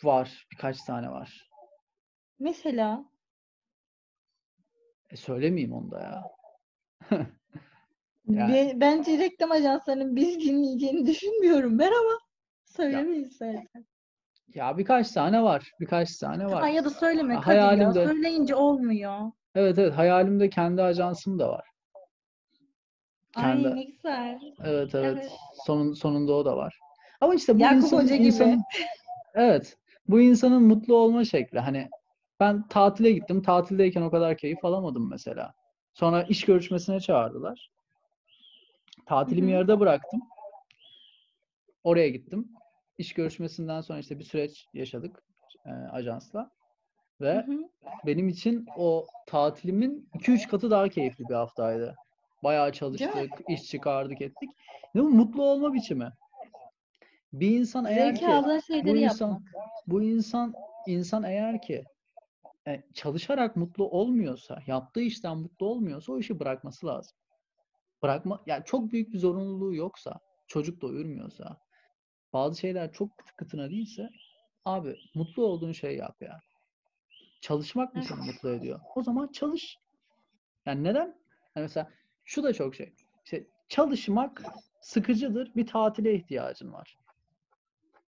Var. 0.04 0.48
Birkaç 0.52 0.82
tane 0.84 1.10
var. 1.10 1.50
Mesela 2.40 3.06
E 5.10 5.16
söylemeyeyim 5.16 5.74
onu 5.74 5.92
da 5.92 6.00
ya. 6.02 6.24
Yani- 8.28 8.54
be- 8.54 8.74
bence 8.76 9.18
reklam 9.18 9.52
ajanslarının 9.52 10.16
biz 10.16 10.40
dinleyeceğini 10.40 11.06
düşünmüyorum 11.08 11.80
ben 11.80 11.88
ama 11.92 12.20
söylemeyiz 12.66 13.38
zaten. 13.38 13.86
Ya 14.56 14.78
birkaç 14.78 15.12
tane 15.12 15.44
var. 15.44 15.72
Birkaç 15.80 16.18
tane 16.18 16.46
var. 16.48 16.62
Ay 16.62 16.74
ya 16.74 16.86
da 16.86 16.90
söyleme 16.90 17.34
Ya 17.34 17.42
Kadir 17.42 17.56
ya. 17.58 17.68
hayalimde- 17.68 18.06
Söyleyince 18.06 18.56
olmuyor. 18.56 19.32
Evet 19.56 19.80
evet 19.80 19.94
hayalimde 19.98 20.50
kendi 20.50 20.82
ajansım 20.82 21.40
da 21.40 21.50
var. 21.50 21.66
Kendi. 23.34 23.68
Ay 23.68 23.76
ne 23.76 23.84
güzel. 23.84 24.40
Evet 24.64 24.96
evet. 24.96 25.18
Evet. 25.18 25.32
Sonun, 25.66 25.94
sonunda 25.94 26.34
o 26.34 26.46
da 26.46 26.58
var. 26.58 26.80
Ama 27.22 27.36
işte 27.36 27.56
bu 27.56 27.60
Yakup 27.60 27.78
insanın, 27.78 28.04
Hoca 28.04 28.16
gibi. 28.16 28.28
insanın 28.28 28.64
evet 29.34 29.78
bu 30.08 30.22
insanın 30.22 30.64
mutlu 30.64 30.96
olma 30.96 31.26
şekli. 31.26 31.60
Hani 31.60 31.90
ben 32.40 32.68
tatile 32.68 33.12
gittim. 33.12 33.42
Tatildeyken 33.42 34.02
o 34.02 34.12
kadar 34.12 34.38
keyif 34.38 34.66
alamadım 34.66 35.10
mesela. 35.10 35.54
Sonra 35.94 36.24
iş 36.24 36.46
görüşmesine 36.46 37.00
çağırdılar. 37.00 37.70
Tatilimi 39.06 39.52
yarıda 39.52 39.80
bıraktım. 39.80 40.22
Oraya 41.84 42.10
gittim. 42.10 42.50
İş 42.98 43.14
görüşmesinden 43.14 43.82
sonra 43.82 44.00
işte 44.00 44.20
bir 44.20 44.24
süreç 44.24 44.68
yaşadık 44.74 45.24
e, 45.66 45.70
ajansla. 45.70 46.52
Ve 47.22 47.34
Hı 47.34 47.52
hı. 47.52 47.70
benim 48.06 48.28
için 48.28 48.66
o 48.78 49.06
tatilimin 49.28 50.10
2-3 50.14 50.48
katı 50.48 50.72
daha 50.72 50.90
keyifli 50.90 51.30
bir 51.30 51.34
haftaydı. 51.34 51.96
Bayağı 52.44 52.72
çalıştık, 52.72 53.42
iş 53.48 53.64
çıkardık 53.64 54.22
ettik. 54.22 54.50
Ne 54.96 55.02
bu 55.02 55.10
mutlu 55.10 55.44
olma 55.44 55.74
biçimi. 55.74 56.12
Bir 57.34 57.60
insan 57.60 57.86
eğer 57.86 58.16
Zevk 58.16 58.20
ki 58.20 58.86
bu 58.86 58.98
insan 58.98 59.30
yapmak. 59.30 59.54
bu 59.88 60.04
insan 60.04 60.54
insan 60.88 61.24
eğer 61.24 61.62
ki 61.62 61.84
e, 62.68 62.84
çalışarak 62.94 63.56
mutlu 63.56 63.90
olmuyorsa, 63.90 64.60
yaptığı 64.68 65.02
işten 65.02 65.38
mutlu 65.38 65.66
olmuyorsa 65.66 66.14
o 66.14 66.20
işi 66.20 66.40
bırakması 66.40 66.88
lazım. 66.88 67.18
Bırakma 68.04 68.44
yani 68.46 68.64
çok 68.66 68.92
büyük 68.92 69.14
bir 69.14 69.20
zorunluluğu 69.20 69.76
yoksa, 69.76 70.20
çocuk 70.48 70.82
doyurmuyorsa, 70.82 71.58
bazı 72.36 72.60
şeyler 72.60 72.92
çok 72.92 73.18
kıt 73.18 73.32
kıtına 73.32 73.70
değilse 73.70 74.10
abi 74.66 74.96
mutlu 75.14 75.46
olduğun 75.46 75.72
şeyi 75.72 75.98
yap 75.98 76.22
ya. 76.22 76.42
Çalışmak 77.42 77.96
mı 77.96 78.04
seni 78.04 78.18
mutlu 78.18 78.50
ediyor? 78.50 78.80
O 78.96 79.04
zaman 79.04 79.28
çalış. 79.28 79.78
Yani 80.66 80.84
neden? 80.84 81.08
Yani 81.56 81.64
mesela 81.64 81.90
şu 82.26 82.44
da 82.44 82.54
çok 82.54 82.76
şey. 82.76 82.94
İşte 83.26 83.48
çalışmak 83.70 84.42
sıkıcıdır. 84.82 85.56
Bir 85.56 85.68
tatile 85.68 86.16
ihtiyacın 86.16 86.74
var. 86.74 86.98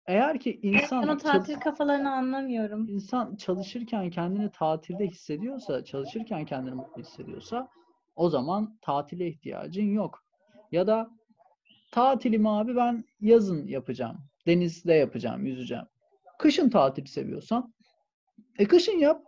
Eğer 0.06 0.40
ki 0.40 0.60
insan 0.62 1.02
Ben 1.02 1.08
o 1.08 1.18
tatil 1.18 1.60
kafalarını 1.60 2.12
anlamıyorum. 2.12 2.88
insan 2.88 3.36
çalışırken 3.36 4.10
kendini 4.10 4.50
tatilde 4.50 5.06
hissediyorsa, 5.06 5.84
çalışırken 5.84 6.44
kendini 6.44 6.74
mutlu 6.74 7.02
hissediyorsa 7.02 7.68
o 8.16 8.30
zaman 8.30 8.78
tatile 8.82 9.28
ihtiyacın 9.28 9.92
yok. 9.92 10.24
Ya 10.72 10.86
da 10.86 11.10
tatilimi 11.90 12.48
abi 12.50 12.76
ben 12.76 13.04
yazın 13.20 13.66
yapacağım. 13.66 14.18
Denizde 14.46 14.94
yapacağım, 14.94 15.46
yüzeceğim. 15.46 15.84
Kışın 16.38 16.70
tatil 16.70 17.04
seviyorsan 17.04 17.72
e 18.58 18.64
kışın 18.68 18.98
yap. 18.98 19.22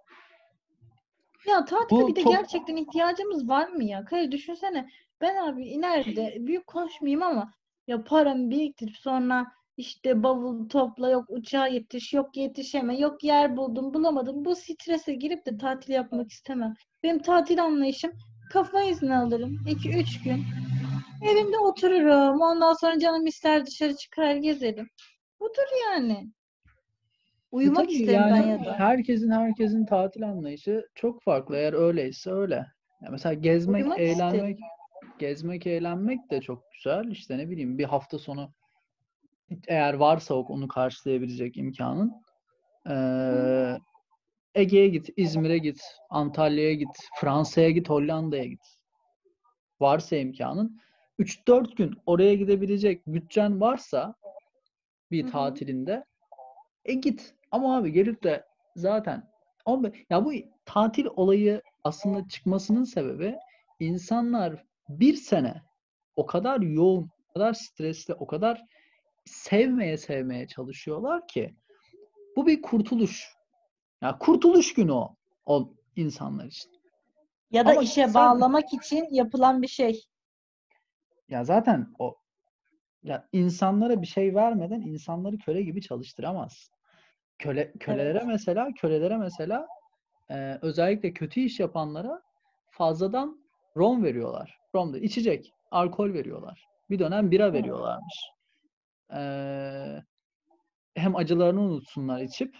Ya 1.49 1.65
tatile 1.65 2.01
Bu 2.01 2.09
bir 2.09 2.17
de 2.17 2.23
top- 2.23 2.33
gerçekten 2.33 2.77
ihtiyacımız 2.77 3.49
var 3.49 3.69
mı 3.69 3.85
ya? 3.85 4.05
Kaya 4.05 4.33
düşünsene. 4.33 4.89
Ben 5.21 5.37
abi 5.37 5.65
ileride 5.69 6.37
büyük 6.41 6.67
konuşmayayım 6.67 7.23
ama 7.23 7.53
ya 7.87 8.05
paramı 8.05 8.51
biriktirip 8.51 8.97
sonra 8.97 9.47
işte 9.77 10.23
bavul 10.23 10.69
topla 10.69 11.11
yok 11.11 11.25
uçağa 11.29 11.67
yetiş 11.67 12.13
yok 12.13 12.37
yetişeme 12.37 12.99
yok 12.99 13.25
yer 13.25 13.57
buldum 13.57 13.95
bulamadım. 13.95 14.45
Bu 14.45 14.57
strese 14.57 15.15
girip 15.15 15.47
de 15.47 15.59
tatil 15.59 15.93
yapmak 15.93 16.31
istemem. 16.31 16.75
Benim 17.03 17.19
tatil 17.19 17.63
anlayışım 17.63 18.13
kafa 18.53 18.83
izni 18.83 19.17
alırım. 19.17 19.59
2-3 19.67 20.25
gün. 20.25 20.45
Evimde 21.23 21.59
otururum. 21.59 22.41
Ondan 22.41 22.73
sonra 22.73 22.99
canım 22.99 23.27
ister 23.27 23.67
dışarı 23.67 23.97
çıkar 23.97 24.35
gezerim. 24.37 24.89
Budur 25.41 25.69
yani. 25.87 26.13
E 26.13 26.33
Uyumak 27.53 27.77
tabii 27.85 27.93
isterim 27.93 28.21
ben 28.31 28.37
yani 28.37 28.49
ya 28.49 28.65
da. 28.65 28.75
herkesin 28.79 29.31
herkesin 29.31 29.87
tatil 29.87 30.29
anlayışı 30.29 30.87
çok 30.95 31.23
farklı. 31.23 31.57
Eğer 31.57 31.73
öyleyse 31.73 32.31
öyle. 32.33 32.55
Ya 33.03 33.11
mesela 33.11 33.35
gezmek, 33.35 33.81
Uyumak 33.83 34.01
isterim. 34.01 34.21
eğlenmek, 34.21 34.59
gezmek, 35.19 35.67
eğlenmek 35.67 36.31
de 36.31 36.41
çok 36.41 36.65
güzel. 36.73 37.11
İşte 37.11 37.39
ne 37.39 37.51
bileyim 37.51 37.79
bir 37.79 37.85
hafta 37.85 38.19
sonu 38.19 38.53
eğer 39.69 39.95
varsa 39.95 40.35
onu 40.35 40.69
karşılayabilecek 40.69 41.57
imkanın 41.57 42.13
eee, 42.89 43.79
Ege'ye 44.55 44.89
git, 44.89 45.09
İzmir'e 45.17 45.59
git, 45.59 45.81
Antalya'ya 46.11 46.75
git, 46.75 46.97
Fransa'ya 47.21 47.71
git, 47.71 47.91
Hollanda'ya 47.91 48.45
git. 48.45 48.61
Varsa 49.81 50.17
imkanın 50.17 50.81
3-4 51.19 51.75
gün 51.77 51.95
oraya 52.07 52.35
gidebilecek 52.35 53.07
bütçen 53.07 53.61
varsa 53.61 54.15
bir 55.11 55.23
Hı 55.23 55.27
hı. 55.27 55.31
tatilinde 55.33 56.05
e 56.85 56.95
git. 56.95 57.35
Ama 57.51 57.77
abi 57.77 57.93
gelip 57.93 58.23
de 58.23 58.45
zaten 58.77 59.31
ama 59.67 59.91
ya 60.11 60.25
bu 60.25 60.33
tatil 60.65 61.07
olayı 61.17 61.63
aslında 61.85 62.29
çıkmasının 62.29 62.85
sebebi 62.85 63.37
insanlar 63.81 64.65
bir 64.89 65.15
sene 65.15 65.63
o 66.17 66.27
kadar 66.27 66.61
yoğun, 66.61 67.11
o 67.31 67.33
kadar 67.33 67.53
stresli, 67.53 68.15
o 68.15 68.27
kadar 68.27 68.63
sevmeye 69.25 69.99
sevmeye 69.99 70.47
çalışıyorlar 70.47 71.27
ki 71.29 71.55
bu 72.37 72.47
bir 72.47 72.63
kurtuluş. 72.63 73.33
Ya 74.03 74.19
kurtuluş 74.19 74.75
günü 74.75 74.93
o, 74.93 75.17
o 75.47 75.75
insanlar 75.97 76.45
için. 76.47 76.71
Ya 77.51 77.67
da 77.67 77.71
Ama 77.73 77.83
işe 77.83 78.03
sen- 78.07 78.15
bağlamak 78.15 78.73
için 78.73 79.07
yapılan 79.11 79.63
bir 79.63 79.69
şey. 79.69 80.05
Ya 81.33 81.45
zaten 81.45 81.87
o 81.99 82.17
ya 83.03 83.29
insanlara 83.33 84.03
bir 84.03 84.07
şey 84.07 84.35
vermeden 84.35 84.81
insanları 84.81 85.39
köle 85.39 85.63
gibi 85.63 85.83
çalıştıramazsın. 85.83 86.75
Köle 87.39 87.73
kölelere 87.73 88.19
Evet. 88.19 88.27
mesela 88.27 88.69
kölelere 88.81 89.17
mesela 89.17 89.67
e, 90.31 90.59
özellikle 90.63 91.13
kötü 91.13 91.41
iş 91.41 91.61
yapanlara 91.61 92.23
fazladan 92.71 93.45
rom 93.77 94.05
veriyorlar. 94.05 94.59
Rom 94.75 94.93
da 94.93 94.99
içecek, 94.99 95.53
alkol 95.71 96.13
veriyorlar. 96.13 96.65
Bir 96.91 96.99
dönem 96.99 97.31
bira 97.31 97.53
veriyorlarmış. 97.53 98.31
Eee, 99.13 100.03
hem 100.95 101.17
acılarını 101.17 101.61
unutsunlar 101.61 102.21
içip 102.21 102.57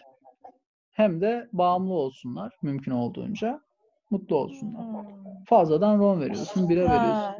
hem 0.93 1.21
de 1.21 1.49
bağımlı 1.53 1.93
olsunlar 1.95 2.53
mümkün 2.63 2.93
olduğunca. 2.93 3.61
Mutlu 4.11 4.37
olsunlar. 4.37 5.07
Fazladan 5.47 5.99
rom 5.99 6.21
veriyorsun, 6.21 6.69
bira 6.69 6.91
veriyorsun. 6.91 7.35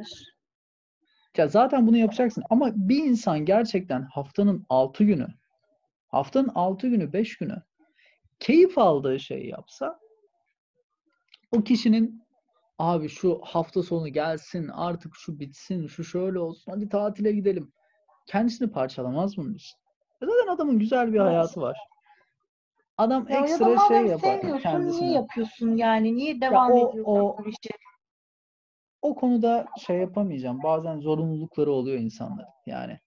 Ya 1.37 1.47
zaten 1.47 1.87
bunu 1.87 1.97
yapacaksın. 1.97 2.43
Ama 2.49 2.71
bir 2.75 3.03
insan 3.03 3.45
gerçekten 3.45 4.01
haftanın 4.01 4.65
6 4.69 5.03
günü, 5.03 5.27
haftanın 6.07 6.51
6 6.55 6.87
günü, 6.87 7.13
5 7.13 7.37
günü 7.37 7.55
keyif 8.39 8.77
aldığı 8.77 9.19
şeyi 9.19 9.49
yapsa 9.49 9.99
o 11.51 11.63
kişinin 11.63 12.23
Abi 12.79 13.09
şu 13.09 13.41
hafta 13.43 13.83
sonu 13.83 14.07
gelsin, 14.07 14.67
artık 14.67 15.15
şu 15.15 15.39
bitsin, 15.39 15.87
şu 15.87 16.03
şöyle 16.03 16.39
olsun, 16.39 16.71
hadi 16.71 16.89
tatile 16.89 17.31
gidelim. 17.31 17.71
Kendisini 18.25 18.71
parçalamaz 18.71 19.37
bunun 19.37 19.53
için. 19.53 19.77
E 20.21 20.25
Zaten 20.25 20.47
adamın 20.55 20.79
güzel 20.79 21.13
bir 21.13 21.19
hayatı 21.19 21.61
var. 21.61 21.77
Adam 22.97 23.27
Ya, 23.29 23.35
ya 23.35 23.43
ekstra 23.43 23.65
şey 23.65 23.75
madem 23.75 24.05
yapar 24.05 24.35
sevmiyorsun 24.35 24.69
kendisine. 24.69 25.05
niye 25.05 25.13
yapıyorsun 25.15 25.75
yani? 25.77 26.15
Niye 26.15 26.41
devam 26.41 26.71
o- 26.71 26.75
ediyorsun 26.89 27.03
o- 27.11 27.37
bu 27.37 27.47
işe? 27.49 27.69
O 29.03 29.15
konuda 29.15 29.65
şey 29.79 29.97
yapamayacağım. 29.97 30.63
Bazen 30.63 30.99
zorunlulukları 30.99 31.71
oluyor 31.71 31.97
insanların. 31.99 32.47
Yani 32.65 32.99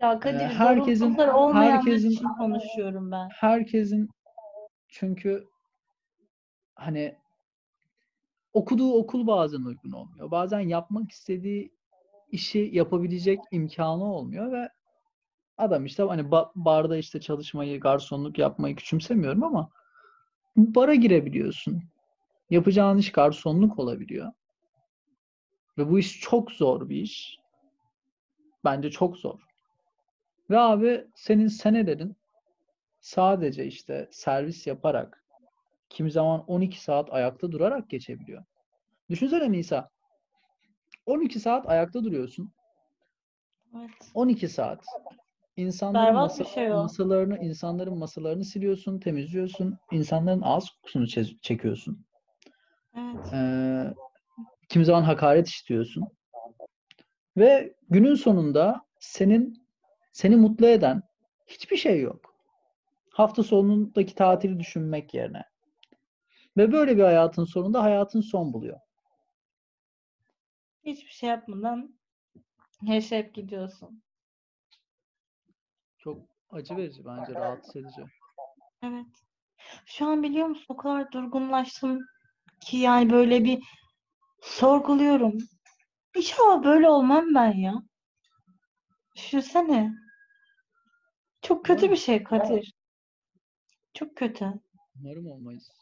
Ya 0.00 0.18
Kadir 0.20 0.40
Ee, 0.40 0.48
herkesin- 0.48 1.16
herkesin- 1.52 2.10
için 2.10 2.28
konuşuyorum 2.28 3.10
ben. 3.10 3.28
herkesin 3.32 4.08
çünkü 4.88 5.44
hani 6.74 7.16
okuduğu 8.52 8.92
okul 8.92 9.26
bazen 9.26 9.62
uygun 9.62 9.92
olmuyor. 9.92 10.30
Bazen 10.30 10.60
yapmak 10.60 11.10
istediği 11.10 11.72
işi 12.30 12.70
yapabilecek 12.72 13.38
imkanı 13.50 14.04
olmuyor 14.14 14.52
ve 14.52 14.68
adam 15.58 15.84
işte 15.84 16.02
hani 16.02 16.22
ba- 16.22 16.50
barda 16.54 16.96
işte 16.96 17.20
çalışmayı, 17.20 17.80
garsonluk 17.80 18.38
yapmayı 18.38 18.76
küçümsemiyorum 18.76 19.42
ama 19.44 19.70
bara 20.56 20.94
girebiliyorsun. 20.94 21.82
Yapacağın 22.50 22.98
iş 22.98 23.12
garsonluk 23.12 23.78
olabiliyor. 23.78 24.32
Ve 25.82 25.90
bu 25.90 25.98
iş 25.98 26.20
çok 26.20 26.52
zor 26.52 26.88
bir 26.88 26.96
iş. 26.96 27.38
Bence 28.64 28.90
çok 28.90 29.16
zor. 29.16 29.40
Ve 30.50 30.58
abi 30.58 31.06
senin 31.14 31.46
senelerin 31.48 32.16
sadece 33.00 33.66
işte 33.66 34.08
servis 34.12 34.66
yaparak 34.66 35.24
kimi 35.88 36.10
zaman 36.10 36.44
12 36.46 36.80
saat 36.80 37.12
ayakta 37.12 37.52
durarak 37.52 37.90
geçebiliyor. 37.90 38.44
Düşünsene 39.10 39.52
Nisa. 39.52 39.88
12 41.06 41.40
saat 41.40 41.68
ayakta 41.68 42.04
duruyorsun. 42.04 42.52
Evet. 43.76 43.90
12 44.14 44.48
saat. 44.48 44.84
İnsanların 45.56 46.14
masa- 46.14 46.44
şey 46.44 46.72
o. 46.72 46.76
masalarını, 46.76 47.38
insanların 47.38 47.98
masalarını 47.98 48.44
siliyorsun, 48.44 48.98
temizliyorsun. 48.98 49.78
insanların 49.90 50.42
ağız 50.42 50.70
kokusunu 50.70 51.04
çe- 51.04 51.40
çekiyorsun. 51.40 52.06
Evet. 52.96 53.32
Ee, 53.32 53.94
kimi 54.72 54.84
zaman 54.84 55.02
hakaret 55.02 55.48
istiyorsun. 55.48 56.04
Ve 57.36 57.74
günün 57.90 58.14
sonunda 58.14 58.86
senin 58.98 59.66
seni 60.12 60.36
mutlu 60.36 60.66
eden 60.66 61.02
hiçbir 61.46 61.76
şey 61.76 62.00
yok. 62.00 62.34
Hafta 63.10 63.42
sonundaki 63.42 64.14
tatili 64.14 64.60
düşünmek 64.60 65.14
yerine. 65.14 65.44
Ve 66.56 66.72
böyle 66.72 66.96
bir 66.96 67.02
hayatın 67.02 67.44
sonunda 67.44 67.82
hayatın 67.82 68.20
son 68.20 68.52
buluyor. 68.52 68.80
Hiçbir 70.84 71.10
şey 71.10 71.28
yapmadan 71.28 71.94
yaşayıp 72.82 73.34
gidiyorsun. 73.34 74.02
Çok 75.98 76.18
acı 76.50 76.76
verici 76.76 77.04
bence, 77.04 77.34
rahatsız 77.34 77.76
edici. 77.76 78.02
Evet. 78.82 79.06
Şu 79.86 80.06
an 80.06 80.22
biliyor 80.22 80.46
musun 80.46 80.66
o 80.68 80.76
kadar 80.76 81.12
durgunlaştım 81.12 82.00
ki 82.60 82.76
yani 82.76 83.10
böyle 83.10 83.44
bir 83.44 83.62
sorguluyorum. 84.42 85.38
İnşallah 86.16 86.64
böyle 86.64 86.88
olmam 86.88 87.34
ben 87.34 87.52
ya. 87.52 87.74
Düşünsene. 89.16 89.92
Çok 91.42 91.64
kötü 91.64 91.90
bir 91.90 91.96
şey 91.96 92.24
Kadir. 92.24 92.74
Çok 93.94 94.16
kötü. 94.16 94.52
Umarım 95.00 95.26
olmayız. 95.26 95.72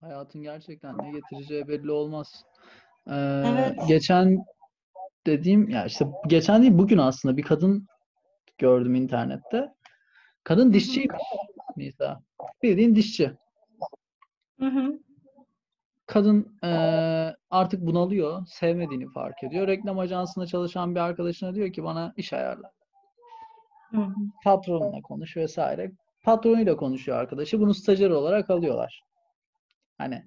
Hayatın 0.00 0.42
gerçekten 0.42 0.98
ne 0.98 1.10
getireceği 1.10 1.68
belli 1.68 1.90
olmaz. 1.90 2.44
Ee, 3.06 3.42
Evet. 3.46 3.78
geçen 3.88 4.44
dediğim 5.26 5.68
ya 5.68 5.86
işte 5.86 6.06
geçen 6.26 6.62
değil 6.62 6.78
bugün 6.78 6.98
aslında 6.98 7.36
bir 7.36 7.42
kadın 7.42 7.86
gördüm 8.58 8.94
internette. 8.94 9.74
Kadın 10.44 10.72
dişçiymiş 10.72 11.22
Nisa. 11.76 12.22
Bildiğin 12.62 12.96
dişçi. 12.96 13.32
Hı 14.60 14.66
hı. 14.66 15.05
Kadın 16.06 16.58
eee, 16.62 17.36
artık 17.50 17.86
bunalıyor, 17.86 18.46
sevmediğini 18.46 19.12
fark 19.12 19.44
ediyor. 19.44 19.66
Reklam 19.66 19.98
ajansında 19.98 20.46
çalışan 20.46 20.94
bir 20.94 21.00
arkadaşına 21.00 21.54
diyor 21.54 21.72
ki 21.72 21.84
bana 21.84 22.12
iş 22.16 22.32
ayarla. 22.32 22.72
Hı 23.90 23.96
hı. 23.96 24.14
Patronla 24.44 25.02
konuş 25.02 25.36
vesaire. 25.36 25.92
Patronuyla 26.24 26.76
konuşuyor 26.76 27.18
arkadaşı. 27.18 27.60
Bunu 27.60 27.74
stajyer 27.74 28.10
olarak 28.10 28.50
alıyorlar. 28.50 29.02
Hani 29.98 30.24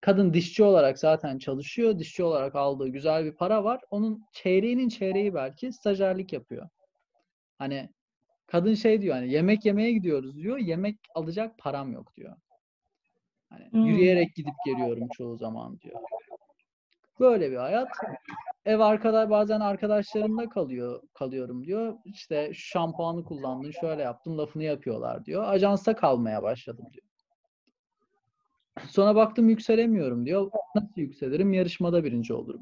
kadın 0.00 0.32
dişçi 0.34 0.64
olarak 0.64 0.98
zaten 0.98 1.38
çalışıyor. 1.38 1.98
Dişçi 1.98 2.24
olarak 2.24 2.54
aldığı 2.54 2.88
güzel 2.88 3.24
bir 3.24 3.32
para 3.32 3.64
var. 3.64 3.80
Onun 3.90 4.24
çeyreğinin 4.32 4.88
çeyreği 4.88 5.34
belki 5.34 5.72
stajyerlik 5.72 6.32
yapıyor. 6.32 6.68
Hani 7.58 7.88
kadın 8.46 8.74
şey 8.74 9.02
diyor 9.02 9.14
hani 9.14 9.32
yemek 9.32 9.64
yemeye 9.64 9.92
gidiyoruz 9.92 10.36
diyor. 10.36 10.58
Yemek 10.58 10.98
alacak 11.14 11.58
param 11.58 11.92
yok 11.92 12.16
diyor. 12.16 12.36
Hani 13.50 13.70
Hmm. 13.70 13.84
yürüyerek 13.86 14.34
gidip 14.34 14.54
geliyorum 14.66 15.08
çoğu 15.08 15.36
zaman 15.36 15.80
diyor. 15.80 16.00
Böyle 17.20 17.50
bir 17.50 17.56
hayat. 17.56 17.88
Ev 18.64 18.78
arkadaş 18.78 19.30
bazen 19.30 19.60
arkadaşlarımda 19.60 20.48
kalıyor 20.48 21.02
kalıyorum 21.14 21.64
diyor. 21.64 21.94
İşte 22.04 22.54
şu 22.54 22.66
şampuanı 22.66 23.24
kullandın, 23.24 23.70
şöyle 23.70 24.02
yaptın, 24.02 24.38
lafını 24.38 24.64
yapıyorlar 24.64 25.24
diyor. 25.24 25.44
Ajansta 25.46 25.96
kalmaya 25.96 26.42
başladım 26.42 26.86
diyor. 26.92 27.06
Sonra 28.88 29.14
baktım 29.14 29.48
yükselemiyorum 29.48 30.26
diyor. 30.26 30.50
Nasıl 30.74 30.88
yükselirim? 30.96 31.52
Yarışmada 31.52 32.04
birinci 32.04 32.34
olurum. 32.34 32.60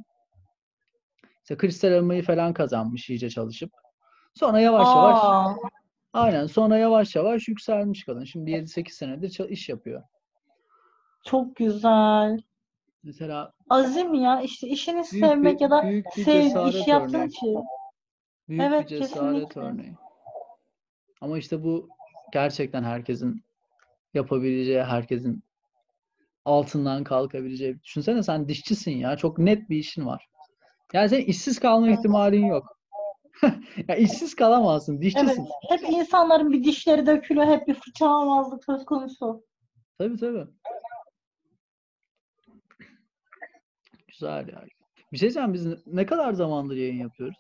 İşte 1.43 1.57
kristal 1.57 1.93
elmayı 1.93 2.23
falan 2.23 2.53
kazanmış 2.53 3.11
iyice 3.11 3.31
çalışıp. 3.31 3.73
Sonra 4.35 4.61
yavaş 4.61 4.95
yavaş 4.95 5.19
Aa, 5.19 5.55
aynen 6.13 6.47
sonra 6.47 6.79
yavaş 6.79 7.17
yavaş 7.17 7.49
yükselmiş 7.49 8.05
kadın. 8.05 8.25
Şimdi 8.25 8.51
7-8 8.51 8.97
senedir 8.97 9.49
iş 9.49 9.69
yapıyor. 9.69 10.03
Çok 11.27 11.57
güzel. 11.57 12.39
Mesela 13.03 13.53
Azim 13.71 14.15
ya 14.15 14.41
işte 14.41 14.69
işini 14.69 14.95
büyük 14.97 15.07
sevmek 15.07 15.57
bir, 15.57 15.61
ya 15.61 15.71
da 15.71 15.83
büyük 15.83 16.07
bir 16.17 16.25
sev 16.25 16.43
cesaret 16.43 16.75
iş 16.75 16.87
yaptığın 16.87 17.15
örneği. 17.19 17.29
için. 17.29 17.65
Büyük 18.49 18.63
Evet, 18.63 18.83
bir 18.83 18.87
cesaret 18.89 19.09
kesinlikle. 19.49 19.61
örneği. 19.61 19.95
Ama 21.21 21.39
işte 21.39 21.65
bu 21.65 21.89
gerçekten 22.33 22.83
herkesin 22.85 23.45
yapabileceği, 24.15 24.83
herkesin 24.83 25.43
altından 26.45 27.05
kalkabileceği. 27.05 27.83
Düşünsene 27.83 28.23
sen 28.23 28.49
dişçisin 28.49 28.91
ya. 28.97 29.17
Çok 29.17 29.39
net 29.39 29.71
bir 29.71 29.77
işin 29.77 30.07
var. 30.07 30.29
Yani 30.93 31.09
senin 31.09 31.25
işsiz 31.25 31.59
kalma 31.59 31.91
ihtimalin 31.91 32.47
yok. 32.47 32.77
Ya 33.89 33.97
işsiz 33.97 34.35
kalamazsın. 34.37 34.93
Evet, 34.95 35.03
Dişçisin. 35.03 35.47
hep 35.69 35.83
insanların 35.83 36.53
bir 36.53 36.65
dişleri 36.65 37.07
dökülüyor, 37.07 37.47
hep 37.47 37.69
bir 37.69 37.75
fırçalamazlık 37.75 38.65
söz 38.65 38.85
konusu. 38.85 39.45
Tabii 39.99 40.17
tabii. 40.17 40.47
Güzel 44.21 44.49
ya. 44.49 44.65
Bir 45.13 45.19
şey 45.19 45.29
diyeceğim 45.29 45.53
biz 45.55 45.67
ne- 45.67 45.77
ne 45.87 46.07
kadar 46.07 46.33
zamandır 46.33 46.77
yayın 46.77 46.99
yapıyoruz? 46.99 47.37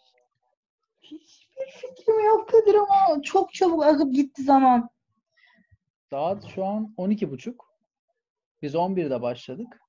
Hiçbir 1.03 1.67
fikrim 1.73 2.25
yok 2.25 2.49
Kadir 2.49 2.75
ama 2.75 3.23
çok 3.23 3.55
çabuk 3.55 3.85
akıp 3.85 4.15
gitti 4.15 4.43
zaman. 4.43 4.89
Saat 6.11 6.45
şu 6.55 6.65
an 6.65 6.95
12.30. 6.99 7.55
Biz 8.63 8.75
11'de 8.75 9.23
başladık. 9.23 9.81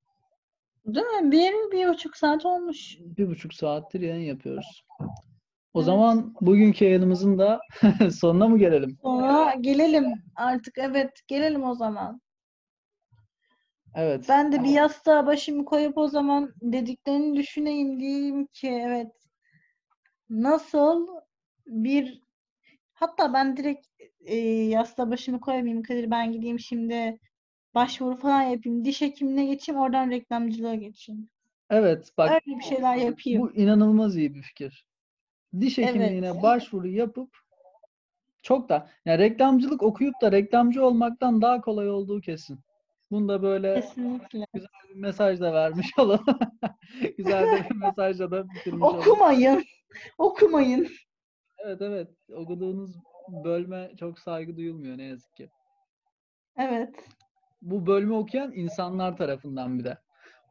Değil 0.86 1.06
mi? 1.06 1.32
Bir, 1.32 1.54
bir 1.72 1.88
buçuk 1.90 2.18
saat 2.18 2.46
olmuş. 2.46 2.98
Bir 3.00 3.28
buçuk 3.28 3.54
saattir 3.54 4.02
yayın 4.02 4.26
yapıyoruz. 4.28 4.84
O 5.74 5.80
Evet. 5.80 5.86
zaman 5.86 6.36
bugünkü 6.42 6.86
yayınımızın 6.86 7.40
da 7.40 7.60
sonuna 8.20 8.48
mı 8.48 8.60
gelelim? 8.60 8.98
Sonra 9.02 9.54
gelelim 9.62 10.14
artık. 10.36 10.78
Evet, 10.78 11.12
gelelim 11.28 11.64
o 11.64 11.76
zaman. 11.76 12.22
Evet. 13.96 14.26
Ben 14.30 14.52
de 14.52 14.64
bir 14.64 14.70
yastığa 14.70 15.26
başımı 15.26 15.66
koyup 15.66 15.98
o 15.98 16.08
zaman 16.08 16.54
dediklerini 16.62 17.38
düşüneyim 17.38 18.00
diyeyim 18.00 18.46
ki 18.46 18.68
evet 18.68 19.12
nasıl 20.30 21.08
bir 21.68 22.22
hatta 22.94 23.34
ben 23.34 23.58
direkt 23.58 23.88
e, 24.20 24.36
yastığa 24.46 25.10
başımı 25.12 25.40
koyamayayım 25.40 25.84
Kadir 25.84 26.12
ben 26.12 26.32
gideyim 26.32 26.60
şimdi 26.60 27.20
başvuru 27.76 28.18
falan 28.18 28.42
yapayım 28.42 28.86
diş 28.86 29.02
hekimine 29.02 29.46
geçeyim 29.46 29.82
oradan 29.82 30.12
reklamcılığa 30.12 30.76
geçeyim. 30.76 31.30
Evet 31.70 32.12
bak 32.18 32.32
Öyle 32.32 32.60
bir 32.60 32.64
şeyler 32.64 32.96
yapayım. 32.96 33.42
bu 33.42 33.52
inanılmaz 33.52 34.18
iyi 34.18 34.36
bir 34.36 34.42
fikir. 34.42 34.86
Diş 35.60 35.80
Evet. 35.80 35.90
hekimliğine 35.90 36.44
başvuru 36.44 36.88
yapıp 36.88 37.38
çok 38.42 38.70
da 38.70 38.90
yani 39.06 39.20
reklamcılık 39.20 39.84
okuyup 39.84 40.22
da 40.22 40.32
reklamcı 40.32 40.86
olmaktan 40.86 41.42
daha 41.42 41.62
kolay 41.62 41.90
olduğu 41.90 42.22
kesin. 42.22 42.60
Bunu 43.12 43.30
da 43.30 43.42
böyle 43.42 43.76
Kesinlikle. 43.76 44.46
bir 44.54 44.96
mesaj 44.96 45.40
da 45.40 45.54
vermiş 45.54 45.88
olalım. 46.00 46.26
Güzel 47.18 47.66
bir 47.70 47.76
mesajla 47.76 48.32
da 48.32 48.50
bitirmiş 48.50 48.82
olalım. 48.82 49.00
Okumayın. 49.00 49.64
Okumayın. 50.18 50.88
Evet 51.66 51.82
evet. 51.82 52.08
Okuduğunuz 52.34 52.96
bölme 53.44 53.92
çok 54.00 54.20
saygı 54.20 54.58
duyulmuyor 54.58 54.98
ne 54.98 55.04
yazık 55.04 55.36
ki. 55.36 55.50
Evet. 56.58 56.96
Bu 57.62 57.88
bölümü 57.88 58.14
okuyan 58.14 58.52
insanlar 58.54 59.18
tarafından 59.18 59.80
bir 59.80 59.84
de. 59.84 59.98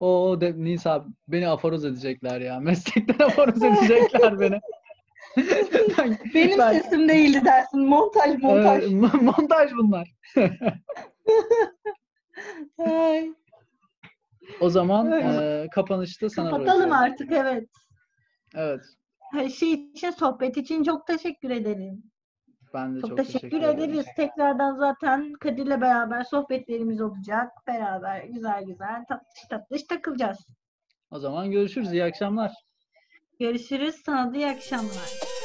O 0.00 0.36
de, 0.40 0.54
Nisa 0.56 1.04
beni 1.28 1.48
aforoz 1.48 1.84
edecekler 1.84 2.40
ya. 2.40 2.60
Meslekten 2.60 3.26
aforoz 3.26 3.62
edecekler 3.62 4.40
beni. 4.40 4.60
Ben- 5.98 6.18
Benim 6.34 6.58
ben- 6.58 6.72
sesim 6.72 7.08
değildi 7.08 7.44
dersin. 7.44 7.80
Montaj 7.80 8.42
montaj. 8.42 8.84
Mo- 8.84 9.22
montaj 9.24 9.70
bunlar. 9.72 10.14
Ay, 12.78 13.34
O 14.60 14.70
zaman 14.70 15.12
e, 15.12 15.66
kapanışta 15.74 16.30
sana 16.30 16.50
kapatalım 16.50 16.90
bırakıyorum. 16.90 17.12
artık 17.12 17.32
evet. 17.32 17.68
Evet. 18.54 18.80
Her 19.32 19.48
şey 19.48 19.72
için, 19.72 20.10
sohbet 20.10 20.56
için 20.56 20.82
çok 20.82 21.06
teşekkür 21.06 21.50
ederim. 21.50 22.02
Ben 22.74 22.96
de 22.96 23.00
Çok, 23.00 23.08
çok, 23.10 23.16
teşekkür, 23.16 23.62
ederiz. 23.62 24.06
Tekrardan 24.16 24.76
zaten 24.76 25.32
Kadir'le 25.32 25.80
beraber 25.80 26.24
sohbetlerimiz 26.24 27.00
olacak. 27.00 27.52
Beraber 27.66 28.24
güzel 28.24 28.64
güzel 28.64 29.04
tatlış 29.08 29.42
tatlış 29.50 29.82
takılacağız. 29.82 30.38
O 31.10 31.18
zaman 31.18 31.50
görüşürüz. 31.50 31.92
İyi 31.92 32.04
akşamlar. 32.04 32.52
Görüşürüz. 33.40 33.94
Sana 34.04 34.32
da 34.32 34.36
iyi 34.36 34.46
akşamlar. 34.46 35.35